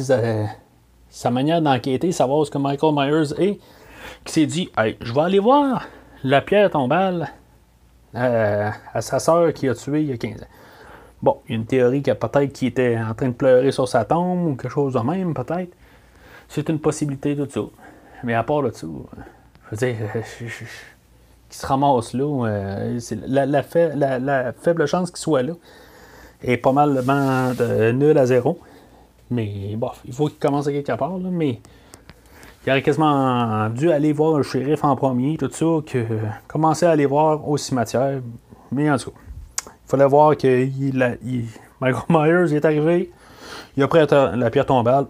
sa 1.08 1.30
manière 1.30 1.60
d'enquêter, 1.60 2.12
savoir 2.12 2.46
ce 2.46 2.50
que 2.50 2.58
Michael 2.58 2.94
Myers 2.94 3.32
est, 3.38 3.58
qui 4.24 4.32
s'est 4.32 4.46
dit 4.46 4.70
hey, 4.76 4.96
je 5.00 5.12
vais 5.12 5.20
aller 5.20 5.38
voir 5.38 5.86
la 6.24 6.40
pierre 6.40 6.70
tombale 6.70 7.30
à 8.14 9.00
sa 9.00 9.18
sœur 9.18 9.52
qui 9.52 9.68
a 9.68 9.74
tué 9.74 10.02
il 10.02 10.08
y 10.08 10.12
a 10.12 10.16
15 10.16 10.42
ans. 10.42 10.46
Bon, 11.22 11.38
il 11.46 11.52
y 11.52 11.54
a 11.54 11.56
une 11.56 11.66
théorie 11.66 12.02
que 12.02 12.10
peut-être 12.10 12.52
qu'il 12.52 12.68
était 12.68 12.98
en 12.98 13.14
train 13.14 13.28
de 13.28 13.34
pleurer 13.34 13.70
sur 13.70 13.86
sa 13.86 14.04
tombe 14.04 14.44
ou 14.44 14.56
quelque 14.56 14.72
chose 14.72 14.94
de 14.94 14.98
même, 14.98 15.34
peut-être. 15.34 15.72
C'est 16.48 16.68
une 16.68 16.78
possibilité 16.78 17.36
tout 17.36 17.48
ça. 17.50 17.60
Mais 18.24 18.34
à 18.34 18.42
part 18.42 18.62
de 18.62 18.70
ça, 18.70 18.86
je 18.86 19.70
veux 19.70 19.76
dire, 19.76 19.96
qu'il 20.12 20.50
se 21.50 21.66
ramasse 21.66 22.14
là, 22.14 22.88
la, 23.26 24.52
faible 24.52 24.86
chance 24.86 25.10
qu'il 25.10 25.18
soit 25.18 25.42
là 25.42 25.54
est 26.42 26.56
pas 26.56 26.72
mal 26.72 26.94
de 27.56 27.92
nul 27.92 28.16
à 28.18 28.26
zéro. 28.26 28.58
Mais 29.30 29.74
bon, 29.76 29.90
il 30.04 30.12
faut 30.12 30.28
qu'il 30.28 30.38
commence 30.38 30.66
à 30.66 30.72
quelque 30.72 30.92
part, 30.92 31.16
là, 31.18 31.28
mais 31.30 31.60
il 32.64 32.70
aurait 32.70 32.82
quasiment 32.82 33.68
dû 33.70 33.90
aller 33.90 34.12
voir 34.12 34.36
le 34.36 34.42
shérif 34.42 34.84
en 34.84 34.94
premier, 34.94 35.36
tout 35.36 35.50
ça, 35.50 35.64
que 35.86 36.04
commencer 36.46 36.86
à 36.86 36.90
aller 36.90 37.06
voir 37.06 37.48
au 37.48 37.56
cimetière. 37.56 38.20
Mais 38.70 38.90
en 38.90 38.98
tout 38.98 39.10
cas, 39.10 39.16
il 39.66 39.90
fallait 39.90 40.06
voir 40.06 40.36
que 40.36 40.68
Michael 41.80 42.04
Myers 42.08 42.54
est 42.54 42.64
arrivé, 42.64 43.10
il 43.76 43.82
a 43.82 43.88
pris 43.88 44.00
la 44.10 44.50
pierre 44.50 44.66
tombale, 44.66 45.06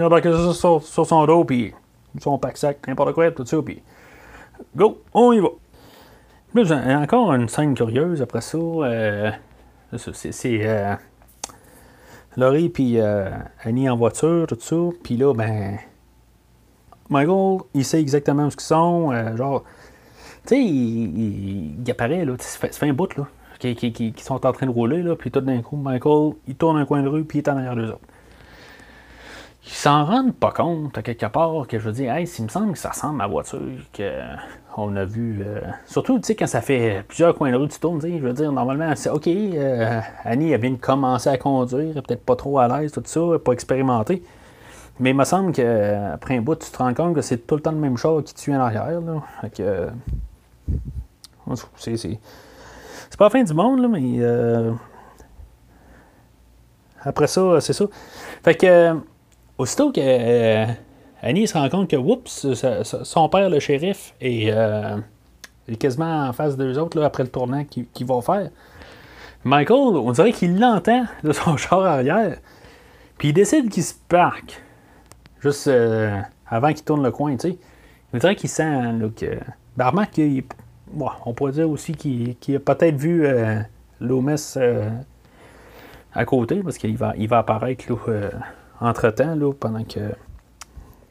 il 0.00 0.02
a 0.02 0.06
embarqué 0.06 0.32
ça 0.32 0.54
sur, 0.54 0.82
sur, 0.82 1.06
son 1.06 1.26
dos, 1.26 1.44
puis 1.44 1.74
son 2.20 2.38
pack-sac, 2.38 2.86
n'importe 2.88 3.12
quoi, 3.12 3.30
tout 3.30 3.44
ça, 3.44 3.58
puis 3.62 3.82
go, 4.74 5.02
on 5.12 5.32
y 5.32 5.40
va. 5.40 5.48
Plus, 6.52 6.72
encore 6.72 7.32
une 7.34 7.48
scène 7.48 7.74
curieuse 7.74 8.22
après 8.22 8.40
ça. 8.40 8.58
Euh, 8.58 9.30
c'est 9.96 10.60
euh, 10.66 10.94
Laurie 12.36 12.70
puis 12.70 12.98
euh, 12.98 13.30
Annie 13.62 13.90
en 13.90 13.96
voiture, 13.96 14.46
tout 14.46 14.56
ça. 14.58 14.76
Puis 15.02 15.18
là, 15.18 15.34
ben, 15.34 15.78
Michael, 17.10 17.58
il 17.74 17.84
sait 17.84 18.00
exactement 18.00 18.46
où 18.46 18.48
ils 18.48 18.60
sont. 18.60 19.12
Euh, 19.12 19.36
genre, 19.36 19.64
tu 20.46 20.54
sais, 20.54 20.64
il, 20.64 21.90
apparaît, 21.90 22.24
là, 22.24 22.34
ça 22.38 22.68
fait, 22.68 22.88
un 22.88 22.94
bout, 22.94 23.14
là, 23.16 23.28
qui, 23.58 24.14
sont 24.16 24.46
en 24.46 24.52
train 24.52 24.66
de 24.66 24.72
rouler, 24.72 25.02
là, 25.02 25.14
puis 25.14 25.30
tout 25.30 25.40
d'un 25.40 25.60
coup, 25.60 25.76
Michael, 25.76 26.32
il 26.48 26.54
tourne 26.54 26.78
un 26.78 26.86
coin 26.86 27.02
de 27.02 27.08
rue, 27.08 27.24
puis 27.24 27.38
il 27.38 27.42
est 27.42 27.48
en 27.50 27.58
arrière 27.58 27.76
d'eux 27.76 27.90
autres. 27.90 28.00
Ils 29.70 29.76
s'en 29.76 30.04
rendent 30.04 30.34
pas 30.34 30.50
compte, 30.50 30.98
à 30.98 31.02
quelque 31.02 31.26
part, 31.26 31.68
que 31.68 31.78
je 31.78 31.84
veux 31.84 31.92
dire, 31.92 32.12
hey, 32.12 32.26
s'il 32.26 32.44
me 32.44 32.48
semble 32.50 32.72
que 32.72 32.78
ça 32.78 32.88
ressemble 32.88 33.20
à 33.22 33.28
ma 33.28 33.32
voiture, 33.32 33.60
qu'on 34.74 34.96
a 34.96 35.04
vu. 35.04 35.44
Euh, 35.46 35.60
surtout, 35.86 36.18
tu 36.18 36.26
sais, 36.26 36.34
quand 36.34 36.48
ça 36.48 36.60
fait 36.60 37.04
plusieurs 37.06 37.36
coins 37.36 37.52
de 37.52 37.56
rue, 37.56 37.68
tu 37.68 37.78
tournes, 37.78 38.00
je 38.00 38.08
veux 38.08 38.32
dire, 38.32 38.50
normalement, 38.50 38.92
c'est 38.96 39.10
OK, 39.10 39.28
euh, 39.28 40.00
Annie, 40.24 40.50
elle 40.50 40.60
vient 40.60 40.72
de 40.72 40.76
commencer 40.76 41.30
à 41.30 41.38
conduire, 41.38 41.94
peut-être 42.02 42.24
pas 42.24 42.34
trop 42.34 42.58
à 42.58 42.66
l'aise, 42.66 42.90
tout 42.90 43.02
ça, 43.04 43.20
pas 43.44 43.52
expérimenté. 43.52 44.24
Mais 44.98 45.10
il 45.10 45.16
me 45.16 45.24
semble 45.24 45.52
qu'après 45.52 46.36
un 46.36 46.40
bout, 46.40 46.56
tu 46.56 46.68
te 46.68 46.76
rends 46.76 46.92
compte 46.92 47.14
que 47.14 47.22
c'est 47.22 47.46
tout 47.46 47.54
le 47.54 47.62
temps 47.62 47.70
le 47.70 47.78
même 47.78 47.96
char 47.96 48.24
qui 48.24 48.34
tue 48.34 48.52
en 48.52 48.60
arrière. 48.60 49.00
Là. 49.00 49.22
Fait 49.40 49.62
c'est, 51.76 51.96
c'est, 51.96 52.18
pas 53.16 53.26
la 53.26 53.30
fin 53.30 53.42
du 53.44 53.54
monde, 53.54 53.80
là, 53.80 53.88
mais. 53.88 54.16
Euh, 54.18 54.72
après 57.02 57.28
ça, 57.28 57.60
c'est 57.60 57.72
ça. 57.72 57.84
Fait 58.42 58.56
que. 58.56 58.96
Aussitôt 59.60 59.92
que 59.92 60.00
euh, 60.02 60.64
Annie 61.20 61.46
se 61.46 61.52
rend 61.52 61.68
compte 61.68 61.90
que, 61.90 61.96
oups, 61.96 62.46
son 63.04 63.28
père, 63.28 63.50
le 63.50 63.60
shérif, 63.60 64.14
est, 64.18 64.50
euh, 64.50 64.96
quasiment 65.78 66.28
en 66.28 66.32
face 66.32 66.56
d'eux 66.56 66.78
autres 66.78 66.98
là, 66.98 67.04
après 67.04 67.24
le 67.24 67.28
tournant 67.28 67.62
qu'ils 67.64 68.06
vont 68.06 68.22
faire. 68.22 68.48
Michael, 69.44 69.76
on 69.76 70.12
dirait 70.12 70.32
qu'il 70.32 70.58
l'entend 70.58 71.04
de 71.22 71.32
son 71.32 71.56
char 71.58 71.84
arrière. 71.84 72.38
Puis 73.18 73.28
il 73.28 73.32
décide 73.34 73.68
qu'il 73.68 73.82
se 73.82 73.92
parque 74.08 74.62
juste 75.40 75.66
euh, 75.66 76.18
avant 76.48 76.72
qu'il 76.72 76.84
tourne 76.84 77.02
le 77.02 77.10
coin, 77.10 77.36
tu 77.36 77.50
sais. 77.50 77.58
Il 78.14 78.20
dirait 78.20 78.36
qu'il 78.36 78.48
sent 78.48 78.94
que. 79.14 79.38
Ben, 79.76 79.88
remarque 79.88 80.18
on 81.26 81.34
pourrait 81.34 81.52
dire 81.52 81.68
aussi 81.68 81.94
qu'il 81.94 82.56
a 82.56 82.60
peut-être 82.60 82.96
vu 82.96 83.26
euh, 83.26 83.60
Loomis 84.00 84.54
à 86.14 86.24
côté, 86.24 86.62
parce 86.62 86.78
qu'il 86.78 86.96
va, 86.96 87.12
il 87.18 87.28
va 87.28 87.40
apparaître 87.40 87.84
là, 87.90 88.30
entre-temps, 88.80 89.34
là, 89.34 89.52
pendant 89.52 89.84
que. 89.84 90.00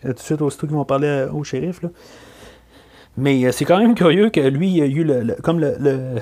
Tout 0.01 0.13
de 0.13 0.19
suite, 0.19 0.41
aussitôt 0.41 0.65
qu'ils 0.65 0.75
vont 0.77 0.85
parler 0.85 1.27
au 1.33 1.43
shérif. 1.43 1.81
Là. 1.81 1.89
Mais 3.17 3.51
c'est 3.51 3.65
quand 3.65 3.79
même 3.79 3.95
curieux 3.95 4.29
que 4.29 4.39
lui 4.39 4.69
il 4.71 4.81
a 4.81 4.85
eu 4.85 5.03
le, 5.03 5.35
comme 5.43 5.59
le, 5.59 6.15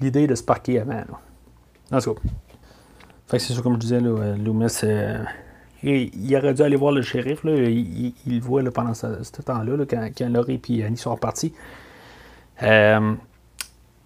l'idée 0.00 0.26
de 0.26 0.34
se 0.34 0.42
parquer 0.42 0.80
avant. 0.80 0.94
Là. 0.94 1.20
En 1.92 2.00
tout 2.00 2.14
cas. 2.14 2.20
Fait 3.28 3.36
que 3.36 3.42
c'est 3.44 3.52
ça, 3.52 3.62
comme 3.62 3.74
je 3.74 3.78
disais, 3.78 4.00
là, 4.00 4.34
Loomis 4.36 4.82
il 5.82 6.36
aurait 6.36 6.54
dû 6.54 6.62
aller 6.62 6.76
voir 6.76 6.92
le 6.92 7.02
shérif. 7.02 7.44
Là. 7.44 7.54
Il, 7.54 8.12
le 8.26 8.40
voit 8.40 8.62
pendant 8.70 8.94
ce, 8.94 9.06
temps-là, 9.42 9.84
quand, 9.88 10.08
quand, 10.16 10.28
Laurie 10.28 10.60
et 10.68 10.84
Annie 10.84 10.96
sont 10.96 11.14
repartis. 11.14 11.54
Euh, 12.62 13.14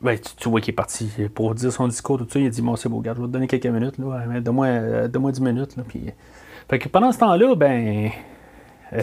ben, 0.01 0.19
tu, 0.37 0.49
vois 0.49 0.61
qu'il 0.61 0.73
est 0.73 0.77
parti 0.77 1.11
pour 1.35 1.55
dire 1.55 1.73
son 1.73 1.89
discours, 1.89 2.19
tout 2.19 2.27
ça. 2.31 2.39
Il 2.39 2.47
a 2.47 2.51
dit 2.51 2.63
Bon, 2.63 2.77
c'est 2.77 2.89
beau, 2.89 2.99
regarde, 2.99 3.19
je 3.19 3.23
vais 3.23 3.29
te 3.29 3.33
donner 3.33 3.47
quelques 3.47 3.67
minutes. 3.67 3.99
Là, 3.99 4.41
donne-moi, 4.41 4.67
euh, 4.67 5.09
donne 5.09 5.31
10 5.31 5.41
minutes. 5.41 5.77
Là, 5.77 5.83
puis... 5.87 6.13
Fait 6.69 6.79
que 6.79 6.89
pendant 6.89 7.13
ce 7.13 7.19
temps-là, 7.19 7.55
ben. 7.55 8.11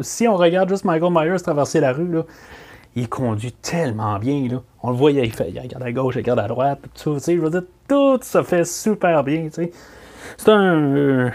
si 0.00 0.26
on 0.26 0.36
regarde 0.36 0.68
juste 0.68 0.84
Michael 0.84 1.12
Myers 1.12 1.40
traverser 1.42 1.80
la 1.80 1.92
rue, 1.92 2.10
là, 2.10 2.22
il 2.96 3.08
conduit 3.08 3.52
tellement 3.52 4.18
bien. 4.18 4.48
Là. 4.48 4.62
On 4.82 4.90
le 4.90 4.96
voit, 4.96 5.10
il, 5.10 5.32
fait, 5.32 5.50
il 5.50 5.60
regarde 5.60 5.82
à 5.82 5.92
gauche, 5.92 6.14
il 6.16 6.18
regarde 6.18 6.40
à 6.40 6.48
droite, 6.48 6.80
tout. 7.02 7.18
Je 7.18 7.32
veux 7.32 7.50
dire, 7.50 7.62
tout 7.88 8.18
ça 8.22 8.42
fait 8.42 8.64
super 8.64 9.24
bien. 9.24 9.48
C'est 9.50 9.72
un, 10.48 11.30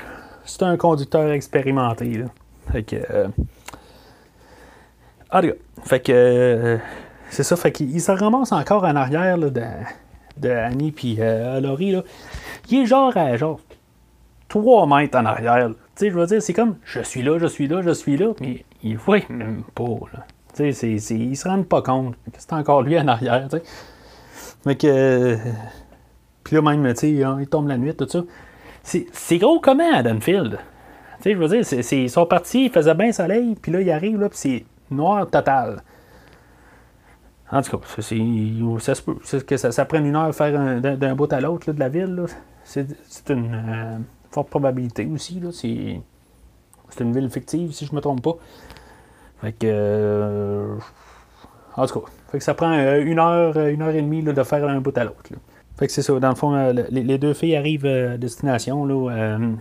c'est 0.46 0.64
un 0.64 0.78
conducteur 0.78 1.32
expérimenté. 1.32 2.18
Là. 2.18 2.26
Fait 2.72 2.84
que. 2.84 2.96
Euh... 3.12 3.28
Fait 5.84 6.00
que. 6.00 6.12
Euh, 6.12 6.78
c'est 7.30 7.44
ça, 7.44 7.56
fait 7.56 7.72
qu'il 7.72 8.02
se 8.02 8.12
ramasse 8.12 8.52
encore 8.52 8.84
en 8.84 8.96
arrière 8.96 9.38
là, 9.38 9.50
de, 9.50 9.64
de 10.38 10.50
Annie 10.50 10.92
puis 10.92 11.18
euh, 11.20 11.60
Laurie. 11.60 11.92
Là. 11.92 12.04
Il 12.70 12.80
est 12.80 12.86
genre 12.86 13.16
à 13.16 13.38
genre 13.38 13.60
3 14.50 14.88
mètres 14.88 15.18
en 15.18 15.26
arrière. 15.26 15.70
Tu 15.70 15.76
sais, 15.96 16.10
je 16.10 16.16
veux 16.16 16.26
dire, 16.26 16.42
c'est 16.42 16.54
comme 16.54 16.76
je 16.84 17.00
suis 17.02 17.22
là, 17.22 17.38
je 17.40 17.48
suis 17.48 17.68
là, 17.68 17.82
je 17.82 17.92
suis 17.92 18.18
là, 18.18 18.34
mais 18.42 18.66
il 18.84 18.98
voit 18.98 19.20
même 19.30 19.64
pas. 19.74 20.00
Là. 20.14 20.26
Tu 20.54 20.74
sais, 20.74 20.92
il 20.92 21.38
se 21.38 21.48
rend 21.48 21.64
pas 21.64 21.82
compte 21.82 22.16
que 22.26 22.38
c'est 22.38 22.54
encore 22.54 22.82
lui 22.82 23.00
en 23.00 23.08
arrière. 23.08 23.48
Tu 23.50 23.58
sais. 23.58 23.64
Fait 24.64 24.76
que. 24.76 25.38
Puis 26.44 26.56
là, 26.56 26.62
même, 26.62 26.94
tu 26.94 27.00
sais, 27.00 27.12
il 27.12 27.48
tombe 27.48 27.68
la 27.68 27.78
nuit, 27.78 27.96
tout 27.96 28.08
ça. 28.08 28.24
C'est 28.84 29.38
gros 29.38 29.60
comment 29.60 29.94
à 29.94 30.02
Dunfield? 30.02 30.58
Tu 31.18 31.24
sais, 31.24 31.34
je 31.34 31.38
veux 31.38 31.48
dire, 31.48 31.92
ils 31.92 32.10
sont 32.10 32.26
partis, 32.26 32.66
il 32.66 32.72
faisait 32.72 32.96
bien 32.96 33.12
soleil, 33.12 33.56
puis 33.62 33.72
là, 33.72 33.82
il 33.82 33.92
arrive, 33.92 34.20
là, 34.20 34.30
puis 34.30 34.38
c'est 34.38 34.66
noir 34.90 35.30
total. 35.30 35.84
En 37.52 37.62
tout 37.62 37.78
cas, 37.78 37.86
ça 38.80 38.96
se 38.96 39.02
peut. 39.02 39.18
Que 39.46 39.58
ça, 39.58 39.72
ça 39.72 39.86
prenne 39.86 40.06
une 40.06 40.16
heure 40.16 40.34
faire 40.34 40.82
d'un 40.82 41.16
bout 41.16 41.32
à 41.34 41.42
l'autre 41.42 41.72
de 41.72 41.80
la 41.80 41.90
ville. 41.90 42.26
C'est 42.64 42.86
une 43.30 43.54
euh, 43.54 43.98
forte 44.32 44.50
probabilité 44.50 45.06
aussi. 45.06 45.42
C'est 45.52 47.04
une 47.04 47.14
ville 47.14 47.30
fictive, 47.30 47.72
si 47.72 47.86
je 47.86 47.96
me 47.96 48.02
trompe 48.02 48.22
pas. 48.22 48.36
Fait 49.42 49.54
que. 49.54 49.66
Euh, 49.66 50.76
en 51.76 51.86
tout 51.86 52.00
cas, 52.00 52.08
fait 52.32 52.40
que 52.40 52.44
ça 52.44 52.54
prend 52.54 52.72
euh, 52.74 53.02
une 53.04 53.20
heure, 53.20 53.58
une 53.58 53.82
heure 53.82 53.96
et 53.96 54.02
demie 54.02 54.24
de 54.24 54.44
faire 54.44 54.68
un 54.68 54.82
bout 54.82 54.98
à 54.98 55.06
l'autre. 55.06 55.32
Fait 55.80 55.88
que 55.88 55.94
c'est 55.94 56.02
ça. 56.02 56.20
Dans 56.20 56.30
le 56.30 56.36
fond, 56.36 56.54
euh, 56.54 56.74
les, 56.90 57.18
deux 57.18 57.34
filles 57.34 57.56
arrivent 57.56 57.86
euh, 57.86 58.16
à 58.16 58.18
destination. 58.18 58.86
Là, 58.86 59.12
euh, 59.12 59.54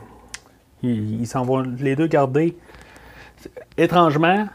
ils 0.83 1.26
s'en 1.28 1.44
vont 1.44 1.61
les 1.61 1.94
deux 1.94 2.09
garder. 2.09 2.57
Étrangement, 3.76 4.48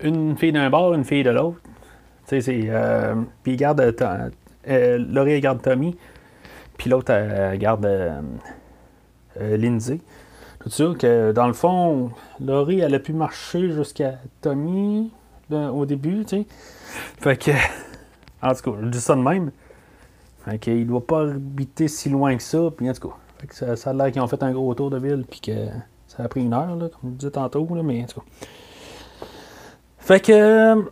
une 0.00 0.36
fille 0.36 0.50
d'un 0.50 0.68
bord, 0.68 0.94
une 0.94 1.04
fille 1.04 1.22
de 1.22 1.30
l'autre. 1.30 1.60
Tu 2.26 2.40
sais, 2.40 2.40
c'est. 2.40 2.70
puis 3.44 3.52
ils 3.52 3.56
gardent. 3.56 3.94
Laurie 4.66 5.40
garde 5.40 5.62
Tommy. 5.62 5.96
Puis 6.76 6.90
l'autre 6.90 7.54
garde 7.54 7.88
Lindsay. 9.40 10.00
Tout 10.60 10.70
ça, 10.70 10.92
que 10.98 11.32
dans 11.32 11.46
le 11.46 11.52
fond, 11.52 12.10
Laurie, 12.40 12.80
elle 12.80 12.94
a 12.94 12.98
pu 12.98 13.12
marcher 13.12 13.70
jusqu'à 13.70 14.18
Tommy 14.40 15.10
au 15.50 15.86
début, 15.86 16.24
tu 16.24 16.38
sais. 16.38 16.46
Fait 17.20 17.36
que. 17.36 17.52
En 18.42 18.54
tout 18.54 18.70
cas, 18.70 18.78
je 18.82 18.88
dis 18.88 19.00
ça 19.00 19.14
de 19.14 19.22
même. 19.22 19.50
Fait 20.44 20.58
qu'il 20.58 20.80
ne 20.80 20.84
doit 20.84 21.06
pas 21.06 21.22
habiter 21.22 21.88
si 21.88 22.08
loin 22.08 22.36
que 22.36 22.42
ça. 22.42 22.70
Puis 22.76 22.88
en 22.88 22.92
tout 22.92 23.08
cas, 23.48 23.76
ça, 23.76 23.90
a 23.90 23.92
l'air 23.92 24.12
qu'ils 24.12 24.22
ont 24.22 24.26
fait 24.26 24.42
un 24.42 24.52
gros 24.52 24.74
tour 24.74 24.90
de 24.90 24.98
ville. 24.98 25.24
Puis 25.28 25.40
que 25.40 25.66
ça 26.06 26.22
a 26.24 26.28
pris 26.28 26.42
une 26.42 26.52
heure, 26.52 26.76
comme 26.78 27.12
je 27.12 27.16
disais 27.16 27.30
tantôt. 27.30 27.66
Mais 27.82 28.02
en 28.02 28.06
tout 28.06 28.20
cas. 28.20 28.26
Fait 29.98 30.20
que. 30.20 30.84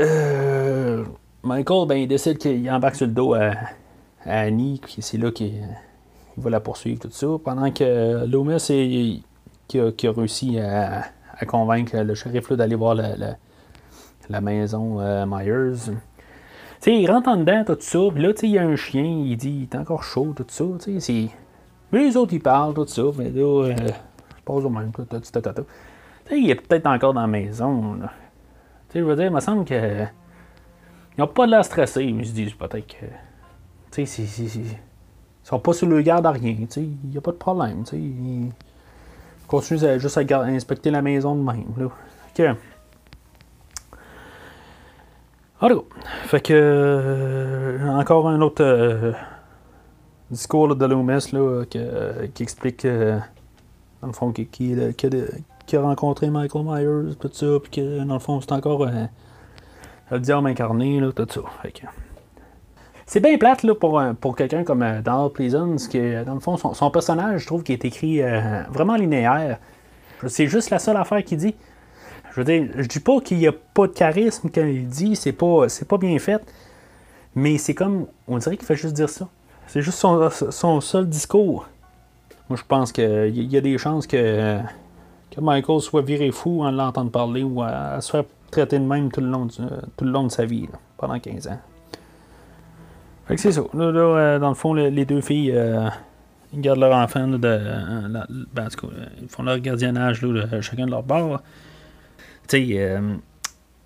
Euh, 0.00 1.04
Michael, 1.42 1.88
ben, 1.88 1.96
il 1.96 2.08
décide 2.08 2.38
qu'il 2.38 2.70
embarque 2.70 2.94
sur 2.94 3.06
le 3.06 3.12
dos 3.12 3.34
à, 3.34 3.52
Annie. 4.24 4.80
Puis 4.82 4.96
c'est 5.00 5.18
là 5.18 5.30
qu'il 5.30 5.54
va 6.38 6.50
la 6.50 6.60
poursuivre, 6.60 7.00
tout 7.00 7.10
ça. 7.10 7.26
Pendant 7.42 7.70
que 7.70 8.26
Loomis, 8.26 8.64
est, 8.70 9.22
qui, 9.68 9.78
a, 9.78 10.12
réussi 10.12 10.58
à, 10.58 11.04
convaincre 11.46 11.96
le 11.98 12.14
shérif 12.14 12.52
d'aller 12.52 12.74
voir 12.74 12.94
la, 12.94 14.40
maison 14.40 15.00
euh, 15.00 15.24
Myers. 15.26 15.92
il 16.86 17.10
rentre 17.10 17.28
en 17.28 17.36
dedans, 17.36 17.64
tout 17.66 17.76
ça, 17.80 17.98
puis 18.12 18.22
là, 18.22 18.32
il 18.42 18.50
y 18.50 18.58
a 18.58 18.62
un 18.62 18.76
chien, 18.76 19.04
il 19.04 19.36
dit, 19.36 19.50
il 19.50 19.62
est 19.62 19.76
encore 19.78 20.02
chaud, 20.02 20.32
tout 20.36 20.46
ça, 20.48 20.64
tu 20.82 20.94
sais, 20.94 21.00
c'est... 21.00 21.28
Mais 21.92 22.00
les 22.00 22.16
autres, 22.16 22.34
ils 22.34 22.40
parlent, 22.40 22.74
tout 22.74 22.86
ça, 22.86 23.02
mais 23.16 23.30
là, 23.30 23.64
euh, 23.64 23.74
je 23.76 24.42
passe 24.44 24.64
au 24.64 24.68
même, 24.68 24.92
tout, 24.92 25.04
tout, 25.04 25.20
tout, 25.20 25.40
tout. 25.40 25.66
Tu 26.24 26.30
sais, 26.30 26.40
il 26.40 26.50
est 26.50 26.54
peut-être 26.54 26.86
encore 26.86 27.14
dans 27.14 27.22
la 27.22 27.26
maison, 27.26 27.98
je 28.94 29.00
veux 29.00 29.16
dire, 29.16 29.26
il 29.26 29.32
me 29.32 29.40
semble 29.40 29.64
que... 29.64 30.04
Ils 31.16 31.26
pas 31.26 31.46
de 31.46 31.50
l'air 31.50 31.64
stressés, 31.64 32.12
mais 32.12 32.24
je 32.24 32.32
dis 32.32 32.46
peut-être 32.46 32.86
que... 32.86 33.06
Tu 33.90 34.06
sais, 34.06 34.26
c'est... 34.26 34.78
Ils 35.48 35.52
sont 35.52 35.60
pas 35.60 35.72
sur 35.72 35.88
le 35.88 36.02
garde 36.02 36.26
à 36.26 36.30
rien, 36.30 36.56
il 36.76 36.90
n'y 37.08 37.16
a 37.16 37.22
pas 37.22 37.30
de 37.30 37.38
problème, 37.38 37.82
tu 37.84 37.90
sais. 37.92 37.96
Ils 37.96 38.50
continuent 39.46 39.82
à, 39.82 39.96
juste 39.96 40.18
à, 40.18 40.40
à 40.40 40.44
inspecter 40.44 40.90
la 40.90 41.00
maison 41.00 41.34
de 41.34 41.40
même, 41.40 41.64
là. 41.78 41.86
Ok. 41.86 42.56
Alors, 45.62 45.84
fait 46.26 46.40
que 46.42 46.52
euh, 46.54 47.88
encore 47.88 48.28
un 48.28 48.42
autre 48.42 48.62
euh, 48.62 49.12
discours 50.30 50.68
là, 50.68 50.74
de 50.74 50.84
Loomis 50.84 51.32
là, 51.32 51.64
que, 51.64 51.78
euh, 51.78 52.26
qui 52.34 52.42
explique 52.42 52.84
euh, 52.84 53.18
dans 54.02 54.08
le 54.08 54.12
fond 54.12 54.30
qui, 54.32 54.46
qui, 54.48 54.76
qui 54.98 55.08
qui 55.66 55.76
a 55.76 55.80
rencontré 55.80 56.28
Michael 56.28 56.64
Myers, 56.64 57.14
tout 57.18 57.30
ça, 57.32 57.46
puis 57.62 57.70
que 57.70 58.04
dans 58.04 58.14
le 58.14 58.20
fond 58.20 58.38
c'est 58.42 58.52
encore 58.52 58.82
euh, 58.82 59.06
le 60.10 60.20
diable 60.20 60.46
incarné, 60.48 61.00
là, 61.00 61.10
tout 61.10 61.26
ça. 61.28 61.40
Fait 61.62 61.72
que- 61.72 61.86
c'est 63.08 63.20
bien 63.20 63.38
plate 63.38 63.66
pour, 63.72 63.98
un- 63.98 64.12
pour 64.14 64.36
quelqu'un 64.36 64.64
comme 64.64 64.82
euh, 64.82 65.00
Donald 65.00 65.32
Pleasance, 65.32 65.88
que 65.88 66.24
dans 66.24 66.34
le 66.34 66.40
fond, 66.40 66.58
son, 66.58 66.74
son 66.74 66.90
personnage, 66.90 67.40
je 67.40 67.46
trouve 67.46 67.62
qu'il 67.62 67.72
est 67.72 67.84
écrit 67.86 68.22
euh, 68.22 68.62
vraiment 68.70 68.96
linéaire. 68.96 69.58
C'est 70.26 70.46
juste 70.46 70.68
la 70.68 70.78
seule 70.78 70.98
affaire 70.98 71.24
qu'il 71.24 71.38
dit. 71.38 71.54
Je 72.30 72.40
veux 72.40 72.44
je 72.76 72.86
dis 72.86 73.00
pas 73.00 73.18
qu'il 73.20 73.38
n'y 73.38 73.46
a 73.46 73.52
pas 73.52 73.86
de 73.86 73.92
charisme 73.94 74.50
quand 74.54 74.64
il 74.64 74.86
dit, 74.86 75.16
c'est 75.16 75.32
pas, 75.32 75.66
pas 75.88 75.96
bien 75.96 76.18
fait, 76.18 76.42
mais 77.34 77.56
c'est 77.56 77.74
comme, 77.74 78.06
on 78.28 78.36
dirait 78.36 78.58
qu'il 78.58 78.66
fait 78.66 78.76
juste 78.76 78.94
dire 78.94 79.08
ça. 79.08 79.26
C'est 79.68 79.80
juste 79.80 79.98
son, 79.98 80.80
seul 80.82 81.08
discours. 81.08 81.66
Moi, 82.50 82.58
je 82.58 82.62
pense 82.68 82.92
qu'il 82.92 83.52
y 83.52 83.56
a 83.56 83.60
des 83.62 83.78
chances 83.78 84.06
que, 84.06 84.58
que 85.30 85.40
Michael 85.40 85.80
soit 85.80 86.02
viré 86.02 86.30
fou 86.30 86.62
en 86.62 86.70
l'entendant 86.70 87.08
parler 87.10 87.42
ou 87.42 87.62
à, 87.62 87.68
à 87.68 88.00
se 88.02 88.12
de 88.76 88.84
même 88.84 89.10
tout 89.10 89.20
le 89.22 89.28
long, 89.28 89.46
tout 89.96 90.04
de 90.04 90.10
sa 90.28 90.44
vie, 90.44 90.68
pendant 90.98 91.18
15 91.18 91.48
ans. 91.48 91.58
C'est 93.36 93.52
ça. 93.52 93.62
Là, 93.74 93.90
là, 93.92 94.00
euh, 94.00 94.38
dans 94.38 94.48
le 94.48 94.54
fond, 94.54 94.72
le- 94.72 94.88
les 94.88 95.04
deux 95.04 95.20
filles, 95.20 95.52
euh, 95.54 95.88
gardent 96.54 96.80
leur 96.80 96.94
enfant 96.94 97.26
de, 97.28 97.38
euh, 97.44 98.24
ben, 98.54 98.68
ils 99.22 99.28
font 99.28 99.42
leur 99.42 99.58
gardiennage 99.58 100.20
de 100.22 100.60
chacun 100.62 100.86
de 100.86 100.90
leur 100.90 101.02
bord. 101.02 101.42
Tu 102.48 102.74
sais, 102.74 102.98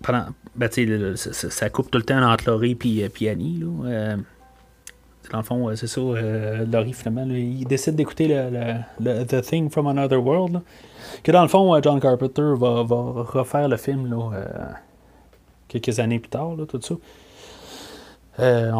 pendant, 0.01 0.25
ben, 0.55 0.69
ça, 1.15 1.49
ça- 1.49 1.69
coupe 1.69 1.91
tout 1.91 1.97
le 1.97 2.03
temps 2.05 2.21
entre 2.21 2.49
Laurie 2.49 2.77
euh, 2.85 3.09
puis 3.13 3.27
Annie. 3.27 3.59
Là, 3.61 4.15
dans 5.31 5.37
le 5.39 5.43
fond, 5.43 5.75
c'est 5.75 5.87
ça, 5.87 6.01
Laurie, 6.01 6.93
finalement, 6.93 7.25
il 7.33 7.65
décide 7.65 7.95
d'écouter 7.95 8.27
le, 8.99 9.23
The 9.25 9.41
Thing 9.41 9.69
from 9.69 9.87
Another 9.87 10.23
World. 10.23 10.61
que 11.23 11.31
dans 11.31 11.41
le 11.41 11.47
fond, 11.47 11.77
John 11.81 11.99
Carpenter 11.99 12.53
va, 12.57 12.83
va 12.83 12.95
refaire 13.23 13.67
le 13.67 13.77
film 13.77 14.13
quelques 15.67 15.99
années 15.99 16.19
plus 16.19 16.29
tard, 16.29 16.55
tout 16.67 16.79
ça. 16.81 16.95
Euh, 18.39 18.71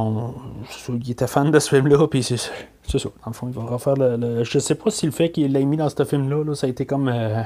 il 0.90 1.12
était 1.12 1.28
fan 1.28 1.52
de 1.52 1.60
ce 1.60 1.70
film-là, 1.70 2.08
puis 2.08 2.24
c'est 2.24 2.38
c'est 2.38 3.00
ça. 3.00 3.10
Dans 3.24 3.28
le 3.30 3.34
fond, 3.34 3.48
il 3.48 3.54
va 3.54 3.62
refaire 3.64 3.96
le. 3.96 4.44
je 4.44 4.60
sais 4.60 4.76
pas 4.76 4.90
si 4.90 5.06
le 5.06 5.12
fait 5.12 5.30
qu'il 5.32 5.52
l'ait 5.54 5.64
mis 5.66 5.78
dans 5.78 5.90
ce 5.90 6.04
film-là, 6.04 6.44
là, 6.44 6.56
ça 6.56 6.68
a 6.68 6.70
été 6.70 6.86
comme 6.86 7.08
euh, 7.08 7.42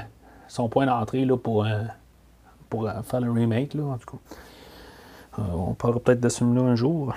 son 0.48 0.70
point 0.70 0.86
d'entrée 0.86 1.26
là, 1.26 1.38
pour, 1.38 1.66
euh, 1.66 1.82
pour 2.70 2.90
faire 3.04 3.22
le 3.22 3.32
remake, 3.32 3.74
là, 3.74 3.84
en 3.84 3.98
tout 3.98 4.18
cas. 4.18 5.44
On 5.54 5.74
parlera 5.76 6.00
peut-être 6.00 6.20
de 6.22 6.30
ce 6.30 6.40
film-là 6.40 6.62
un 6.64 6.76
jour. 6.76 7.14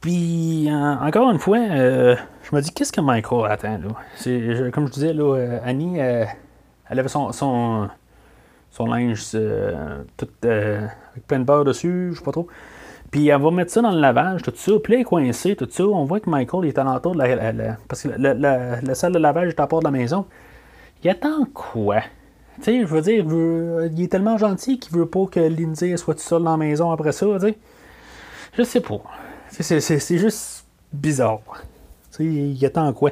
Puis, 0.00 0.68
en- 0.70 1.04
encore 1.06 1.30
une 1.30 1.38
fois, 1.38 1.58
je 1.68 2.54
me 2.54 2.60
dis, 2.60 2.70
qu'est-ce 2.72 2.92
que 2.92 3.00
Michael 3.00 3.50
attend, 3.50 3.78
là? 3.78 3.88
C'est, 4.16 4.70
comme 4.72 4.86
je 4.86 4.92
disais, 4.92 5.12
là, 5.12 5.58
Annie, 5.64 5.98
elle 5.98 6.28
avait 6.90 7.08
son, 7.08 7.88
son 8.76 8.86
linge 8.86 9.22
euh, 9.34 10.02
tout 10.16 10.28
euh, 10.44 10.86
avec 11.12 11.26
plein 11.26 11.38
de 11.38 11.44
beurre 11.44 11.64
dessus, 11.64 12.10
je 12.12 12.18
sais 12.18 12.24
pas 12.24 12.32
trop. 12.32 12.46
Puis 13.10 13.28
elle 13.28 13.40
va 13.40 13.50
mettre 13.50 13.70
ça 13.72 13.80
dans 13.80 13.92
le 13.92 14.00
lavage, 14.00 14.42
tout 14.42 14.52
ça. 14.54 14.72
Puis 14.82 14.92
là, 14.92 14.96
elle 14.98 15.00
est 15.02 15.04
coincée, 15.04 15.56
tout 15.56 15.68
ça. 15.70 15.84
On 15.84 16.04
voit 16.04 16.20
que 16.20 16.28
Michael 16.28 16.66
est 16.66 16.76
alentour 16.78 17.14
de 17.14 17.18
la, 17.18 17.76
parce 17.88 18.02
que 18.02 18.08
la, 18.18 18.34
la- 18.34 18.94
salle 18.94 19.12
de 19.12 19.18
lavage 19.18 19.48
est 19.50 19.60
à 19.60 19.66
part 19.66 19.78
de 19.80 19.84
la 19.84 19.90
maison. 19.90 20.26
Il 21.02 21.10
attend 21.10 21.46
quoi? 21.54 22.00
Tu 22.56 22.62
sais, 22.64 22.80
je 22.80 22.86
veux 22.86 23.00
dire, 23.00 23.18
il, 23.24 23.28
veut- 23.28 23.88
il 23.92 24.02
est 24.02 24.08
tellement 24.08 24.36
gentil 24.38 24.78
qu'il 24.78 24.94
veut 24.96 25.06
pas 25.06 25.26
que 25.30 25.40
Lindsay 25.40 25.96
soit 25.96 26.14
toute 26.14 26.22
seule 26.22 26.42
dans 26.42 26.50
la 26.52 26.56
maison 26.56 26.90
après 26.90 27.12
ça, 27.12 27.26
tu 27.34 27.40
sais. 27.40 27.58
Je 28.58 28.62
sais 28.62 28.80
pas. 28.80 29.00
C'est 29.50 30.18
juste 30.18 30.64
bizarre. 30.92 31.40
Il 32.24 32.64
attend 32.64 32.92
quoi? 32.92 33.10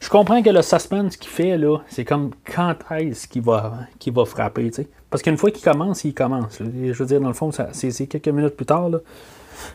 Je 0.00 0.08
comprends 0.08 0.42
que 0.42 0.50
le 0.50 0.62
suspense 0.62 1.16
qu'il 1.16 1.30
fait, 1.30 1.56
là, 1.56 1.78
c'est 1.88 2.04
comme 2.04 2.30
quand 2.54 2.74
est-ce 2.98 3.26
qu'il 3.28 3.42
va, 3.42 3.74
qu'il 3.98 4.12
va 4.12 4.24
frapper. 4.24 4.70
Parce 5.10 5.22
qu'une 5.22 5.36
fois 5.36 5.50
qu'il 5.50 5.62
commence, 5.64 6.04
il 6.04 6.14
commence. 6.14 6.58
Je 6.60 6.92
veux 6.92 7.06
dire, 7.06 7.20
dans 7.20 7.28
le 7.28 7.34
fond, 7.34 7.50
c'est 7.72 8.06
quelques 8.06 8.28
minutes 8.28 8.56
plus 8.56 8.66
tard. 8.66 8.90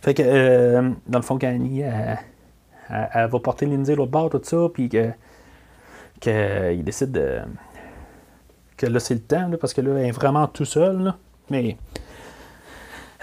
Fait 0.01 0.13
que, 0.13 0.21
euh, 0.25 0.89
dans 1.07 1.19
le 1.19 1.23
fond, 1.23 1.37
elle- 1.41 2.17
elle 2.89 3.29
va 3.29 3.39
porter 3.39 3.65
Lindsay 3.65 3.95
l'autre 3.95 4.11
bord, 4.11 4.29
tout 4.29 4.41
ça, 4.43 4.67
puis 4.73 4.89
que, 4.89 5.09
que 6.19 6.73
il 6.73 6.83
décide 6.83 7.11
de. 7.11 7.39
que 8.77 8.85
là, 8.87 8.99
c'est 8.99 9.13
le 9.13 9.21
temps, 9.21 9.49
parce 9.59 9.73
que 9.73 9.81
là, 9.81 9.91
elle 9.99 10.07
est 10.07 10.11
vraiment 10.11 10.47
tout 10.47 10.65
seul. 10.65 11.13
Mais. 11.49 11.77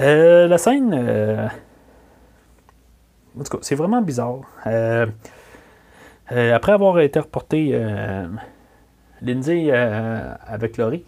euh, 0.00 0.46
la 0.48 0.58
scène. 0.58 0.94
euh, 0.96 1.46
en 3.38 3.42
tout 3.42 3.56
cas, 3.56 3.58
c'est 3.62 3.74
vraiment 3.74 4.00
bizarre. 4.00 4.40
Euh, 4.66 5.06
euh, 6.32 6.54
après 6.54 6.72
avoir 6.72 6.98
été 7.00 7.20
reporté 7.20 7.70
euh, 7.72 8.26
Lindsay 9.22 9.66
euh, 9.70 10.34
avec 10.46 10.76
Laurie, 10.76 11.04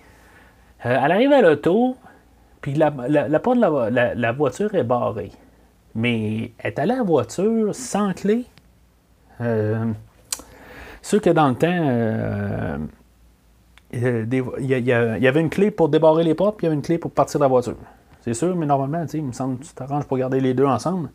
euh, 0.87 0.99
elle 1.05 1.13
arrive 1.13 1.33
à 1.33 1.41
l'auto, 1.43 1.97
puis 2.61 2.75
la, 2.75 2.91
porte 2.91 3.57
de 3.57 3.61
la, 3.61 3.71
vo- 3.71 3.89
la- 3.91 4.15
la 4.15 4.33
voiture 4.33 4.75
est 4.75 4.85
barrée. 4.85 5.33
Mais 5.95 6.53
elle 6.59 6.73
est 6.73 6.79
allée 6.79 6.93
à 6.93 6.97
la 6.99 7.03
voiture 7.03 7.75
sans 7.75 8.13
clé. 8.13 8.45
Euh, 9.41 9.87
sûr 11.03 11.21
que 11.21 11.31
dans 11.31 11.49
le 11.49 11.55
temps, 11.55 12.79
il 13.93 14.35
y, 14.61 14.69
y 14.69 14.93
avait 14.93 15.41
une 15.41 15.51
clé 15.51 15.71
pour 15.71 15.89
débarrer 15.89 16.23
les 16.25 16.35
portes, 16.35 16.57
puis 16.59 16.67
il 16.67 16.69
y 16.69 16.71
avait 16.71 16.77
une 16.77 16.83
clé 16.83 16.99
pour 16.99 17.11
partir 17.11 17.41
de 17.41 17.45
la 17.45 17.49
voiture. 17.49 17.77
C'est 18.21 18.35
sûr, 18.35 18.55
mais 18.55 18.67
normalement, 18.67 19.05
il 19.13 19.25
me 19.25 19.33
semble 19.33 19.59
que 19.59 19.65
tu 19.65 19.73
t'arranges 19.73 20.05
pour 20.05 20.19
garder 20.19 20.41
les 20.41 20.55
deux 20.55 20.67
ensemble. 20.67 21.11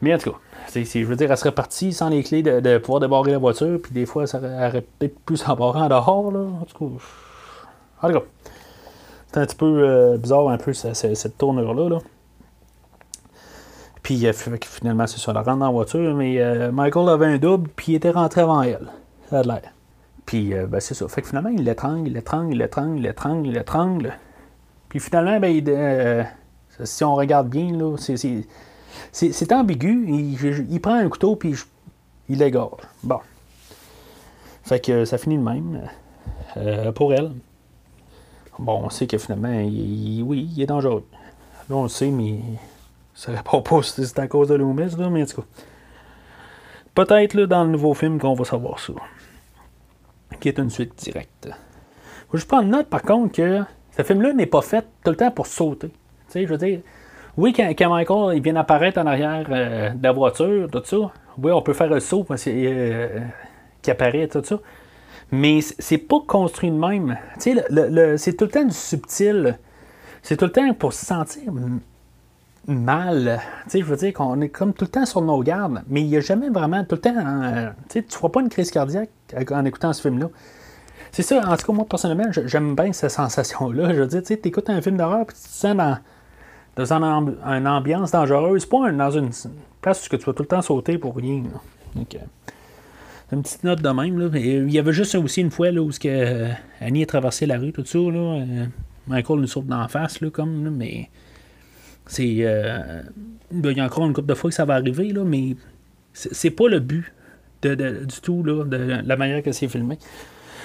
Mais 0.00 0.14
en 0.14 0.18
tout 0.18 0.30
cas, 0.32 0.38
c'est- 0.68 0.84
je 1.02 1.04
veux 1.06 1.16
dire, 1.16 1.30
elle 1.30 1.36
serait 1.36 1.52
partie 1.52 1.92
sans 1.92 2.08
les 2.08 2.22
clés 2.22 2.42
de, 2.42 2.78
pouvoir 2.78 3.00
débarrer 3.00 3.32
la 3.32 3.38
voiture, 3.38 3.80
puis 3.82 3.92
des 3.92 4.06
fois, 4.06 4.26
ça 4.26 4.38
aurait, 4.38 4.84
peut-être 4.98 5.18
pu 5.20 5.36
s'embarrer 5.36 5.80
en 5.80 5.88
dehors, 5.88 6.30
là. 6.32 6.40
En 6.60 6.64
tout 6.64 6.88
cas, 6.88 8.08
en 8.08 8.20
c'est 9.32 9.38
un 9.40 9.46
petit 9.46 9.56
peu 9.56 9.64
euh, 9.88 10.16
bizarre, 10.18 10.48
un 10.48 10.58
peu, 10.58 10.72
ce- 10.72 10.92
ce- 10.94 11.14
cette 11.14 11.38
tournure-là, 11.38 11.88
là. 11.88 11.98
Puis 14.02 14.26
euh, 14.26 14.32
finalement, 14.32 15.06
c'est 15.06 15.18
ça, 15.20 15.30
elle 15.32 15.38
rentre 15.38 15.56
dans 15.56 15.66
la 15.66 15.70
voiture, 15.72 16.14
mais 16.14 16.40
euh, 16.40 16.72
Michael 16.72 17.08
avait 17.08 17.26
un 17.26 17.38
double, 17.38 17.68
puis 17.74 17.92
il 17.92 17.94
était 17.96 18.10
rentré 18.10 18.40
avant 18.40 18.62
elle. 18.62 18.88
Ça 19.30 19.38
a 19.40 19.42
l'air. 19.42 19.62
Puis, 20.26 20.54
euh, 20.54 20.66
ben, 20.66 20.80
c'est 20.80 20.94
ça. 20.94 21.06
Fait 21.08 21.22
que 21.22 21.28
finalement, 21.28 21.48
il 21.50 21.64
l'étrangle, 21.64 22.06
il 22.08 22.12
l'étrangle, 22.14 22.52
il 22.52 22.58
l'étrangle, 22.58 22.96
il 22.98 23.02
l'étrangle, 23.02 23.46
il 23.48 23.52
l'étrangle. 23.54 24.12
Puis 24.88 25.00
finalement, 25.00 25.38
ben, 25.40 26.26
si 26.84 27.04
on 27.04 27.14
regarde 27.14 27.48
bien, 27.48 27.72
là, 27.72 27.96
c'est, 27.96 28.16
c'est, 29.12 29.32
ambigu. 29.52 30.06
Il, 30.08 30.36
je- 30.38 30.62
prend 30.80 30.94
un 30.94 31.08
couteau, 31.08 31.36
puis 31.36 31.54
je- 31.54 31.64
il 32.28 32.38
l'égare. 32.38 32.76
Bon. 33.02 33.20
Fait 34.62 34.80
que 34.80 34.92
euh, 34.92 35.04
ça 35.04 35.18
finit 35.18 35.38
de 35.38 35.42
même 35.42 35.88
euh, 36.56 36.92
pour 36.92 37.12
elle. 37.12 37.32
Bon, 38.58 38.82
on 38.84 38.90
sait 38.90 39.06
que 39.06 39.18
finalement, 39.18 39.48
oui, 39.48 40.50
il 40.54 40.62
est 40.62 40.66
dangereux. 40.66 41.04
Là, 41.68 41.76
on 41.76 41.82
le 41.84 41.88
sait, 41.88 42.10
mais 42.10 42.38
ça 43.14 43.32
pas 43.42 43.62
si 43.82 44.06
c'est 44.06 44.18
à 44.18 44.28
cause 44.28 44.48
de 44.48 44.54
Loomis, 44.54 44.94
là, 44.96 45.08
mais 45.10 45.22
en 45.22 45.26
tout 45.26 45.40
cas. 45.42 45.46
Peut-être 46.94 47.36
dans 47.40 47.64
le 47.64 47.70
nouveau 47.70 47.94
film 47.94 48.18
qu'on 48.20 48.34
va 48.34 48.44
savoir 48.44 48.78
ça. 48.78 48.92
Qui 50.40 50.48
est 50.48 50.58
une 50.58 50.70
suite 50.70 50.94
directe. 50.96 51.48
Juste 52.32 52.48
prendre 52.48 52.68
note, 52.68 52.88
par 52.88 53.02
contre, 53.02 53.34
que 53.34 53.62
ce 53.96 54.02
film-là 54.02 54.32
n'est 54.32 54.46
pas 54.46 54.62
fait 54.62 54.86
tout 55.04 55.10
le 55.10 55.16
temps 55.16 55.30
pour 55.30 55.46
sauter. 55.46 55.88
Tu 55.88 55.94
sais, 56.28 56.42
je 56.46 56.48
veux 56.48 56.58
dire, 56.58 56.80
oui, 57.36 57.52
quand, 57.52 57.88
Michael 57.90 58.40
vient 58.40 58.56
apparaître 58.56 58.98
en 59.00 59.06
arrière 59.06 59.46
euh, 59.50 59.90
de 59.90 60.02
la 60.02 60.12
voiture, 60.12 60.68
tout 60.70 60.82
ça, 60.84 60.96
oui, 61.38 61.50
on 61.52 61.62
peut 61.62 61.72
faire 61.72 61.92
un 61.92 62.00
saut 62.00 62.24
parce 62.24 62.44
que, 62.44 62.50
euh, 62.52 63.20
qui 63.80 63.90
apparaît, 63.90 64.28
tout 64.28 64.42
ça. 64.44 64.58
Mais 65.30 65.60
c'est 65.62 65.98
pas 65.98 66.20
construit 66.26 66.70
de 66.70 66.76
même. 66.76 67.16
Tu 67.34 67.40
sais, 67.40 67.54
le- 67.54 67.64
le- 67.70 67.88
le- 67.88 68.16
c'est 68.18 68.34
tout 68.34 68.44
le 68.44 68.50
temps 68.50 68.64
du 68.64 68.74
subtil. 68.74 69.58
C'est 70.22 70.36
tout 70.36 70.44
le 70.44 70.52
temps 70.52 70.74
pour 70.74 70.92
se 70.92 71.06
sentir 71.06 71.52
mal. 72.66 73.40
Tu 73.64 73.70
sais, 73.70 73.78
je 73.80 73.84
veux 73.84 73.96
dire 73.96 74.12
qu'on 74.12 74.40
est 74.40 74.50
comme 74.50 74.72
tout 74.72 74.84
le 74.84 74.90
temps 74.90 75.06
sur 75.06 75.22
nos 75.22 75.40
gardes, 75.42 75.82
mais 75.88 76.02
il 76.02 76.08
n'y 76.08 76.16
a 76.16 76.20
jamais 76.20 76.48
vraiment 76.50 76.84
tout 76.84 76.96
le 76.96 77.00
temps. 77.00 77.14
euh, 77.16 77.70
tu 77.88 78.00
sais, 78.00 78.02
tu 78.04 78.16
feras 78.16 78.28
pas 78.28 78.40
une 78.40 78.48
crise 78.50 78.70
cardiaque 78.70 79.08
en 79.50 79.64
écoutant 79.64 79.92
ce 79.92 80.02
film-là. 80.02 80.28
C'est 81.10 81.22
ça, 81.22 81.40
en 81.46 81.56
tout 81.56 81.66
cas, 81.66 81.72
moi, 81.72 81.84
personnellement, 81.88 82.30
j'aime 82.30 82.74
bien 82.74 82.92
cette 82.92 83.10
sensation-là. 83.10 83.92
Je 83.94 84.00
veux 84.00 84.06
dire, 84.06 84.20
tu 84.22 84.28
sais, 84.28 84.40
écoutes 84.44 84.70
un 84.70 84.80
film 84.80 84.96
d'horreur, 84.96 85.26
puis 85.26 85.34
tu 85.36 85.42
te 85.42 85.48
sens 85.48 85.76
dans, 85.76 85.98
dans 86.76 86.92
une, 86.92 87.66
ambiance 87.68 88.12
dangereuse, 88.12 88.66
pas 88.66 88.90
dans 88.90 89.10
une 89.10 89.30
place 89.80 90.06
où 90.06 90.16
tu 90.16 90.24
vas 90.24 90.32
tout 90.32 90.42
le 90.42 90.48
temps 90.48 90.62
sauter 90.62 90.98
pour 90.98 91.16
rien. 91.16 91.42
Donc, 91.94 92.16
une 93.32 93.42
petite 93.42 93.64
note 93.64 93.80
de 93.80 93.88
même. 93.88 94.18
Là. 94.18 94.28
Il 94.34 94.70
y 94.70 94.78
avait 94.78 94.92
juste 94.92 95.14
aussi 95.14 95.40
une 95.40 95.50
fois 95.50 95.70
là, 95.70 95.82
où 95.82 95.90
que, 95.90 96.06
euh, 96.06 96.48
Annie 96.80 97.02
a 97.02 97.06
traversé 97.06 97.46
la 97.46 97.58
rue, 97.58 97.72
tout 97.72 97.84
ça. 97.84 97.98
Là, 97.98 98.40
euh, 98.40 98.66
Michael 99.06 99.40
nous 99.40 99.46
saute 99.46 99.66
d'en 99.66 99.88
face, 99.88 100.20
là, 100.20 100.30
comme, 100.30 100.70
mais 100.70 101.08
c'est. 102.06 102.36
Euh, 102.40 103.02
il 103.50 103.76
y 103.76 103.80
a 103.80 103.84
encore 103.84 104.06
une 104.06 104.12
couple 104.12 104.28
de 104.28 104.34
fois 104.34 104.50
que 104.50 104.56
ça 104.56 104.64
va 104.64 104.74
arriver, 104.74 105.12
là, 105.12 105.24
mais 105.24 105.56
c'est 106.12 106.50
pas 106.50 106.68
le 106.68 106.78
but 106.78 107.12
de, 107.62 107.74
du 107.74 108.20
tout, 108.22 108.42
là, 108.42 108.64
de 108.64 109.02
la 109.04 109.16
manière 109.16 109.42
que 109.42 109.52
c'est 109.52 109.68
filmé. 109.68 109.98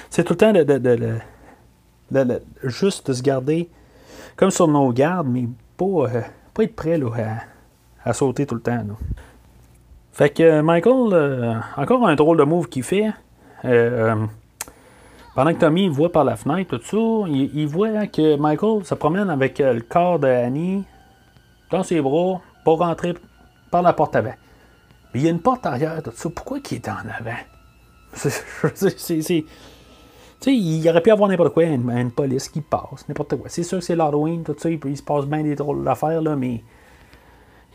C'est 0.09 0.23
tout 0.23 0.33
le 0.33 0.37
temps 0.37 0.53
de, 0.53 0.63
de, 0.63 2.41
juste 2.63 3.07
de 3.07 3.13
se 3.13 3.21
garder 3.21 3.69
comme 4.35 4.51
sur 4.51 4.67
nos 4.67 4.91
gardes, 4.93 5.27
mais 5.27 5.47
pas, 5.77 6.07
pas 6.53 6.63
être 6.63 6.75
prêt 6.75 6.97
là, 6.97 7.09
à, 8.03 8.13
sauter 8.13 8.45
tout 8.45 8.55
le 8.55 8.61
temps. 8.61 8.83
Fait 10.11 10.31
que 10.31 10.61
Michael, 10.61 11.13
euh, 11.13 11.53
encore 11.75 12.07
un 12.07 12.15
drôle 12.15 12.37
de 12.37 12.43
move 12.43 12.67
qu'il 12.69 12.83
fait. 12.83 13.11
Euh, 13.65 14.15
pendant 15.35 15.53
que 15.53 15.59
Tommy 15.59 15.87
voit 15.87 16.11
par 16.11 16.23
la 16.23 16.35
fenêtre, 16.35 16.77
tout 16.77 16.83
ça, 16.83 17.29
il, 17.29 17.67
voit 17.67 18.07
que 18.07 18.35
Michael 18.37 18.83
se 18.83 18.95
promène 18.95 19.29
avec 19.29 19.61
euh, 19.61 19.73
le 19.73 19.81
corps 19.81 20.17
d'Annie 20.17 20.83
dans 21.69 21.83
ses 21.83 22.01
bras 22.01 22.41
pour 22.63 22.79
rentrer 22.79 23.13
par 23.69 23.83
la 23.83 23.93
porte 23.93 24.15
avant. 24.15 24.33
Mais 25.13 25.19
il 25.19 25.21
y 25.21 25.27
a 25.27 25.29
une 25.29 25.39
porte 25.39 25.67
arrière, 25.67 26.01
tout 26.01 26.09
ça. 26.15 26.29
Pourquoi 26.31 26.57
il 26.71 26.75
est 26.75 26.89
en 26.89 26.93
avant? 26.93 27.37
C'est. 28.15 29.45
Tu 30.39 30.51
sais, 30.51 30.55
il 30.55 30.87
aurait 30.89 31.01
pu 31.01 31.09
avoir 31.09 31.29
n'importe 31.29 31.53
quoi, 31.53 31.63
une, 31.63 32.11
police 32.11 32.47
qui 32.49 32.61
passe, 32.61 33.07
n'importe 33.09 33.37
quoi. 33.37 33.49
C'est 33.49 33.63
sûr 33.63 33.79
que 33.79 33.83
c'est 33.83 33.95
l'Halloween, 33.95 34.43
tout 34.43 34.55
ça, 34.57 34.69
il 34.69 34.97
se 34.97 35.01
passe 35.01 35.25
bien 35.25 35.41
des 35.41 35.55
drôles 35.55 35.83
d'affaires, 35.83 36.21
là, 36.21 36.35
mais 36.35 36.61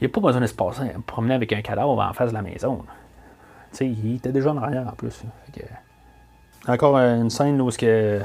il 0.02 0.06
n'y 0.06 0.06
a 0.06 0.08
pas 0.08 0.20
besoin 0.20 0.40
de 0.40 0.46
se 0.46 0.54
passer, 0.54 0.82
promener 1.06 1.34
avec 1.34 1.52
un 1.52 1.60
cadavre 1.60 1.98
en 1.98 2.12
face 2.12 2.30
de 2.30 2.34
la 2.34 2.42
maison. 2.42 2.82
sais, 3.72 3.88
il 3.88 4.16
était 4.16 4.30
déjà 4.30 4.52
en 4.52 4.58
arrière 4.58 4.86
en 4.86 4.92
plus. 4.92 5.22
Encore 6.68 6.96
une 6.96 7.30
scène 7.30 7.60
où 7.60 7.70
que, 7.70 8.20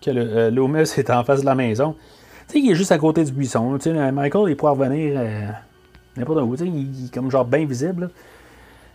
que 0.00 0.10
le, 0.10 0.20
euh, 0.20 0.50
Loomis 0.50 0.94
est 0.96 1.10
en 1.10 1.22
face 1.24 1.40
de 1.40 1.46
la 1.46 1.54
maison. 1.54 1.96
sais, 2.48 2.58
il 2.58 2.70
est 2.70 2.74
juste 2.74 2.92
à 2.92 2.98
côté 2.98 3.24
du 3.24 3.32
buisson. 3.32 3.78
sais, 3.78 3.92
Michael, 4.12 4.50
il 4.50 4.56
pourrait 4.56 4.72
revenir 4.72 5.14
euh, 5.16 5.48
n'importe 6.16 6.40
où. 6.40 6.54
Il 6.54 7.06
est 7.06 7.14
comme 7.14 7.30
genre 7.30 7.44
bien 7.44 7.66
visible. 7.66 8.10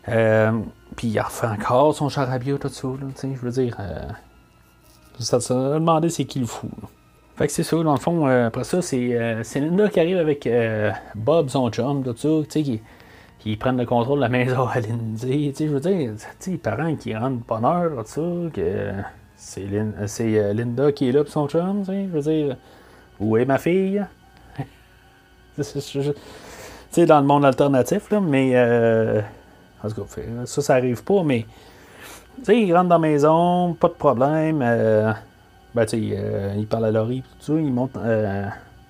Euh, 0.08 0.52
puis 0.96 1.08
il 1.08 1.20
refait 1.20 1.48
encore 1.48 1.94
son 1.94 2.10
charabia, 2.10 2.58
tout 2.58 2.70
ça. 2.70 2.88
Là, 2.88 3.08
je 3.22 3.28
veux 3.28 3.52
dire, 3.52 3.78
demandé 5.20 6.10
c'est 6.10 6.26
qui 6.26 6.40
le 6.40 6.46
fou. 6.46 6.70
Fait 7.36 7.48
que 7.48 7.54
c'est 7.54 7.64
ça, 7.64 7.76
dans 7.84 7.94
le 7.94 8.00
fond, 8.00 8.28
euh, 8.28 8.48
après 8.48 8.64
ça, 8.64 8.82
c'est 8.82 9.10
euh, 9.12 9.44
Linda 9.56 9.90
qui 9.90 10.00
arrive 10.00 10.18
avec 10.18 10.48
euh, 10.48 10.92
Bob, 11.16 11.50
son 11.50 11.70
chum, 11.70 12.02
tout 12.02 12.16
ça, 12.16 12.30
tu 12.44 12.46
sais, 12.50 12.64
qui, 12.64 12.82
qui, 13.40 13.58
prennent 13.58 13.78
le 13.78 13.86
contrôle 13.86 14.20
de 14.20 14.22
la 14.22 14.30
maison 14.30 14.68
à 14.68 14.80
Lindsay. 14.80 15.28
Tu 15.50 15.54
sais, 15.54 15.68
je 15.68 15.74
veux 15.74 15.82
dire, 15.82 16.14
les 16.48 16.58
parents 16.58 16.96
qui 16.96 17.14
rendent 17.14 17.42
bonheur, 17.46 17.92
tout 18.06 18.06
ça, 18.06 18.22
que 18.54 18.92
c'est 19.36 19.66
Linda 20.54 20.94
qui 20.94 21.10
est 21.10 21.12
là 21.12 21.24
pour 21.24 21.34
son 21.34 21.50
chum, 21.50 21.82
tu 21.82 21.88
sais, 21.88 22.08
je 22.08 22.18
veux 22.18 22.22
dire, 22.22 22.56
où 23.20 23.36
est 23.36 23.46
ma 23.46 23.58
fille? 23.58 24.06
tu 25.58 25.64
sais, 25.64 27.06
dans 27.06 27.20
le 27.20 27.28
monde 27.28 27.44
alternatif, 27.44 28.10
là, 28.12 28.22
mais. 28.22 28.58
en 29.84 29.90
tout 29.90 30.04
cas, 30.04 30.22
ça, 30.46 30.62
ça 30.62 30.76
arrive 30.76 31.04
pas, 31.04 31.22
mais. 31.24 31.46
Tu 32.38 32.46
sais, 32.46 32.60
ils 32.60 32.74
rentrent 32.74 32.90
dans 32.90 32.96
la 32.96 33.08
maison, 33.08 33.74
pas 33.74 33.88
de 33.88 33.94
problème. 33.94 34.62
Ben, 35.76 35.86
tu 35.86 36.14
euh, 36.14 36.54
ils 36.58 36.68
parlent 36.68 36.86
à 36.86 36.92
Laurie, 36.92 37.22
tout 37.22 37.54
ça, 37.54 37.60
ils 37.60 37.74
montent, 37.74 37.98
euh, 37.98 38.46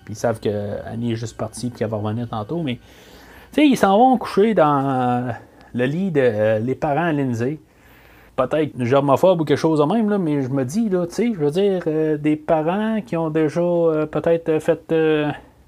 ils 0.07 0.15
savent 0.15 0.39
qu'Annie 0.39 1.13
est 1.13 1.15
juste 1.15 1.35
partie, 1.35 1.69
puis 1.69 1.79
qu'elle 1.79 1.89
va 1.89 1.97
revenir 1.97 2.29
tantôt, 2.29 2.61
mais, 2.61 2.79
ils 3.57 3.75
s'en 3.75 3.97
vont 3.97 4.17
coucher 4.19 4.53
dans 4.53 5.33
le 5.73 5.85
lit 5.85 6.11
de 6.11 6.21
euh, 6.21 6.59
les 6.59 6.75
parents 6.75 7.05
à 7.05 7.11
Lindsay. 7.11 7.59
Peut-être 8.35 8.73
germophobe 8.83 9.41
ou 9.41 9.45
quelque 9.45 9.57
chose 9.57 9.79
de 9.79 9.85
même, 9.85 10.09
là, 10.09 10.19
mais 10.19 10.43
je 10.43 10.49
me 10.49 10.63
dis, 10.63 10.89
là, 10.89 11.07
tu 11.07 11.13
sais, 11.13 11.33
je 11.33 11.39
veux 11.39 11.51
dire, 11.51 12.19
des 12.19 12.35
parents 12.35 12.99
qui 13.01 13.17
ont 13.17 13.29
déjà 13.29 13.61
peut-être 14.11 14.59
fait 14.59 14.93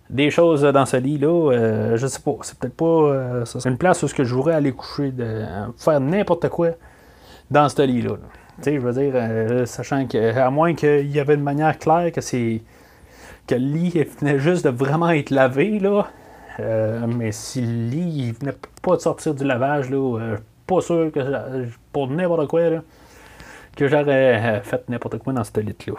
des 0.09 0.29
choses 0.29 0.63
dans 0.63 0.85
ce 0.85 0.97
lit-là, 0.97 1.95
je 1.95 2.07
sais 2.07 2.19
pas, 2.19 2.35
c'est 2.41 2.59
peut-être 2.59 2.75
pas. 2.75 3.43
une 3.65 3.77
place 3.77 4.03
où 4.03 4.07
je 4.07 4.35
voudrais 4.35 4.53
aller 4.53 4.73
coucher, 4.73 5.11
de, 5.11 5.45
faire 5.77 6.01
n'importe 6.01 6.49
quoi 6.49 6.71
dans 7.49 7.69
ce 7.69 7.81
lit-là. 7.81 8.11
là 8.11 8.17
tu 8.57 8.63
sais, 8.63 8.75
je 8.75 8.79
veux 8.79 8.93
dire, 8.93 9.11
euh, 9.13 9.65
sachant 9.67 10.07
que, 10.07 10.35
à 10.35 10.49
moins 10.49 10.73
qu'il 10.73 11.11
y 11.11 11.19
avait 11.19 11.35
une 11.35 11.43
manière 11.43 11.77
claire 11.77 12.11
que 12.11 12.21
c'est. 12.21 12.61
que 13.45 13.53
le 13.53 13.61
lit 13.61 14.03
venait 14.19 14.39
juste 14.39 14.65
de 14.65 14.71
vraiment 14.71 15.09
être 15.11 15.29
lavé, 15.29 15.79
là. 15.79 16.07
Euh, 16.59 17.05
mais 17.05 17.31
si 17.31 17.61
le 17.61 17.89
lit 17.89 18.27
il 18.27 18.33
venait 18.33 18.55
pas 18.81 18.95
de 18.95 19.01
sortir 19.01 19.35
du 19.35 19.43
lavage, 19.43 19.91
là, 19.91 20.19
euh, 20.19 20.37
pas 20.65 20.81
sûr 20.81 21.11
que 21.11 21.67
pour 21.93 22.07
n'importe 22.09 22.47
quoi, 22.47 22.69
là, 22.69 22.81
que 23.75 23.87
j'aurais 23.87 24.61
fait 24.63 24.89
n'importe 24.89 25.19
quoi 25.19 25.33
dans 25.33 25.43
ce 25.43 25.59
lit-là. 25.59 25.93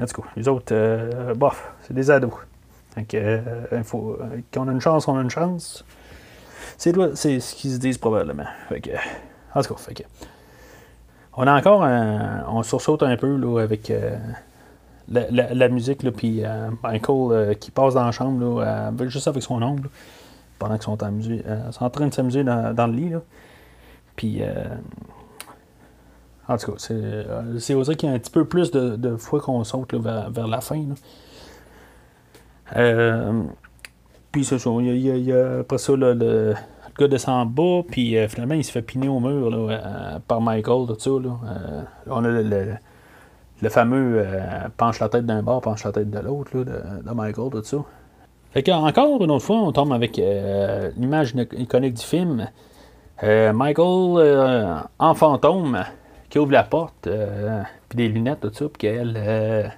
En 0.00 0.06
tout 0.06 0.22
cas, 0.22 0.28
les 0.36 0.46
autres, 0.46 1.34
bof, 1.34 1.72
c'est 1.82 1.94
des 1.94 2.10
ados. 2.12 2.32
Donc, 2.96 3.16
faut, 3.82 4.18
qu'on 4.52 4.68
a 4.68 4.72
une 4.72 4.80
chance, 4.80 5.08
on 5.08 5.18
a 5.18 5.20
une 5.20 5.30
chance. 5.30 5.84
C'est, 6.78 6.92
ce 6.92 7.54
qu'ils 7.56 7.72
se 7.72 7.78
disent 7.78 7.98
probablement. 7.98 8.46
En 9.54 9.62
tout 9.62 9.74
cas, 9.74 9.80
fait 9.80 9.94
que. 9.94 10.02
On 11.36 11.46
a 11.46 11.52
encore 11.56 11.84
un, 11.84 12.44
on 12.48 12.62
sursaute 12.62 13.02
un 13.02 13.16
peu 13.16 13.36
là, 13.36 13.60
avec 13.60 13.90
euh, 13.90 14.16
la, 15.08 15.68
musique, 15.68 16.08
puis 16.12 16.44
euh, 16.44 16.70
Michael 16.82 17.32
euh, 17.32 17.54
qui 17.54 17.70
passe 17.70 17.94
dans 17.94 18.04
la 18.04 18.12
chambre 18.12 18.60
là, 18.60 18.92
juste 19.08 19.26
avec 19.26 19.42
son 19.42 19.60
oncle 19.62 19.88
pendant 20.58 20.74
qu'ils 20.74 20.84
sont, 20.84 21.84
en 21.84 21.90
train 21.90 22.06
de 22.06 22.14
s'amuser 22.14 22.44
dans, 22.44 22.86
le 22.86 22.92
lit. 22.92 23.12
Puis, 24.14 24.42
en 26.48 26.56
tout 26.56 26.72
cas, 26.72 26.78
c'est 27.58 27.74
osé 27.74 27.96
qu'il 27.96 28.08
y 28.08 28.12
a 28.12 28.14
un 28.14 28.18
petit 28.18 28.30
peu 28.30 28.44
plus 28.44 28.70
de, 28.70 29.16
fois 29.16 29.40
qu'on 29.40 29.64
saute 29.64 29.92
vers, 29.94 30.46
la 30.46 30.60
fin. 30.60 30.84
puis 34.30 34.44
c'est 34.44 34.58
ça, 34.60 34.70
il 34.78 34.98
y, 34.98 35.32
a, 35.32 35.58
après 35.58 35.78
ça 35.78 35.94
le 35.96 36.54
le 36.96 37.04
gars 37.04 37.08
descend 37.08 37.34
en 37.34 37.46
bas, 37.46 37.82
puis 37.88 38.16
euh, 38.16 38.28
finalement, 38.28 38.54
il 38.54 38.64
se 38.64 38.70
fait 38.70 38.82
piner 38.82 39.08
au 39.08 39.20
mur 39.20 39.50
là, 39.50 39.56
euh, 39.56 40.18
par 40.26 40.40
Michael, 40.40 40.86
tout 40.86 40.96
ça. 40.98 41.10
Là. 41.10 41.38
Euh, 41.46 41.82
on 42.06 42.24
a 42.24 42.28
le, 42.28 43.68
fameux 43.68 44.26
penche 44.76 45.00
la 45.00 45.08
tête 45.08 45.24
d'un 45.24 45.42
bord, 45.42 45.62
penche 45.62 45.84
la 45.84 45.92
tête 45.92 46.10
de 46.10 46.18
l'autre, 46.18 46.50
de, 46.58 46.64
de, 46.64 47.14
Michael, 47.14 47.50
tout. 47.50 47.84
Fait 48.52 48.62
qu'encore 48.62 49.24
une 49.24 49.30
autre 49.30 49.44
fois, 49.44 49.56
on 49.56 49.72
tombe 49.72 49.92
avec 49.92 50.20
l'image 50.96 51.34
iconique 51.56 51.94
du 51.94 52.02
film. 52.02 52.46
Michael 53.22 54.84
en 54.98 55.14
fantôme 55.14 55.82
qui 56.28 56.38
ouvre 56.38 56.52
la 56.52 56.62
porte, 56.62 57.08
puis 57.88 57.96
des 57.96 58.08
lunettes, 58.08 58.40
tout 58.40 58.50
ça, 58.52 58.66
puis 58.66 58.78
qu'elle, 58.80 59.72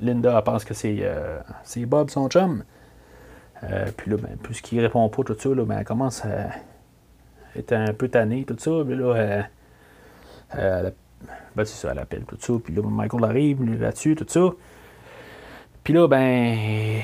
Linda, 0.00 0.42
pense 0.42 0.64
que 0.64 0.74
c'est 0.74 1.86
Bob, 1.86 2.10
son 2.10 2.28
chum. 2.28 2.64
Euh, 3.64 3.86
puis 3.96 4.10
là, 4.10 4.16
ben, 4.18 4.36
puisqu'il 4.42 4.80
répond 4.80 5.08
pas 5.08 5.22
tout 5.22 5.36
ça, 5.38 5.48
là, 5.48 5.64
ben, 5.64 5.78
elle 5.78 5.84
commence 5.84 6.24
à 6.24 6.50
être 7.56 7.72
un 7.72 7.92
peu 7.92 8.08
tannée, 8.08 8.44
tout 8.44 8.56
ça. 8.58 8.70
Puis 8.84 8.96
là, 8.96 9.44
ben, 10.52 10.92
c'est 11.56 11.66
ça, 11.66 11.92
elle 11.92 11.98
appelle 11.98 12.24
tout 12.24 12.36
ça. 12.38 12.52
Puis 12.62 12.74
là, 12.74 12.82
Michael 12.82 13.24
arrive 13.24 13.64
là-dessus, 13.80 14.14
tout 14.14 14.26
ça. 14.28 14.50
Puis 15.82 15.94
là, 15.94 16.06
ben, 16.08 17.00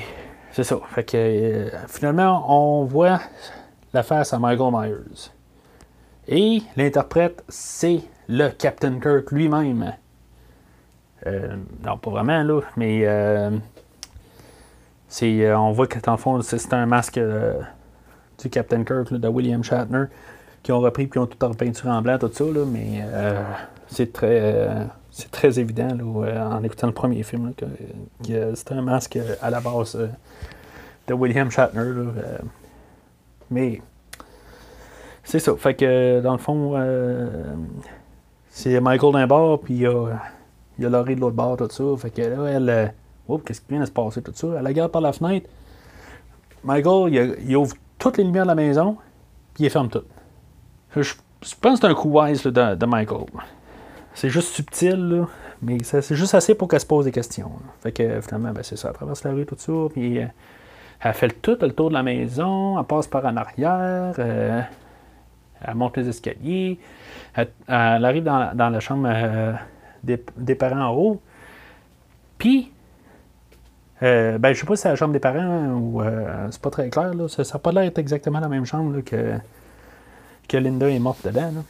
c'est 0.51 0.63
ça. 0.63 0.77
Fait 0.89 1.03
que 1.03 1.17
euh, 1.17 1.69
finalement, 1.87 2.45
on 2.47 2.85
voit 2.85 3.19
la 3.93 4.03
face 4.03 4.33
à 4.33 4.39
Michael 4.39 4.71
Myers. 4.71 5.31
Et 6.27 6.61
l'interprète, 6.77 7.43
c'est 7.49 8.01
le 8.27 8.49
Captain 8.49 8.99
Kirk 8.99 9.31
lui-même. 9.31 9.93
Euh, 11.25 11.55
non, 11.83 11.97
pas 11.97 12.11
vraiment, 12.11 12.43
là, 12.43 12.61
mais 12.77 13.05
euh, 15.21 15.57
on 15.57 15.71
voit 15.71 15.87
que 15.87 15.99
dans 15.99 16.13
le 16.13 16.17
fond, 16.17 16.41
c'est 16.41 16.73
un 16.73 16.85
masque 16.85 17.17
euh, 17.17 17.53
du 18.41 18.49
Captain 18.49 18.83
Kirk 18.83 19.13
de 19.13 19.27
William 19.27 19.63
Shatner 19.63 20.05
qui 20.63 20.71
ont 20.71 20.79
repris 20.79 21.03
et 21.03 21.09
qui 21.09 21.17
ont 21.17 21.27
tout 21.27 21.43
en 21.43 21.53
peinture 21.53 21.89
en 21.89 22.01
blanc, 22.01 22.17
tout 22.17 22.31
ça, 22.31 22.43
mais 22.65 23.01
euh, 23.03 23.43
c'est 23.87 24.13
très 24.13 24.87
c'est 25.11 25.29
très 25.29 25.59
évident 25.59 25.89
en 25.89 26.63
écoutant 26.63 26.87
le 26.87 26.93
premier 26.93 27.21
film 27.21 27.53
que, 27.53 27.65
c'est 28.55 28.71
un 28.71 28.81
masque 28.81 29.19
à 29.41 29.49
la 29.49 29.59
base 29.59 29.97
de 31.07 31.13
William 31.13 31.51
Shatner. 31.51 31.91
mais 33.51 33.81
c'est 35.23 35.39
ça. 35.39 35.53
Fait 35.57 35.75
que 35.75 36.21
dans 36.21 36.31
le 36.31 36.39
fond, 36.39 36.73
c'est 38.49 38.79
Michael 38.79 39.13
d'un 39.13 39.27
bord, 39.27 39.59
puis 39.59 39.75
il 39.75 39.81
y 39.81 39.85
a, 39.85 40.07
y 40.79 40.85
a 40.85 40.89
Laurie 40.89 41.15
de 41.15 41.21
l'autre 41.21 41.35
bord, 41.35 41.57
tout 41.57 41.69
ça. 41.69 41.83
Fait 41.97 42.09
que 42.09 42.21
là, 42.21 42.45
elle 42.49 42.93
qu'est-ce 43.45 43.61
qui 43.61 43.67
vient 43.69 43.81
de 43.81 43.85
se 43.85 43.91
passer, 43.91 44.21
tout 44.21 44.31
ça? 44.33 44.47
Elle 44.59 44.67
regarde 44.67 44.91
par 44.91 45.01
la 45.01 45.13
fenêtre. 45.13 45.49
Michael, 46.63 47.35
il, 47.45 47.55
ouvre 47.57 47.75
toutes 47.99 48.17
les 48.17 48.23
lumières 48.23 48.43
de 48.43 48.49
la 48.49 48.55
maison, 48.55 48.97
puis 49.53 49.65
il 49.65 49.69
ferme 49.69 49.89
tout. 49.89 50.03
Je, 50.95 51.13
pense 51.59 51.79
que 51.79 51.87
c'est 51.87 51.91
un 51.91 51.95
coup 51.95 52.09
wise 52.09 52.43
de, 52.43 52.85
Michael. 52.85 53.25
c'est 54.13 54.29
juste 54.29 54.49
subtil, 54.49 55.25
mais 55.61 55.77
c'est 55.83 56.15
juste 56.15 56.35
assez 56.35 56.55
pour 56.55 56.67
qu'elle 56.67 56.79
se 56.79 56.85
pose 56.85 57.05
des 57.05 57.11
questions. 57.11 57.51
Fait 57.81 57.91
que 57.91 58.21
finalement, 58.21 58.51
ben, 58.51 58.63
c'est 58.63 58.77
ça. 58.77 58.89
Elle 58.89 58.95
traverse 58.95 59.23
la 59.23 59.31
rue, 59.31 59.45
tout 59.45 59.55
ça, 59.57 59.73
puis 59.91 60.19
euh, 60.19 60.25
elle 61.01 61.13
fait 61.13 61.27
le 61.27 61.33
tout, 61.33 61.57
le 61.59 61.71
tour 61.71 61.89
de 61.89 61.93
la 61.93 62.03
maison, 62.03 62.79
elle 62.79 62.85
passe 62.85 63.07
par 63.07 63.25
en 63.25 63.35
arrière, 63.35 64.13
euh, 64.19 64.61
elle 65.61 65.75
monte 65.75 65.97
les 65.97 66.07
escaliers, 66.07 66.79
elle, 67.35 67.49
arrive 67.67 68.23
dans, 68.23 68.69
la 68.69 68.79
chambre 68.79 69.09
euh, 69.11 69.53
des, 70.03 70.55
parents 70.55 70.81
en 70.81 70.93
haut, 70.93 71.21
puis. 72.37 72.71
Ben, 74.01 74.53
je 74.53 74.59
sais 74.59 74.65
pas 74.65 74.75
si 74.75 74.81
c'est 74.81 74.89
la 74.89 74.95
chambre 74.95 75.13
des 75.13 75.19
parents 75.19 75.69
ou 75.71 76.01
c'est 76.51 76.61
pas 76.61 76.69
très 76.69 76.89
clair. 76.89 77.13
Là. 77.13 77.27
Ça 77.27 77.43
n'a 77.43 77.59
pas 77.59 77.71
l'air 77.71 77.83
d'être 77.83 77.99
exactement 77.99 78.39
la 78.39 78.49
même 78.49 78.65
chambre 78.65 79.01
que, 79.01 79.35
que 80.47 80.57
Linda 80.57 80.89
est 80.89 80.99
morte 80.99 81.25
dedans. 81.25 81.63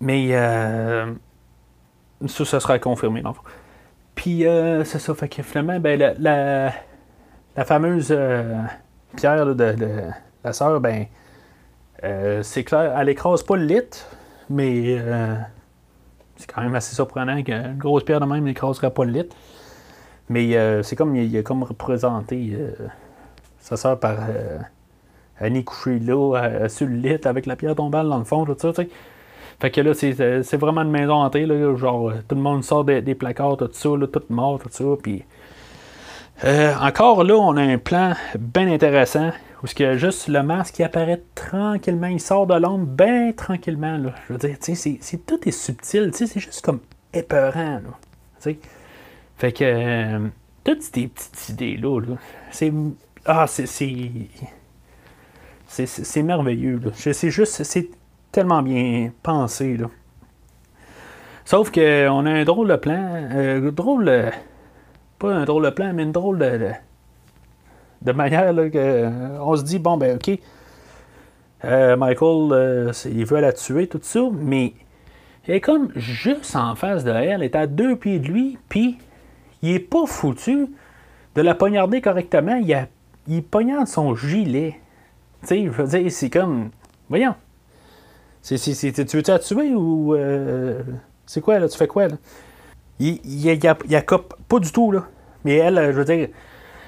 Mais 0.00 0.28
euh, 0.32 1.12
ça, 2.26 2.44
ça 2.44 2.60
sera 2.60 2.78
confirmé, 2.78 3.20
dans 3.22 3.34
Puis 4.14 4.46
euh, 4.46 4.84
c'est 4.84 4.98
ça, 4.98 5.14
fait 5.14 5.28
ben, 5.80 5.98
la, 5.98 6.72
la, 7.56 7.64
fameuse 7.64 8.08
euh, 8.10 8.62
pierre 9.16 9.54
de, 9.54 9.74
la 10.44 10.52
sœur, 10.52 10.80
ben, 10.80 11.06
c'est 12.42 12.64
clair, 12.64 12.96
elle 12.96 13.08
écrase 13.08 13.42
pas 13.42 13.56
le 13.56 13.64
lit, 13.64 14.04
mais 14.48 14.98
c'est 16.36 16.46
quand 16.52 16.62
même 16.62 16.74
assez 16.76 16.94
surprenant 16.94 17.42
qu'une 17.42 17.76
grosse 17.76 18.04
pierre 18.04 18.20
de 18.20 18.26
même 18.26 18.44
n'écraserait 18.44 18.92
pas 18.92 19.04
le 19.04 19.12
lit. 19.12 19.28
Mais 20.28 20.82
c'est 20.82 20.96
comme 20.96 21.16
il, 21.16 21.36
a 21.36 21.42
comme 21.42 21.62
représenté 21.62 22.56
sa 23.60 23.76
sœur 23.76 23.98
par 23.98 24.18
Annie 25.40 25.64
couchée 25.64 25.98
là, 25.98 26.68
sur 26.68 26.86
le 26.86 26.94
lit 26.94 27.18
avec 27.24 27.46
la 27.46 27.56
pierre 27.56 27.74
tombale 27.74 28.08
dans 28.08 28.18
le 28.18 28.24
fond, 28.24 28.44
tout 28.44 28.56
ça, 28.58 28.68
tu 28.70 28.82
sais. 28.82 28.88
Fait 29.60 29.72
que 29.72 29.80
là, 29.80 29.92
c'est 29.92 30.56
vraiment 30.56 30.82
une 30.82 30.90
maison 30.90 31.14
hantée, 31.14 31.44
là, 31.44 31.74
genre 31.76 32.12
tout 32.28 32.36
le 32.36 32.40
monde 32.40 32.62
sort 32.62 32.84
des, 32.84 33.14
placards, 33.14 33.56
tout 33.56 33.68
ça, 33.72 33.88
là, 33.88 34.06
tout 34.06 34.22
mort, 34.28 34.58
tout 34.58 34.68
ça, 34.70 34.84
puis... 35.02 35.24
Euh, 36.44 36.72
encore 36.80 37.24
là, 37.24 37.34
on 37.34 37.56
a 37.56 37.62
un 37.62 37.78
plan 37.78 38.12
bien 38.38 38.70
intéressant 38.70 39.32
où 39.60 39.66
il 39.66 39.82
y 39.82 39.84
a 39.84 39.96
juste 39.96 40.28
le 40.28 40.40
masque 40.44 40.76
qui 40.76 40.84
apparaît 40.84 41.20
tranquillement, 41.34 42.06
il 42.06 42.20
sort 42.20 42.46
de 42.46 42.54
l'ombre 42.54 42.86
bien 42.86 43.32
tranquillement. 43.32 43.96
Là. 43.96 44.14
Je 44.28 44.34
veux 44.34 44.38
dire, 44.38 44.56
c'est, 44.60 45.26
tout 45.26 45.48
est 45.48 45.50
subtil, 45.50 46.10
c'est 46.14 46.38
juste 46.38 46.64
comme 46.64 46.78
épeurant. 47.12 47.80
Là, 47.80 48.52
fait 49.38 49.52
que 49.52 49.64
euh, 49.64 50.18
toutes 50.64 50.82
ces 50.82 51.06
petites 51.06 51.48
idées-là, 51.50 52.00
c'est. 52.50 52.72
Ah, 53.24 53.46
c'est. 53.46 53.66
C'est, 55.66 56.22
merveilleux. 56.22 56.80
Là. 56.84 56.90
C'est 56.94 57.30
juste. 57.30 57.62
C'est 57.62 57.88
tellement 58.32 58.62
bien 58.62 59.12
pensé. 59.22 59.76
Là. 59.76 59.86
Sauf 61.44 61.70
qu'on 61.70 62.26
a 62.26 62.30
un 62.30 62.44
drôle 62.44 62.68
de 62.68 62.76
plan. 62.76 63.28
Euh, 63.32 63.70
drôle. 63.70 64.32
pas 65.20 65.32
un 65.32 65.44
drôle 65.44 65.66
de 65.66 65.70
plan, 65.70 65.92
mais 65.94 66.02
une 66.02 66.12
drôle 66.12 66.40
de. 66.40 66.72
de, 68.02 68.12
manière 68.12 68.52
là, 68.52 68.68
que, 68.68 69.08
on 69.40 69.54
se 69.54 69.62
dit 69.62 69.78
bon, 69.78 69.98
ben, 69.98 70.16
ok. 70.16 70.36
Euh, 71.64 71.96
Michael, 71.96 72.92
il 73.06 73.24
veut 73.24 73.40
la 73.40 73.52
tuer, 73.52 73.86
tout 73.86 74.00
ça, 74.02 74.20
mais 74.32 74.74
il 75.46 75.54
est 75.54 75.60
comme 75.60 75.92
juste 75.94 76.56
en 76.56 76.74
face 76.74 77.04
de 77.04 77.10
elle, 77.10 77.40
il 77.40 77.44
est 77.44 77.56
à 77.56 77.68
deux 77.68 77.96
pieds 77.96 78.18
de 78.18 78.28
lui, 78.28 78.58
puis 78.68 78.98
il 79.62 79.70
est 79.72 79.78
pas 79.78 80.06
foutu 80.06 80.68
de 81.34 81.42
la 81.42 81.54
poignarder 81.54 82.00
correctement. 82.00 82.56
Il, 82.56 82.72
a, 82.74 82.86
poignarde 83.50 83.86
son 83.86 84.14
gilet. 84.14 84.80
Tu 85.42 85.46
sais, 85.48 85.64
je 85.64 85.70
veux 85.70 85.86
dire, 85.86 86.10
c'est 86.10 86.30
comme. 86.30 86.70
Voyons, 87.08 87.34
tu 88.42 88.54
veux-tu 88.54 89.30
la 89.30 89.38
tuer 89.38 89.74
ou. 89.74 90.14
Euh, 90.14 90.82
c'est 91.26 91.40
quoi, 91.40 91.58
là? 91.58 91.68
Tu 91.68 91.76
fais 91.76 91.86
quoi, 91.86 92.08
là? 92.08 92.16
Il, 92.98 93.20
il, 93.24 93.46
il, 93.46 94.04
pas 94.48 94.58
du 94.58 94.72
tout, 94.72 94.92
là. 94.92 95.04
Mais 95.44 95.56
elle, 95.56 95.92
je 95.92 95.98
veux 95.98 96.04
dire, 96.04 96.28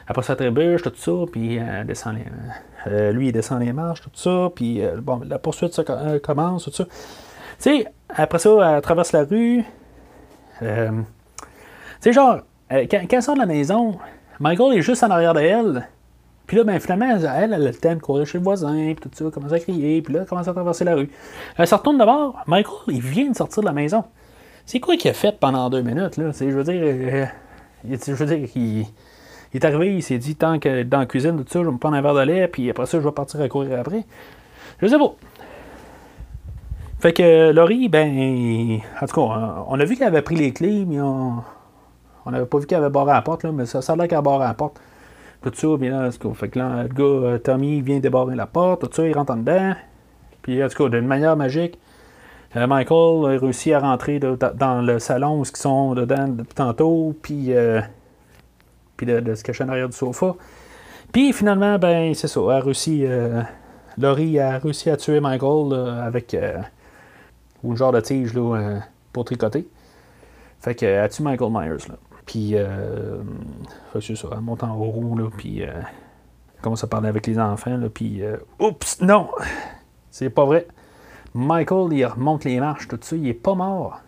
après 0.09 0.23
ça 0.23 0.35
trébuche, 0.35 0.83
tout 0.83 0.93
ça, 0.97 1.13
puis 1.31 1.57
elle 1.57 1.87
descend 1.87 2.17
les, 2.17 2.25
euh, 2.89 3.13
lui, 3.13 3.29
il 3.29 3.33
descend 3.33 3.61
les 3.61 3.73
marches, 3.73 4.03
tout 4.03 4.11
ça, 4.15 4.51
puis 4.55 4.83
euh, 4.83 5.01
bon, 5.01 5.21
la 5.25 5.39
poursuite 5.39 5.73
ça, 5.73 5.85
commence, 6.21 6.65
tout 6.65 6.73
ça. 6.73 6.85
Tu 6.85 6.91
sais, 7.59 7.87
après 8.09 8.41
ça, 8.41 8.77
elle 8.77 8.83
traverse 8.83 9.13
la 9.13 9.25
rue. 9.25 9.65
tu 10.59 10.67
sais, 12.01 12.13
genre, 12.13 12.41
quand, 12.71 12.99
quand, 13.09 13.17
elle 13.17 13.23
sort 13.23 13.35
de 13.35 13.41
la 13.41 13.47
maison, 13.47 13.99
Michael 14.39 14.79
est 14.79 14.83
juste 14.83 15.03
en 15.03 15.11
arrière 15.11 15.35
d'elle. 15.35 15.87
Puis 16.47 16.57
là, 16.57 16.65
ben, 16.65 16.81
finalement, 16.81 17.07
elle, 17.09 17.25
elle 17.25 17.55
a 17.55 17.59
le 17.59 17.73
temps 17.73 17.95
de 17.95 18.01
courir 18.01 18.27
chez 18.27 18.39
le 18.39 18.43
voisin, 18.43 18.95
puis 18.95 19.09
tout 19.09 19.11
ça, 19.13 19.31
commence 19.31 19.53
à 19.53 19.61
crier, 19.61 20.03
puis 20.03 20.15
là, 20.15 20.23
elle 20.23 20.27
commence 20.27 20.49
à 20.49 20.53
traverser 20.53 20.85
la 20.85 20.97
rue. 20.97 21.09
Elle 21.57 21.67
se 21.67 21.75
retourne 21.75 21.99
d'abord. 21.99 22.43
Michael, 22.47 22.75
il 22.89 23.01
vient 23.01 23.31
de 23.31 23.37
sortir 23.37 23.63
de 23.63 23.69
la 23.69 23.73
maison. 23.73 24.03
C'est 24.67 24.81
quoi 24.81 24.97
qu'il 24.97 25.11
a 25.11 25.15
fait 25.15 25.39
pendant 25.39 25.71
deux 25.71 25.83
minutes, 25.83 26.17
là? 26.17 26.33
je 26.33 26.47
veux 26.47 26.65
dire, 26.65 26.83
euh, 26.83 27.27
je 27.85 28.13
veux 28.13 28.27
dire, 28.27 28.49
il, 28.57 28.87
est 29.55 29.65
arrivé, 29.65 29.95
il 29.95 30.03
s'est 30.03 30.19
dit, 30.19 30.35
tant 30.35 30.59
que 30.59 30.83
dans 30.83 30.99
la 30.99 31.07
cuisine, 31.07 31.37
tout 31.37 31.49
ça, 31.49 31.61
je 31.61 31.67
vais 31.67 31.71
me 31.71 31.79
prendre 31.79 31.97
un 31.97 32.03
verre 32.03 32.15
de 32.15 32.23
lait, 32.23 32.49
puis 32.49 32.69
après 32.69 32.87
ça, 32.87 32.99
je 32.99 33.05
vais 33.05 33.13
partir 33.13 33.41
à 33.41 33.49
courir 33.49 33.79
après. 33.79 34.05
Je 34.81 34.89
sais 34.89 34.99
pas. 34.99 35.15
Fait 36.99 37.13
que 37.13 37.53
Laurie, 37.53 37.89
ben, 37.89 38.81
en 39.01 39.07
tout 39.07 39.15
cas, 39.15 39.65
on 39.69 39.79
a 39.79 39.85
vu 39.85 39.97
qu'elle 39.97 40.09
avait 40.09 40.23
pris 40.23 40.35
les 40.35 40.53
clés, 40.53 40.85
mais 40.85 41.01
on 41.01 41.45
n'avait 42.27 42.47
pas 42.47 42.59
vu 42.59 42.67
qu'elle 42.67 42.79
avait 42.79 42.91
barré 42.91 43.13
la 43.13 43.23
porte, 43.23 43.45
là, 43.45 43.53
mais 43.53 43.67
ça, 43.67 43.83
ça 43.83 43.93
a 43.93 43.97
l'air 43.97 44.09
qu'elle 44.09 44.23
barré 44.23 44.45
la 44.45 44.55
porte. 44.55 44.81
Tout 45.43 45.53
ça, 45.55 45.77
bien 45.79 46.03
là, 46.03 46.11
fait 46.11 46.49
que 46.51 46.59
là, 46.59 46.83
le 46.83 46.89
gars, 46.89 47.05
euh, 47.05 47.39
Tommy, 47.39 47.81
vient 47.81 47.99
débarrer 47.99 48.37
la 48.37 48.47
porte, 48.47 48.83
tout 48.83 48.91
ça, 48.93 49.07
il 49.09 49.15
rentre 49.15 49.33
en 49.33 49.37
dedans. 49.37 49.75
Puis, 50.43 50.63
en 50.63 50.69
tout 50.69 50.85
cas, 50.85 50.91
d'une 50.91 51.07
manière 51.07 51.35
magique, 51.35 51.79
euh, 52.57 52.67
Michael 52.67 53.37
a 53.37 53.39
réussi 53.41 53.73
à 53.73 53.81
rentrer 53.81 54.19
dans 54.21 54.83
le 54.83 54.99
salon 54.99 55.41
où 55.41 55.45
ils 55.45 55.57
sont 55.57 55.95
dedans 55.95 56.29
depuis 56.29 56.55
tantôt, 56.55 57.17
puis, 57.23 57.55
euh, 57.55 57.81
puis 58.99 59.07
de, 59.07 59.35
se 59.35 59.43
cacher 59.43 59.65
en 59.65 59.71
arrière 59.71 59.89
du 59.89 59.97
sofa. 59.97 60.35
Puis 61.11 61.33
finalement, 61.33 61.79
ben, 61.79 62.13
c'est 62.15 62.29
ça, 62.29 62.41
a 62.41 62.61
réussi, 62.61 63.07
Laurie 63.99 64.39
a 64.39 64.59
réussi 64.59 64.91
à 64.91 64.97
tuer 64.97 65.21
Michael 65.21 65.89
avec 66.05 66.35
un 66.35 67.75
genre 67.75 67.93
de 67.93 68.01
tige 68.01 68.35
là, 68.35 68.81
pour 69.13 69.25
tricoter. 69.25 69.67
Fait 70.61 70.75
qu'elle 70.75 70.99
a 70.99 71.09
tué 71.09 71.25
Michael 71.25 71.51
Myers. 71.51 71.89
Là. 71.89 71.95
Puis, 72.31 72.53
euh, 72.55 73.17
ça, 73.93 74.29
elle 74.31 74.41
monte 74.41 74.63
en 74.63 74.77
haut, 74.77 75.19
là, 75.19 75.29
puis 75.37 75.65
euh, 75.65 75.67
elle 75.75 76.61
commence 76.63 76.85
à 76.85 76.87
parler 76.87 77.09
avec 77.09 77.27
les 77.27 77.41
enfants, 77.41 77.77
là, 77.77 77.89
puis, 77.93 78.23
euh, 78.23 78.37
oups, 78.61 79.01
non, 79.01 79.31
c'est 80.13 80.31
pas 80.31 80.45
vrai. 80.45 80.69
Michael, 81.35 81.93
il 81.93 82.07
remonte 82.07 82.45
les 82.45 82.61
marches, 82.61 82.87
tout 82.87 83.01
ça, 83.01 83.17
il 83.17 83.27
est 83.27 83.35
pas 83.35 83.55
mort. 83.55 83.99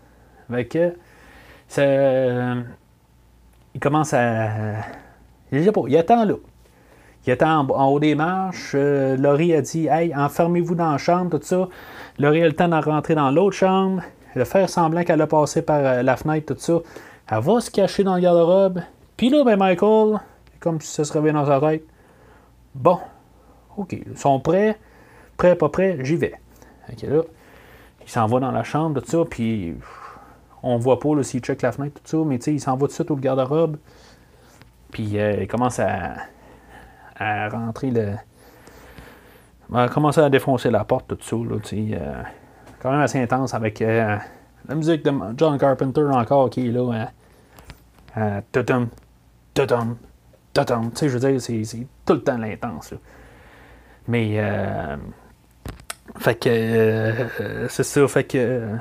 Fait 0.49 0.67
que, 0.67 0.95
il 3.75 3.81
commence 3.81 4.15
à. 4.15 4.51
Il 5.51 5.97
attend 5.97 6.25
là. 6.25 6.35
Il 7.27 7.33
attend 7.33 7.67
en, 7.71 7.87
haut 7.89 7.99
des 7.99 8.15
marches. 8.15 8.77
Laurie 8.77 9.53
a 9.55 9.63
dit 9.63 9.89
Hey, 9.89 10.15
enfermez-vous 10.15 10.77
dans 10.77 10.93
la 10.93 10.99
chambre, 10.99 11.37
tout 11.39 11.45
ça. 11.45 11.69
Laurie 12.21 12.45
a 12.45 12.47
le 12.47 12.55
temps 12.55 12.69
de 12.69 12.77
rentrer 12.77 13.17
dans 13.17 13.33
l'autre 13.33 13.57
chambre, 13.57 14.03
de 14.37 14.45
faire 14.45 14.69
semblant 14.69 15.03
qu'elle 15.03 15.21
a 15.23 15.27
passé 15.27 15.63
par 15.63 16.05
la 16.05 16.17
fenêtre, 16.17 16.55
tout 16.55 16.61
ça. 16.61 16.75
Elle 17.35 17.41
va 17.41 17.61
se 17.63 17.71
cacher 17.71 18.05
dans 18.05 18.15
le 18.15 18.21
garde-robe. 18.21 18.83
Puis 19.17 19.31
là, 19.31 19.43
ben 19.43 19.57
Michael, 19.57 20.21
comme 20.61 20.83
si 20.83 20.89
ça 20.89 21.03
se 21.03 21.15
réveillait 21.15 21.33
dans 21.33 21.47
sa 21.47 21.61
tête. 21.61 21.83
Bon, 22.75 22.99
ok, 23.79 23.93
ils 24.07 24.19
sont 24.19 24.39
prêts. 24.39 24.79
Prêts, 25.39 25.57
pas 25.57 25.71
prêts, 25.71 25.97
j'y 26.03 26.17
vais. 26.17 26.35
Ok, 26.93 27.03
là, 27.05 27.23
il 28.03 28.11
s'en 28.11 28.27
va 28.27 28.39
dans 28.39 28.51
la 28.51 28.65
chambre, 28.65 29.01
tout 29.01 29.11
ça, 29.11 29.25
puis 29.25 29.75
on 30.63 30.77
voit 30.77 31.01
pas 31.01 31.23
s'il 31.23 31.41
check 31.41 31.63
la 31.63 31.73
fenêtre, 31.73 32.03
tout 32.03 32.19
ça, 32.19 32.23
mais 32.29 32.39
tu 32.39 32.45
sais, 32.45 32.53
il 32.53 32.61
s'en 32.61 32.73
va 32.73 32.81
tout 32.81 32.87
de 32.89 32.93
suite 32.93 33.11
au 33.11 33.17
garde-robe. 33.17 33.79
Puis 34.91 35.19
euh, 35.19 35.39
il 35.41 35.49
commence 35.49 35.81
à, 35.81 36.17
rentrer 37.19 37.91
le. 37.93 38.11
Il 39.71 39.75
va 39.75 39.89
commencer 39.89 40.21
à 40.21 40.29
défoncer 40.29 40.71
la 40.71 40.85
porte, 40.85 41.09
tout 41.09 41.19
ça, 41.23 41.37
là, 41.37 41.59
tu 41.63 41.89
sais. 41.89 41.99
Euh, 41.99 42.23
quand 42.79 42.91
même 42.91 43.01
assez 43.01 43.19
intense 43.19 43.55
avec. 43.55 43.81
Euh, 43.81 44.19
la 44.69 44.75
musique 44.75 45.03
de 45.05 45.13
John 45.37 45.59
Carpenter 45.59 46.03
encore 46.03 46.51
qui 46.51 46.69
est 46.69 46.71
là. 46.71 47.09
Hein. 48.17 48.43
Tutum, 48.53 48.89
tutum, 49.55 49.97
tutum. 50.53 50.91
Tu 50.91 50.97
sais, 50.97 51.09
je 51.09 51.19
veux 51.19 51.31
dire, 51.31 51.41
c'est 51.41 51.87
tout 52.05 52.15
le 52.15 52.23
temps 52.23 52.39
l'intense. 52.39 52.95
Mais, 54.09 54.35
euh, 54.37 54.97
fait 56.19 56.35
que, 56.35 56.49
euh, 56.51 57.69
c'est 57.69 57.85
ça, 57.85 58.07
fait 58.09 58.25
que 58.25 58.39
euh, 58.39 58.77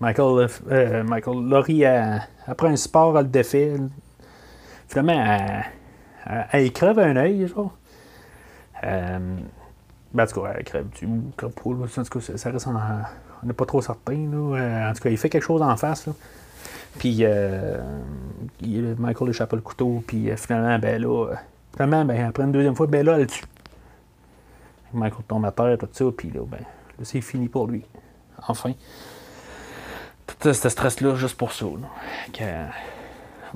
Michael, 0.00 0.48
euh, 0.70 1.02
Michael 1.02 1.48
Laurie, 1.48 1.84
après 2.46 2.68
un 2.68 2.76
sport, 2.76 3.18
elle 3.18 3.24
le 3.24 3.30
défait. 3.30 3.76
Finalement, 4.88 5.24
elle, 6.26 6.46
elle, 6.52 6.72
crève 6.72 6.98
un 6.98 7.16
œil, 7.16 7.46
genre. 7.48 7.76
Euh, 8.84 9.36
ben, 10.12 10.22
en 10.22 10.26
tout 10.26 10.42
cas, 10.42 10.52
elle 10.56 10.64
crève 10.64 10.88
du 10.90 11.08
crève 11.36 11.50
pas, 11.50 11.70
en 11.70 12.04
tout 12.04 12.18
cas, 12.18 12.36
ça 12.36 12.50
reste 12.50 12.68
on 12.68 13.46
n'est 13.46 13.52
pas 13.52 13.66
trop 13.66 13.82
certain. 13.82 14.14
Euh, 14.14 14.90
en 14.90 14.92
tout 14.94 15.02
cas, 15.02 15.10
il 15.10 15.18
fait 15.18 15.28
quelque 15.28 15.42
chose 15.42 15.60
en 15.62 15.76
face. 15.76 16.08
Puis 16.98 17.18
euh, 17.20 17.78
Michael 18.98 19.30
échappe 19.30 19.52
le 19.52 19.60
couteau. 19.60 20.02
Puis 20.06 20.30
euh, 20.30 20.36
finalement, 20.36 20.78
ben 20.78 21.00
là, 21.00 21.34
finalement, 21.72 22.04
ben, 22.04 22.26
après 22.28 22.44
une 22.44 22.52
deuxième 22.52 22.74
fois, 22.74 22.86
ben 22.86 23.04
là, 23.04 23.18
elle 23.18 23.26
tue. 23.26 23.44
Michael 24.92 25.24
tombe 25.26 25.44
à 25.44 25.50
terre, 25.50 25.76
tout 25.78 25.88
ça. 25.90 26.04
Puis 26.16 26.30
là, 26.30 26.40
ben, 26.46 26.60
c'est 27.02 27.20
fini 27.20 27.48
pour 27.48 27.66
lui. 27.66 27.84
Enfin. 28.46 28.72
ce 30.40 30.52
stress-là 30.52 31.14
juste 31.16 31.36
pour 31.36 31.52
ça. 31.52 31.66
Que, 32.32 32.44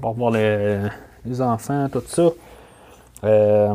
pour 0.00 0.14
voir 0.14 0.32
les, 0.32 1.40
enfants, 1.40 1.88
tout 1.90 2.02
ça. 2.06 2.28
Euh, 3.24 3.74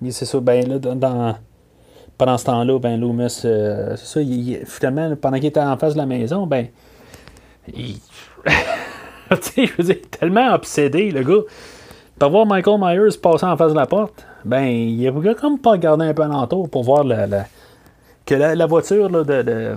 mais 0.00 0.10
c'est 0.10 0.26
ça, 0.26 0.38
ben 0.40 0.66
là, 0.68 0.78
dans, 0.78 1.36
pendant 2.16 2.38
ce 2.38 2.44
temps-là, 2.44 2.78
ben 2.78 3.00
Loomis, 3.00 3.42
euh, 3.44 3.96
c'est 3.96 4.06
ça, 4.06 4.20
il, 4.20 4.64
finalement, 4.66 5.16
pendant 5.16 5.38
qu'il 5.38 5.46
était 5.46 5.60
en 5.60 5.76
face 5.76 5.94
de 5.94 5.98
la 5.98 6.06
maison, 6.06 6.46
ben, 6.46 6.68
il. 7.74 8.00
tu 9.54 9.66
je 9.66 9.82
veux 9.82 9.94
tellement 9.94 10.54
obsédé, 10.54 11.10
le 11.10 11.22
gars. 11.22 11.42
Pour 12.18 12.30
voir 12.30 12.46
Michael 12.46 12.80
Myers 12.80 13.18
passer 13.22 13.46
en 13.46 13.56
face 13.56 13.72
de 13.72 13.76
la 13.76 13.86
porte, 13.86 14.26
ben, 14.44 14.64
il 14.64 15.06
a 15.06 15.34
comme 15.34 15.58
pas 15.58 15.72
regardé 15.72 16.06
un 16.06 16.14
peu 16.14 16.22
alentour 16.22 16.68
pour 16.68 16.82
voir 16.82 17.04
la, 17.04 17.26
que 18.26 18.34
la, 18.34 18.66
voiture 18.66 19.08
là, 19.08 19.22
de, 19.22 19.76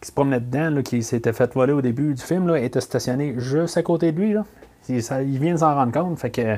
qui 0.00 0.08
se 0.08 0.12
promenait 0.12 0.40
dedans, 0.40 0.82
qui 0.82 1.02
s'était 1.02 1.32
fait 1.32 1.52
voler 1.52 1.72
au 1.72 1.82
début 1.82 2.14
du 2.14 2.22
film, 2.22 2.48
là, 2.48 2.58
était 2.58 2.80
stationnée 2.80 3.34
juste 3.38 3.76
à 3.76 3.82
côté 3.82 4.12
de 4.12 4.20
lui. 4.20 4.32
Là. 4.32 4.44
Il, 4.88 5.02
ça, 5.02 5.22
il 5.22 5.38
vient 5.38 5.54
de 5.54 5.58
s'en 5.58 5.74
rendre 5.74 5.92
compte. 5.92 6.18
Fait 6.18 6.30
que 6.30 6.56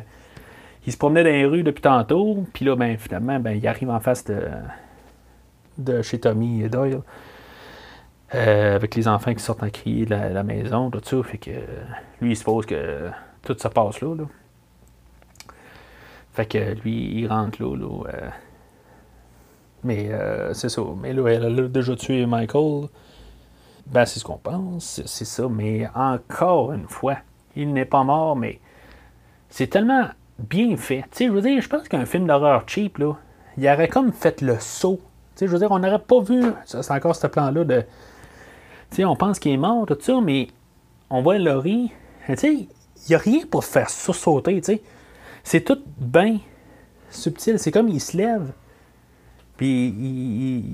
il 0.86 0.92
se 0.92 0.96
promenait 0.96 1.24
dans 1.24 1.30
les 1.30 1.44
rues 1.44 1.62
depuis 1.62 1.82
tantôt, 1.82 2.44
puis 2.52 2.64
là, 2.64 2.76
ben, 2.76 2.96
finalement, 2.96 3.38
ben, 3.38 3.52
il 3.52 3.66
arrive 3.66 3.90
en 3.90 4.00
face 4.00 4.24
de, 4.24 4.40
de 5.78 6.02
chez 6.02 6.18
Tommy 6.20 6.62
et 6.62 6.68
Doyle. 6.68 7.00
Euh, 8.34 8.76
avec 8.76 8.94
les 8.94 9.08
enfants 9.08 9.34
qui 9.34 9.42
sortent 9.42 9.64
en 9.64 9.70
crier 9.70 10.06
de 10.06 10.14
la, 10.14 10.42
maison, 10.44 10.90
tout 10.90 11.00
ça. 11.02 11.22
Fait 11.24 11.38
que 11.38 11.50
lui, 12.20 12.32
il 12.32 12.36
suppose 12.36 12.64
que 12.64 13.10
tout 13.42 13.56
se 13.58 13.68
passe 13.68 14.00
là. 14.00 14.14
là. 14.14 14.24
Fait 16.32 16.46
que 16.46 16.74
lui, 16.80 17.20
il 17.20 17.26
rentre 17.26 17.60
là. 17.60 17.76
là 17.76 18.04
euh. 18.14 18.28
mais 19.82 20.10
euh, 20.12 20.54
c'est 20.54 20.68
ça. 20.68 20.82
Mais 21.00 21.12
là, 21.12 21.26
elle 21.28 21.58
a 21.58 21.68
déjà 21.68 21.96
tué 21.96 22.24
Michael. 22.26 22.88
Ben, 23.86 24.04
c'est 24.06 24.20
ce 24.20 24.24
qu'on 24.24 24.38
pense, 24.38 25.02
c'est 25.04 25.24
ça. 25.24 25.48
Mais 25.48 25.88
encore 25.94 26.72
une 26.72 26.86
fois, 26.86 27.16
il 27.56 27.72
n'est 27.72 27.84
pas 27.84 28.04
mort, 28.04 28.36
mais 28.36 28.60
c'est 29.48 29.66
tellement 29.66 30.06
bien 30.38 30.76
fait. 30.76 31.02
Tu 31.10 31.18
sais, 31.18 31.26
je 31.26 31.32
veux 31.32 31.42
dire, 31.42 31.60
je 31.60 31.68
pense 31.68 31.88
qu'un 31.88 32.06
film 32.06 32.28
d'horreur 32.28 32.62
cheap, 32.68 32.98
là, 32.98 33.14
il 33.56 33.68
aurait 33.68 33.88
comme 33.88 34.12
fait 34.12 34.40
le 34.40 34.60
saut. 34.60 35.00
Tu 35.34 35.40
sais, 35.40 35.46
je 35.48 35.52
veux 35.52 35.58
dire, 35.58 35.72
on 35.72 35.80
n'aurait 35.80 35.98
pas 35.98 36.20
vu. 36.20 36.44
C'est 36.64 36.90
encore 36.92 37.16
ce 37.16 37.26
plan-là 37.26 37.64
de. 37.64 37.84
On 38.98 39.16
pense 39.16 39.38
qu'il 39.38 39.52
est 39.52 39.56
mort, 39.56 39.86
tout 39.86 39.96
ça, 40.00 40.20
mais 40.20 40.48
on 41.08 41.22
voit 41.22 41.38
Laurie. 41.38 41.90
Tu 42.38 42.46
il 42.46 42.68
n'y 43.08 43.14
a 43.14 43.18
rien 43.18 43.40
pour 43.50 43.64
faire 43.64 43.88
sursauter, 43.88 44.60
tu. 44.60 44.78
C'est 45.42 45.62
tout 45.62 45.78
bien 45.96 46.38
subtil. 47.10 47.58
C'est 47.58 47.70
comme 47.70 47.88
il 47.88 48.00
se 48.00 48.16
lève. 48.16 48.52
Puis 49.56 49.86
il. 49.88 50.64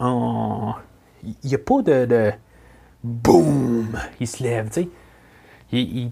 Il 0.00 1.48
n'y 1.48 1.54
a 1.54 1.58
pas 1.58 1.82
de, 1.82 2.06
de. 2.06 2.32
Boum! 3.04 3.96
Il 4.20 4.26
se 4.26 4.42
lève, 4.42 4.70
tu 4.70 4.88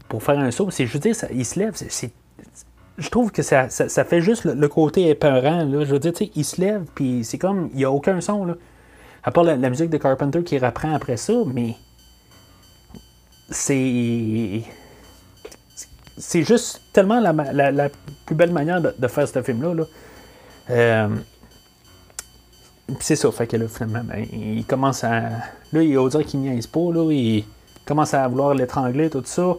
pour 0.09 0.23
faire 0.23 0.39
un 0.39 0.51
saut, 0.51 0.71
c'est 0.71 0.85
veux 0.87 0.99
dire, 0.99 1.15
ça, 1.15 1.29
il 1.31 1.45
se 1.45 1.59
lève, 1.59 1.75
c'est 1.75 2.13
je 2.99 3.09
trouve 3.09 3.33
que 3.33 3.43
ça, 3.43 3.71
ça, 3.71 4.05
fait 4.05 4.21
juste 4.21 4.45
le, 4.45 4.69
côté 4.69 5.09
épeurant. 5.09 5.65
Là. 5.65 5.85
Je 5.85 5.93
veux 5.93 5.99
dire, 5.99 6.13
il 6.35 6.45
se 6.45 6.61
lève, 6.61 6.85
puis 6.95 7.25
c'est 7.25 7.39
comme, 7.39 7.71
il 7.73 7.79
n'y 7.79 7.85
a 7.85 7.91
aucun 7.91 8.21
son. 8.21 8.45
Là. 8.45 8.55
À 9.23 9.31
part 9.31 9.45
la, 9.45 9.57
musique 9.57 9.91
de 9.91 9.99
Carpenter 9.99 10.43
qui 10.43 10.59
reprend 10.59 10.95
après 10.95 11.17
ça, 11.17 11.35
mais 11.53 11.77
c'est. 13.51 14.63
C'est 16.17 16.43
juste 16.43 16.83
tellement 16.93 17.19
la, 17.19 17.33
la, 17.73 17.89
plus 18.27 18.35
belle 18.35 18.53
manière 18.53 18.81
de, 18.81 19.09
faire 19.09 19.27
ce 19.27 19.43
film-là. 19.43 19.75
Là. 19.75 19.85
Euh, 20.69 21.09
c'est 22.99 23.17
ça, 23.17 23.31
fait 23.31 23.47
que 23.47 23.57
là, 23.57 23.67
finalement, 23.69 24.03
ben, 24.05 24.27
il 24.33 24.65
commence 24.67 25.05
à. 25.05 25.23
Là, 25.73 25.83
il 25.83 25.97
va 25.97 26.09
dire 26.09 26.27
qu'il 26.27 26.41
niaise 26.41 26.67
pas, 26.67 26.93
là, 26.93 27.11
il 27.11 27.45
commence 27.87 28.13
à 28.15 28.27
vouloir 28.29 28.55
l'étrangler, 28.55 29.09
tout 29.09 29.23
ça. 29.25 29.55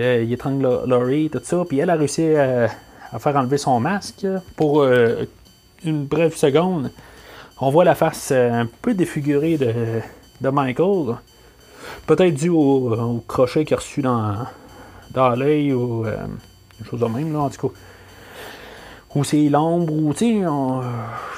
Euh, 0.00 0.22
il 0.24 0.32
étrangle 0.32 0.84
Laurie, 0.86 1.30
tout 1.30 1.40
ça. 1.42 1.64
Puis 1.68 1.78
elle 1.78 1.90
a 1.90 1.94
réussi 1.94 2.34
à, 2.34 2.68
faire 3.18 3.36
enlever 3.36 3.58
son 3.58 3.78
masque 3.78 4.26
pour 4.56 4.82
euh, 4.82 5.24
une 5.84 6.04
brève 6.04 6.34
seconde. 6.34 6.90
On 7.62 7.70
voit 7.70 7.84
la 7.84 7.94
face 7.94 8.30
euh, 8.32 8.52
un 8.52 8.66
peu 8.66 8.92
défigurée 8.92 9.56
de, 9.56 10.48
Michael. 10.50 11.16
Peut-être 12.06 12.34
dû 12.34 12.50
au, 12.50 13.24
crochet 13.26 13.64
qu'il 13.64 13.74
a 13.74 13.78
reçu 13.78 14.02
dans, 14.02 15.34
l'œil 15.36 15.72
ou 15.72 16.04
une 16.04 16.86
chose 16.86 17.00
de 17.00 17.06
même, 17.06 17.32
là, 17.32 17.38
en 17.40 17.50
tout 17.50 17.68
cas. 17.68 17.74
Ou 19.14 19.24
c'est 19.24 19.48
l'ombre, 19.48 19.92
ou 19.94 20.12
tu 20.12 20.18
sais, 20.18 20.42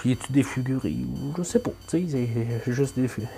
il 0.05 0.11
est-tu 0.13 0.33
défiguré, 0.33 0.97
je 1.37 1.43
sais 1.43 1.59
pas, 1.59 1.73
tu 1.89 2.09
sais, 2.09 2.29
c'est 2.65 2.73
juste 2.73 2.99
défiguré 2.99 3.31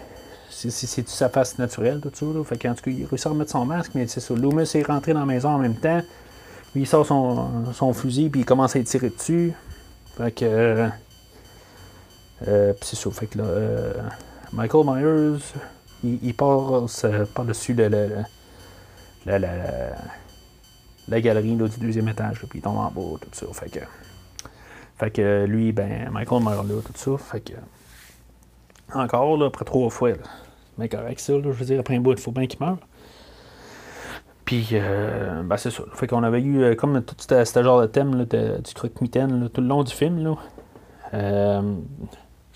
c'est 0.56 1.08
sa 1.08 1.28
face 1.28 1.58
naturelle, 1.58 2.00
tout 2.00 2.10
ça. 2.12 2.26
Là? 2.26 2.42
Fait 2.44 2.56
qu'en 2.56 2.74
tout 2.74 2.82
cas, 2.82 2.90
il 2.90 3.04
réussit 3.04 3.26
à 3.26 3.30
remettre 3.30 3.50
son 3.50 3.64
masque, 3.66 3.92
mais 3.94 4.06
c'est 4.06 4.20
ça. 4.20 4.34
Loomis 4.34 4.70
est 4.74 4.86
rentré 4.86 5.12
dans 5.12 5.20
la 5.20 5.26
maison 5.26 5.50
en 5.50 5.58
même 5.58 5.74
temps. 5.74 6.00
il 6.74 6.86
sort 6.86 7.06
son, 7.06 7.92
fusil, 7.92 8.30
puis 8.30 8.40
il 8.40 8.44
commence 8.44 8.74
à 8.76 8.80
tirer 8.80 9.10
dessus. 9.10 9.52
Fait 10.16 10.32
que. 10.32 10.88
Euh, 12.42 12.72
euh 12.72 12.72
c'est 12.80 12.96
ça. 12.96 13.10
Fait 13.10 13.26
que 13.26 13.38
là, 13.38 13.44
euh, 13.44 13.94
Michael 14.52 14.84
Myers, 14.86 15.42
il, 16.04 16.34
passe 16.34 17.06
par-dessus 17.34 17.74
le, 17.74 18.22
la, 19.26 21.20
galerie 21.20 21.56
du 21.56 21.78
deuxième 21.80 22.08
étage, 22.08 22.44
puis 22.48 22.58
il 22.58 22.62
tombe 22.62 22.78
en 22.78 22.90
bas, 22.90 23.18
tout 23.20 23.28
ça. 23.32 23.46
Fait 23.52 23.70
que. 23.70 23.80
Fait 24.98 25.10
que 25.10 25.44
lui, 25.44 25.72
ben, 25.72 26.10
Michael 26.10 26.42
meurt 26.42 26.66
là, 26.66 26.74
tout 26.84 26.92
ça. 26.94 27.18
Fait 27.18 27.40
que. 27.40 27.52
Encore, 28.94 29.36
là, 29.36 29.46
après 29.46 29.64
trois 29.64 29.90
fois, 29.90 30.12
mais 30.78 30.88
correct, 30.88 31.18
ça. 31.20 31.32
je 31.34 31.48
veux 31.48 31.64
dire, 31.64 31.80
après 31.80 31.96
un 31.96 32.00
bout, 32.00 32.12
il 32.12 32.18
faut 32.18 32.32
bien 32.32 32.46
qu'il 32.46 32.60
meure. 32.60 32.78
Puis, 34.46 34.68
euh, 34.72 35.42
ben 35.42 35.56
c'est 35.56 35.70
ça. 35.70 35.82
Fait 35.94 36.06
qu'on 36.06 36.22
avait 36.22 36.40
eu, 36.40 36.62
euh, 36.62 36.74
comme 36.76 37.02
tout 37.02 37.16
ce 37.18 37.62
genre 37.62 37.80
de 37.80 37.86
thème 37.86 38.16
là, 38.16 38.24
du 38.24 38.74
croque-mitaine 38.74 39.50
tout 39.52 39.60
le 39.60 39.66
long 39.66 39.82
du 39.82 39.92
film. 39.92 40.22
Là. 40.22 40.36
Euh, 41.14 41.74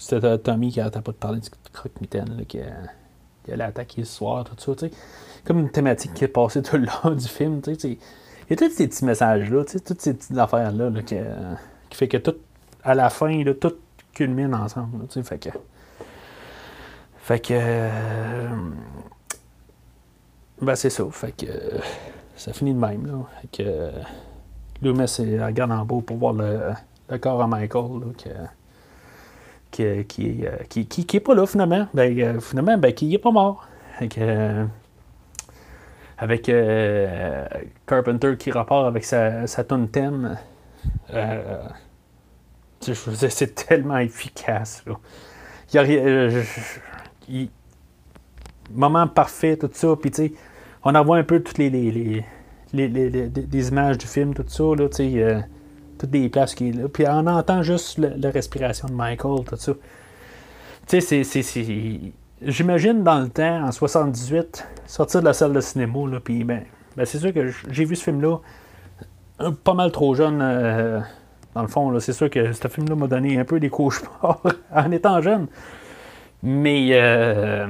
c'était 0.01 0.38
Tommy 0.38 0.72
qui 0.72 0.78
n'arrêtait 0.78 1.03
pas 1.03 1.12
de 1.12 1.16
parler 1.16 1.40
du 1.40 1.51
croque-mitaine, 1.72 2.44
qui, 2.48 2.59
qui, 3.44 3.53
allait 3.53 3.64
attaquer 3.64 4.05
ce 4.05 4.14
soir, 4.14 4.44
tout 4.44 4.55
ça. 4.57 4.72
sais 4.78 4.90
Comme 5.44 5.59
une 5.59 5.70
thématique 5.70 6.14
qui 6.14 6.24
est 6.24 6.28
passée 6.28 6.62
tout 6.62 6.78
le 6.78 6.86
long 7.05 7.14
du 7.14 7.28
film. 7.28 7.61
sais 7.62 7.74
Il 7.82 7.98
y 8.48 8.53
a 8.55 8.57
tous 8.57 8.70
ces 8.70 8.88
petits 8.88 9.05
messages-là, 9.05 9.64
toutes 9.64 10.01
ces 10.01 10.14
petites 10.14 10.38
affaires-là 10.38 10.90
qui, 11.03 11.16
qui, 11.90 11.96
fait 11.96 12.09
que 12.09 12.16
tout, 12.16 12.36
à 12.82 12.94
la 12.94 13.11
fin, 13.11 13.44
là, 13.44 13.53
tout 13.53 13.74
culmine 14.14 14.55
ensemble. 14.55 15.07
Fait 15.22 15.38
que. 15.38 15.51
Fait 17.18 17.40
que. 17.40 17.55
Euh, 17.55 18.48
ben, 20.62 20.74
c'est 20.76 20.90
ça. 20.90 21.05
Fait 21.12 21.32
que. 21.32 21.46
ça 22.36 22.55
finit 22.55 22.72
de 22.72 22.78
même, 22.78 23.07
là. 23.07 23.18
Fait 23.42 23.64
que. 23.64 23.90
Loomis 24.82 25.18
regarde 25.18 25.72
en 25.72 25.84
bas 25.84 26.01
pour 26.07 26.16
voir 26.16 26.32
le, 26.32 27.18
corps 27.18 27.42
à 27.42 27.46
Michael, 27.46 28.01
là, 28.01 28.32
qui, 29.71 30.05
qui, 30.07 30.45
qui, 30.68 31.07
qui, 31.07 31.16
est 31.16 31.21
pas 31.21 31.35
là, 31.35 31.47
finalement. 31.47 31.87
Ben, 31.95 32.18
euh, 32.18 32.41
finalement, 32.41 32.79
ben, 32.79 32.93
qui 32.93 33.14
est 33.14 33.18
pas 33.18 33.31
mort. 33.31 33.66
Que. 33.99 34.66
avec 36.16 36.49
euh, 36.49 37.47
Carpenter 37.87 38.37
qui 38.39 38.51
repart 38.51 38.87
avec 38.87 39.05
sa, 39.05 39.47
sa 39.47 39.64
thème. 39.64 40.39
Euh, 41.12 41.62
c'est 42.81 43.55
tellement 43.55 43.99
efficace. 43.99 44.83
Il 45.73 45.77
y 47.29 47.45
a 47.45 47.47
moment 48.73 49.07
parfait, 49.07 49.57
tout 49.57 49.71
ça. 49.73 49.95
Puis, 50.01 50.11
tu 50.11 50.33
on 50.85 50.95
en 50.95 51.05
voit 51.05 51.18
un 51.18 51.25
peu 51.25 51.41
toutes 51.41 51.59
les, 51.59 51.68
les, 51.68 52.25
les, 52.73 53.68
images 53.68 53.99
du 53.99 54.07
film, 54.07 54.33
tout 54.33 54.45
ça, 54.47 54.62
là, 54.77 54.89
tu 54.89 54.97
sais, 54.97 55.23
euh, 55.23 55.41
toutes 56.01 56.12
les 56.12 56.28
places 56.28 56.55
qui 56.55 56.70
est 56.70 56.72
là. 56.72 56.88
Puis, 56.88 57.05
on 57.07 57.26
entend 57.26 57.62
juste 57.62 57.98
la 57.98 58.30
respiration 58.30 58.88
de 58.88 58.94
Michael, 58.94 59.44
tout 59.44 59.57
ça. 59.57 59.72
Tu 60.86 61.01
sais, 61.01 61.24
c'est. 61.24 62.12
J'imagine 62.42 63.05
dans 63.05 63.20
le 63.20 63.28
temps, 63.28 63.66
en 63.66 63.70
78, 63.70 64.66
sortir 64.86 65.20
de 65.20 65.26
la 65.26 65.34
salle 65.34 65.53
de 65.53 65.61
cinéma, 65.61 65.98
là, 66.11 66.20
puis 66.20 66.42
ben, 66.42 66.62
ben 66.96 67.05
c'est 67.05 67.18
sûr 67.18 67.34
que 67.34 67.53
j'ai 67.68 67.84
vu 67.84 67.96
ce 67.96 68.05
film-là 68.05 68.38
pas 69.64 69.74
mal 69.74 69.90
trop 69.90 70.14
jeune. 70.14 70.40
Euh, 70.42 71.01
dans 71.55 71.62
le 71.62 71.68
fond, 71.68 71.98
c'est 71.98 72.12
sûr 72.12 72.30
que 72.30 72.53
ce 72.53 72.68
film-là 72.68 72.94
m'a 72.94 73.07
donné 73.07 73.38
un 73.38 73.44
peu 73.44 73.59
des 73.59 73.70
cauchemars 73.70 74.42
en 74.74 74.90
étant 74.92 75.20
jeune. 75.20 75.48
Mais 76.42 76.88
euh, 76.92 77.66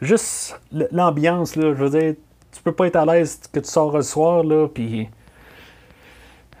juste 0.00 0.58
l'ambiance, 0.92 1.56
là, 1.56 1.74
je 1.74 1.84
veux 1.84 1.90
dire, 1.90 2.14
tu 2.52 2.62
peux 2.62 2.72
pas 2.72 2.86
être 2.86 2.96
à 2.96 3.04
l'aise 3.04 3.40
que 3.52 3.60
tu 3.60 3.68
sors 3.68 3.96
le 3.96 4.02
soir, 4.02 4.44
là, 4.44 4.68
puis. 4.68 5.08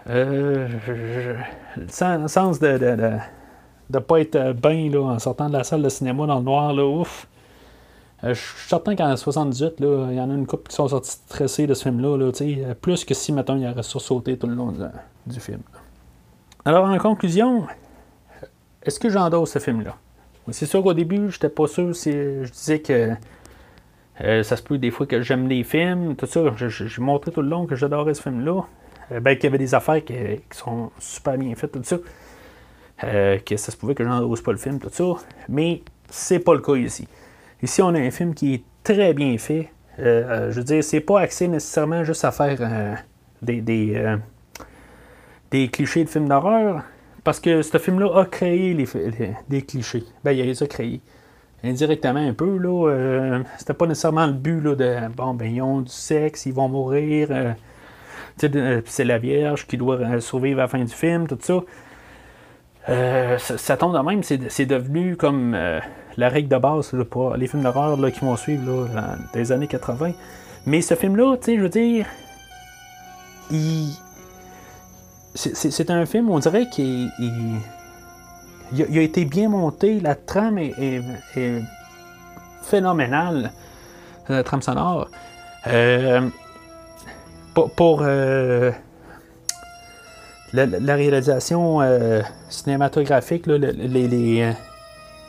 Euh, 0.08 0.68
le 0.96 2.28
sens 2.28 2.58
de, 2.60 2.78
de, 2.78 3.18
de, 3.90 3.98
pas 3.98 4.20
être 4.20 4.52
bien 4.52 4.92
en 4.94 5.18
sortant 5.18 5.48
de 5.48 5.52
la 5.54 5.64
salle 5.64 5.82
de 5.82 5.88
cinéma 5.88 6.26
dans 6.26 6.38
le 6.38 6.44
noir, 6.44 6.72
là, 6.72 6.86
ouf. 6.86 7.26
Euh, 8.24 8.34
je 8.34 8.40
suis 8.40 8.68
certain 8.68 8.96
qu'en 8.96 9.16
78, 9.16 9.80
là, 9.80 10.08
il 10.10 10.16
y 10.16 10.20
en 10.20 10.30
a 10.30 10.34
une 10.34 10.46
couple 10.46 10.68
qui 10.70 10.76
sont 10.76 10.88
sortis 10.88 11.10
stressés 11.12 11.66
de 11.66 11.74
ce 11.74 11.84
film-là, 11.84 12.16
là, 12.16 12.74
plus 12.74 13.04
que 13.04 13.14
si, 13.14 13.32
mettons, 13.32 13.56
il 13.56 13.66
aurait 13.68 13.82
sursauté 13.82 14.36
tout 14.38 14.46
le 14.46 14.54
long 14.54 14.74
du 15.26 15.40
film. 15.40 15.60
Alors, 16.64 16.86
en 16.88 16.98
conclusion, 16.98 17.66
est-ce 18.82 18.98
que 18.98 19.08
j'endosse 19.10 19.50
ce 19.52 19.58
film-là? 19.58 19.94
C'est 20.50 20.66
sûr 20.66 20.82
qu'au 20.82 20.94
début, 20.94 21.30
j'étais 21.30 21.50
pas 21.50 21.66
sûr 21.66 21.94
si 21.94 22.10
je 22.12 22.50
disais 22.50 22.80
que 22.80 23.12
Euh, 24.20 24.42
ça 24.42 24.56
se 24.56 24.62
peut 24.62 24.78
des 24.78 24.90
fois 24.90 25.06
que 25.06 25.22
j'aime 25.22 25.48
les 25.48 25.62
films, 25.64 26.16
tout 26.16 26.26
ça. 26.26 26.40
J'ai 26.56 27.02
montré 27.02 27.30
tout 27.30 27.42
le 27.42 27.48
long 27.48 27.66
que 27.66 27.76
j'adorais 27.76 28.14
ce 28.14 28.22
film-là. 28.22 28.62
Euh, 29.12 29.20
ben, 29.20 29.34
qu'il 29.34 29.44
y 29.44 29.46
avait 29.46 29.58
des 29.58 29.74
affaires 29.74 30.04
qui, 30.04 30.14
sont 30.50 30.90
super 30.98 31.36
bien 31.38 31.54
faites, 31.54 31.72
tout 31.72 31.82
ça. 31.82 31.96
Euh, 33.04 33.38
que 33.38 33.56
ça 33.56 33.70
se 33.70 33.76
pouvait 33.76 33.94
que 33.94 34.04
j'endosse 34.04 34.40
pas 34.40 34.52
le 34.52 34.58
film, 34.58 34.78
tout 34.78 34.90
ça. 34.90 35.04
Mais 35.48 35.82
c'est 36.10 36.40
pas 36.40 36.54
le 36.54 36.60
cas 36.60 36.74
ici. 36.74 37.06
Ici, 37.62 37.82
on 37.82 37.94
a 37.94 37.98
un 37.98 38.10
film 38.10 38.34
qui 38.34 38.54
est 38.54 38.64
très 38.82 39.14
bien 39.14 39.36
fait. 39.38 39.70
je 39.98 40.50
veux 40.50 40.64
dire, 40.64 40.82
c'est 40.82 41.00
pas 41.00 41.20
axé 41.20 41.48
nécessairement 41.48 42.04
juste 42.04 42.24
à 42.24 42.32
faire 42.32 42.98
des, 43.42 43.60
des, 43.60 44.16
des, 45.50 45.68
clichés 45.68 46.04
de 46.04 46.08
films 46.08 46.28
d'horreur. 46.28 46.82
Parce 47.24 47.40
que 47.40 47.62
ce 47.62 47.78
film-là 47.78 48.20
a 48.20 48.24
créé 48.24 48.76
des 49.48 49.62
clichés. 49.62 50.04
Ben, 50.24 50.32
il 50.32 50.44
les 50.44 50.62
a 50.62 50.66
créés 50.66 51.00
indirectement 51.64 52.20
un 52.20 52.32
peu. 52.32 52.56
Là, 52.58 52.88
euh, 52.88 53.42
c'était 53.58 53.74
pas 53.74 53.86
nécessairement 53.86 54.26
le 54.26 54.32
but 54.32 54.60
là, 54.60 54.74
de 54.74 55.08
bon, 55.14 55.34
ben, 55.34 55.52
ils 55.52 55.62
ont 55.62 55.80
du 55.80 55.90
sexe, 55.90 56.46
ils 56.46 56.54
vont 56.54 56.68
mourir. 56.68 57.28
Euh, 58.44 58.48
euh, 58.54 58.80
c'est 58.86 59.04
la 59.04 59.18
Vierge 59.18 59.66
qui 59.66 59.76
doit 59.76 60.20
survivre 60.20 60.60
à 60.60 60.62
la 60.62 60.68
fin 60.68 60.78
du 60.78 60.92
film, 60.92 61.26
tout 61.26 61.38
ça. 61.40 61.60
ça, 63.38 63.76
tombe 63.76 63.96
de 63.96 64.02
même, 64.02 64.22
c'est 64.22 64.66
devenu 64.66 65.16
comme 65.16 65.56
la 66.16 66.28
règle 66.28 66.48
de 66.48 66.56
base 66.56 66.94
pour 67.10 67.36
les 67.36 67.46
films 67.46 67.62
d'horreur 67.62 67.96
qui 68.12 68.20
vont 68.20 68.36
suivre 68.36 68.88
là, 68.94 69.16
dans 69.32 69.38
les 69.38 69.52
années 69.52 69.66
80. 69.66 70.12
Mais 70.66 70.80
ce 70.80 70.94
film-là, 70.94 71.36
tu 71.36 71.44
sais, 71.44 71.56
je 71.56 71.62
veux 71.62 71.68
dire, 71.68 72.06
c'est 75.34 75.90
un 75.90 76.06
film, 76.06 76.30
on 76.30 76.38
dirait 76.38 76.68
qu'il 76.68 77.10
il, 78.72 78.98
a 78.98 79.02
été 79.02 79.24
bien 79.24 79.48
monté, 79.48 80.00
la 80.00 80.14
trame 80.14 80.58
est, 80.58 81.02
phénoménale, 82.62 83.52
la 84.28 84.42
trame 84.42 84.62
sonore. 84.62 85.08
Euh, 85.66 86.28
pour, 87.66 88.00
euh, 88.02 88.70
la, 90.52 90.94
réalisation 90.94 91.80
euh, 91.80 92.22
cinématographique, 92.48 93.46
les, 93.46 94.54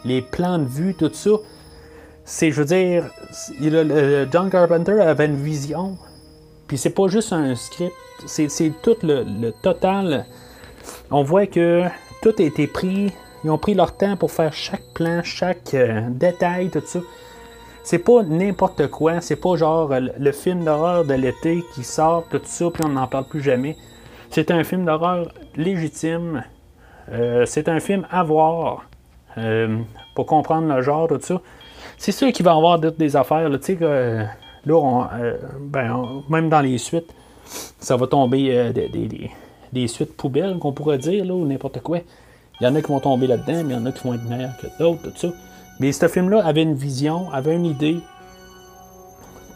les, 0.06 0.22
plans 0.22 0.60
de 0.60 0.68
vue, 0.68 0.94
tout 0.94 1.12
ça, 1.14 1.32
c'est, 2.24 2.52
je 2.52 2.62
veux 2.62 2.66
dire, 2.66 3.06
John 4.32 4.50
Carpenter 4.50 5.00
avait 5.02 5.26
une 5.26 5.42
vision, 5.42 5.98
puis 6.68 6.78
c'est 6.78 6.92
pas 6.92 7.08
juste 7.08 7.34
un 7.34 7.56
script, 7.56 7.94
c'est 8.26 8.72
tout 8.82 8.98
le, 9.04 9.24
le 9.24 9.52
total. 9.62 10.26
On 11.12 11.24
voit 11.24 11.48
que 11.48 11.84
tout 12.22 12.34
a 12.38 12.44
été 12.44 12.68
pris 12.68 13.12
ils 13.44 13.50
ont 13.50 13.58
pris 13.58 13.74
leur 13.74 13.96
temps 13.96 14.18
pour 14.18 14.32
faire 14.32 14.54
chaque 14.54 14.84
plan, 14.94 15.22
chaque 15.24 15.74
euh, 15.74 16.10
détail, 16.10 16.70
tout 16.70 16.84
ça. 16.86 17.00
C'est 17.90 17.98
pas 17.98 18.22
n'importe 18.22 18.86
quoi. 18.92 19.20
C'est 19.20 19.36
pas 19.36 19.56
genre 19.56 19.92
euh, 19.92 20.00
le 20.20 20.32
film 20.32 20.64
d'horreur 20.64 21.06
de 21.06 21.16
l'été 21.16 21.64
qui 21.74 21.84
sort, 21.84 22.24
tout 22.30 22.40
ça, 22.44 22.70
puis 22.72 22.84
on 22.86 22.90
n'en 22.90 23.08
parle 23.08 23.26
plus 23.26 23.42
jamais. 23.42 23.76
C'est 24.30 24.52
un 24.52 24.64
film 24.64 24.86
d'horreur 24.86 25.30
légitime. 25.56 26.44
Euh, 27.12 27.48
c'est 27.48 27.68
un 27.68 27.80
film 27.80 28.06
à 28.12 28.22
voir 28.22 28.86
pour 30.14 30.28
comprendre 30.28 30.72
le 30.72 30.84
genre, 30.84 31.08
tout 31.08 31.20
ça. 31.20 31.42
C'est 31.98 32.12
sûr 32.12 32.32
qu'il 32.32 32.46
va 32.46 32.54
y 32.54 32.58
avoir 32.58 32.78
des 32.78 33.16
affaires. 33.16 33.50
Tu 33.60 33.78
sais, 33.78 34.28
là, 34.66 35.10
ben, 35.60 36.22
même 36.30 36.48
dans 36.48 36.62
les 36.62 36.78
suites, 36.78 37.12
ça 37.80 37.96
va 37.96 38.06
tomber 38.06 38.72
des, 38.72 39.32
des, 39.74 39.88
suites 39.88 40.16
poubelles, 40.16 40.60
qu'on 40.60 40.74
pourrait 40.74 41.00
dire, 41.00 41.26
là, 41.26 41.34
ou 41.34 41.44
n'importe 41.44 41.80
quoi. 41.80 42.02
Il 42.62 42.66
y 42.66 42.68
en 42.68 42.76
a 42.76 42.82
qui 42.84 42.90
vont 42.90 43.00
tomber 43.00 43.26
là-dedans, 43.26 43.64
mais 43.66 43.74
il 43.74 43.80
y 43.80 43.82
en 43.82 43.86
a 43.88 43.92
qui 43.92 44.08
vont 44.08 44.14
être 44.14 44.30
meilleurs 44.30 44.58
que 44.58 44.68
d'autres, 44.78 45.02
tout 45.02 45.18
ça. 45.18 45.30
Mais 45.80 45.92
ce 45.94 46.08
film-là 46.08 46.46
avait 46.46 46.64
une 46.64 46.76
vision, 46.76 47.32
avait 47.32 47.56
une 47.56 47.66
idée, 47.66 48.00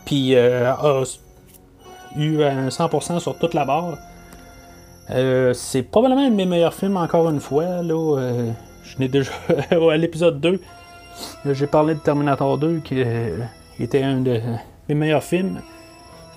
puis 0.06 0.36
euh, 0.36 0.72
a 0.72 1.04
eu 2.16 2.44
un 2.44 2.70
100% 2.70 3.20
sur 3.20 3.38
toute 3.38 3.54
la 3.54 3.66
barre. 3.66 3.98
Euh, 5.10 5.54
c'est 5.54 5.84
probablement 5.84 6.26
un 6.26 6.30
de 6.30 6.36
mes 6.36 6.46
meilleurs 6.46 6.74
films, 6.74 6.96
encore 6.96 7.30
une 7.30 7.42
fois. 7.42 7.82
Là, 7.82 8.18
euh, 8.18 8.52
je 8.84 8.98
n'ai 9.00 9.10
déjà. 9.10 9.32
à 9.72 9.98
l'épisode 9.98 10.40
2, 10.40 10.62
j'ai 11.52 11.68
parlé 11.68 11.96
de 11.96 12.00
Terminator 12.00 12.58
2, 12.58 12.80
qui 12.80 13.04
était 13.80 14.04
un 14.04 14.22
de 14.22 14.40
mes 14.88 14.96
meilleurs 14.96 15.24
films. 15.24 15.60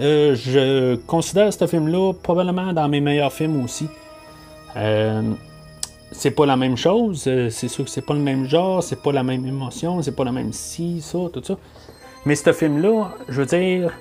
je 0.01 0.97
considère 1.07 1.53
ce 1.53 1.67
film-là 1.67 2.13
probablement 2.13 2.73
dans 2.73 2.89
mes 2.89 3.01
meilleurs 3.01 3.33
films 3.33 3.63
aussi 3.65 3.89
c'est 6.13 6.31
pas 6.31 6.47
la 6.47 6.57
même 6.57 6.77
chose, 6.77 7.25
euh, 7.27 7.51
c'est 7.51 7.69
sûr 7.69 7.85
que 7.85 7.91
c'est 7.91 8.05
pas 8.05 8.15
le 8.15 8.21
même 8.21 8.45
genre, 8.45 8.83
c'est 8.83 9.03
pas 9.03 9.13
la 9.13 9.23
même 9.23 9.45
émotion, 9.47 10.01
c'est 10.03 10.15
pas 10.15 10.25
la 10.25 10.33
même 10.33 10.53
si, 10.53 11.01
ça, 11.01 11.19
tout 11.33 11.43
ça. 11.43 11.57
Mais 12.25 12.35
ce 12.35 12.53
film-là, 12.53 13.11
je 13.29 13.41
veux 13.41 13.47
dire, 13.47 13.93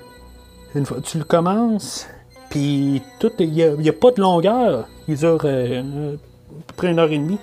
une 0.75 0.85
fois 0.85 1.01
tu 1.01 1.17
le 1.17 1.23
commences, 1.23 2.07
puis 2.49 3.01
tout, 3.19 3.31
il 3.39 3.51
n'y 3.51 3.89
a, 3.89 3.93
pas 3.93 4.11
de 4.11 4.21
longueur, 4.21 4.87
il 5.07 5.17
dure 5.17 5.41
euh, 5.45 6.13
à 6.15 6.63
peu 6.67 6.73
près 6.75 6.91
une 6.91 6.99
heure 6.99 7.11
et 7.11 7.17
demie, 7.17 7.39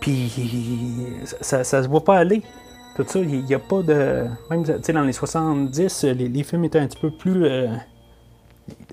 puis 0.00 0.32
ça, 1.40 1.64
ça 1.64 1.82
se 1.82 1.88
voit 1.88 2.04
pas 2.04 2.16
aller. 2.18 2.42
Tout 2.96 3.04
ça, 3.06 3.18
il 3.18 3.44
n'y 3.44 3.54
a 3.54 3.58
pas 3.58 3.82
de. 3.82 4.24
Même 4.48 4.62
dans 4.62 5.02
les 5.02 5.12
70, 5.12 6.04
les, 6.04 6.42
films 6.42 6.64
étaient 6.64 6.78
un 6.78 6.86
petit 6.86 6.98
peu 6.98 7.10
plus. 7.10 7.44
Euh, 7.44 7.68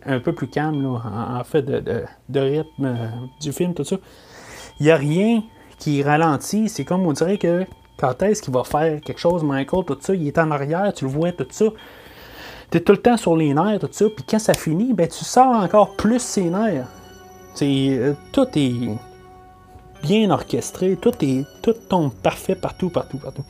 un 0.06 0.20
peu 0.20 0.34
plus 0.34 0.48
calmes, 0.48 0.86
en, 0.86 1.44
fait, 1.46 1.62
de, 1.62 2.04
de 2.30 2.40
rythme 2.40 2.96
du 3.42 3.54
film, 3.54 3.74
tout 3.74 3.86
ça 3.86 3.96
il 4.80 4.86
n'y 4.86 4.92
a 4.92 4.96
rien 4.96 5.44
qui 5.80 6.04
ralentit. 6.04 6.70
C'est 6.70 6.86
comme 6.86 7.06
on 7.06 7.14
dirait 7.14 7.38
que 7.38 7.66
quand 7.98 8.22
est-ce 8.24 8.42
qu'il 8.42 8.54
va 8.54 8.64
faire 8.64 9.00
quelque 9.02 9.20
chose, 9.20 9.44
Michael, 9.44 9.86
tout 9.86 9.98
ça, 10.00 10.14
il 10.16 10.28
est 10.28 10.38
en 10.38 10.52
arrière, 10.52 10.92
tu 10.94 11.06
le 11.06 11.12
vois, 11.12 11.32
tout 11.32 11.48
ça. 11.50 11.66
Tu 12.72 12.78
es 12.78 12.82
tout 12.82 12.94
le 12.94 12.98
temps 12.98 13.18
sur 13.18 13.36
les 13.36 13.54
nerfs, 13.54 13.80
tout 13.80 13.90
ça. 13.92 14.06
Puis 14.14 14.26
quand 14.28 14.40
ça 14.40 14.54
finit, 14.54 14.94
ben, 14.94 15.08
tu 15.08 15.24
sors 15.24 15.56
encore 15.56 15.96
plus 15.96 16.22
ses 16.22 16.50
nerfs. 16.50 16.88
Euh, 17.62 18.14
tout 18.32 18.48
est 18.56 18.98
bien 20.02 20.32
orchestré, 20.32 20.98
tout, 21.00 21.14
est, 21.22 21.46
tout 21.62 21.74
tombe 21.88 22.12
parfait 22.12 22.56
partout, 22.56 22.90
partout, 22.90 23.20
partout. 23.20 23.46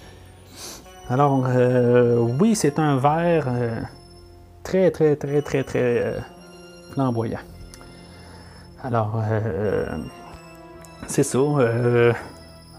Alors, 1.09 1.45
euh, 1.47 2.17
oui, 2.17 2.55
c'est 2.55 2.80
un 2.80 2.97
verre 2.97 3.45
euh, 3.47 3.80
très, 4.63 4.91
très, 4.91 5.15
très, 5.15 5.41
très, 5.41 5.63
très 5.63 6.15
flamboyant. 6.91 7.39
Alors, 8.84 9.24
c'est 11.08 11.24
ça. 11.24 11.38
Euh, 11.38 12.14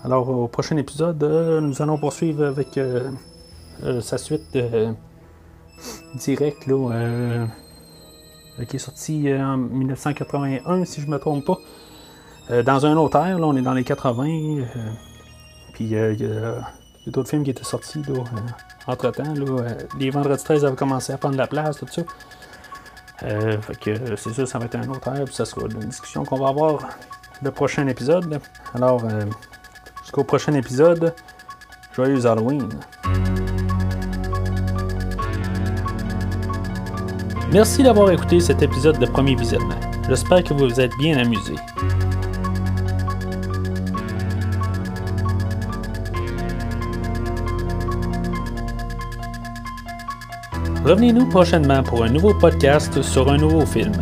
alors, 0.05 0.29
au 0.29 0.49
prochain 0.49 0.77
épisode, 0.77 1.23
euh, 1.23 1.61
nous 1.61 1.83
allons 1.83 1.99
poursuivre 1.99 2.45
avec 2.45 2.79
euh, 2.79 3.11
sa 4.01 4.19
suite 4.19 4.57
directe, 6.15 6.67
là, 6.67 7.47
qui 8.69 8.77
est 8.77 8.79
sortie 8.79 9.33
en 9.35 9.57
1981, 9.57 10.85
si 10.85 11.01
je 11.01 11.07
ne 11.07 11.13
me 11.13 11.19
trompe 11.19 11.45
pas. 11.45 12.63
dans 12.63 12.87
un 12.87 12.97
autre 12.97 13.19
là, 13.19 13.37
on 13.41 13.57
est 13.57 13.63
dans 13.63 13.75
les 13.75 13.85
80. 13.85 14.65
puis 15.73 15.85
il 15.85 15.91
y 15.91 15.97
a, 15.97 16.13
d'autres 17.09 17.29
films 17.29 17.45
qui 17.45 17.51
étaient 17.51 17.65
sortis 17.65 18.03
entre-temps. 18.87 19.35
les 19.99 20.11
Vendredis 20.11 20.45
13 20.45 20.65
avaient 20.65 20.77
commencé 20.77 21.13
à 21.13 21.19
prendre 21.19 21.37
la 21.37 21.49
place, 21.49 21.79
tout 21.79 21.87
ça. 21.89 22.03
fait 23.19 23.79
que 23.81 24.17
c'est 24.17 24.33
sûr, 24.33 24.47
ça 24.47 24.59
va 24.59 24.67
être 24.67 24.77
un 24.77 24.89
autre 24.89 25.09
ère, 25.09 25.25
puis 25.25 25.35
ça 25.35 25.45
sera 25.45 25.63
une 25.63 25.89
discussion 25.89 26.25
qu'on 26.25 26.39
va 26.39 26.49
avoir 26.49 26.79
le 27.45 27.51
prochain 27.51 27.87
épisode. 27.87 28.41
Alors, 28.75 29.05
euh, 29.05 29.27
jusqu'au 30.03 30.25
prochain 30.25 30.55
épisode, 30.55 31.15
joyeux 31.95 32.27
Halloween. 32.27 32.69
Merci 37.53 37.83
d'avoir 37.83 38.11
écouté 38.11 38.41
cet 38.41 38.63
épisode 38.63 38.99
de 38.99 39.07
Premier 39.07 39.37
Visionnement. 39.37 39.79
J'espère 40.09 40.43
que 40.43 40.55
vous 40.55 40.69
vous 40.69 40.81
êtes 40.81 40.97
bien 40.99 41.19
amusé. 41.19 41.55
Revenez-nous 50.85 51.27
prochainement 51.27 51.83
pour 51.83 52.05
un 52.05 52.09
nouveau 52.09 52.35
podcast 52.35 53.01
sur 53.03 53.31
un 53.31 53.39
nouveau 53.39 53.65
film. 53.65 53.93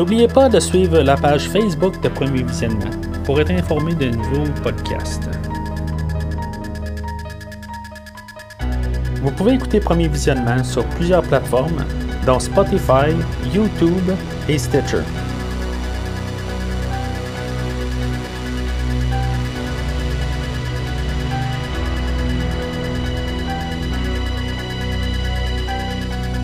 N'oubliez 0.00 0.28
pas 0.28 0.48
de 0.48 0.58
suivre 0.58 1.02
la 1.02 1.14
page 1.14 1.50
Facebook 1.50 2.00
de 2.00 2.08
Premier 2.08 2.42
Visionnement 2.42 2.88
pour 3.22 3.38
être 3.38 3.50
informé 3.50 3.94
de 3.94 4.08
nouveaux 4.08 4.50
podcasts. 4.62 5.28
Vous 9.20 9.30
pouvez 9.32 9.52
écouter 9.52 9.78
Premier 9.78 10.08
Visionnement 10.08 10.64
sur 10.64 10.86
plusieurs 10.86 11.20
plateformes, 11.20 11.84
dont 12.24 12.38
Spotify, 12.38 13.14
YouTube 13.52 14.10
et 14.48 14.56
Stitcher. 14.56 15.02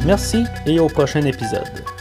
Merci 0.04 0.44
et 0.66 0.78
au 0.78 0.88
prochain 0.88 1.22
épisode. 1.22 1.95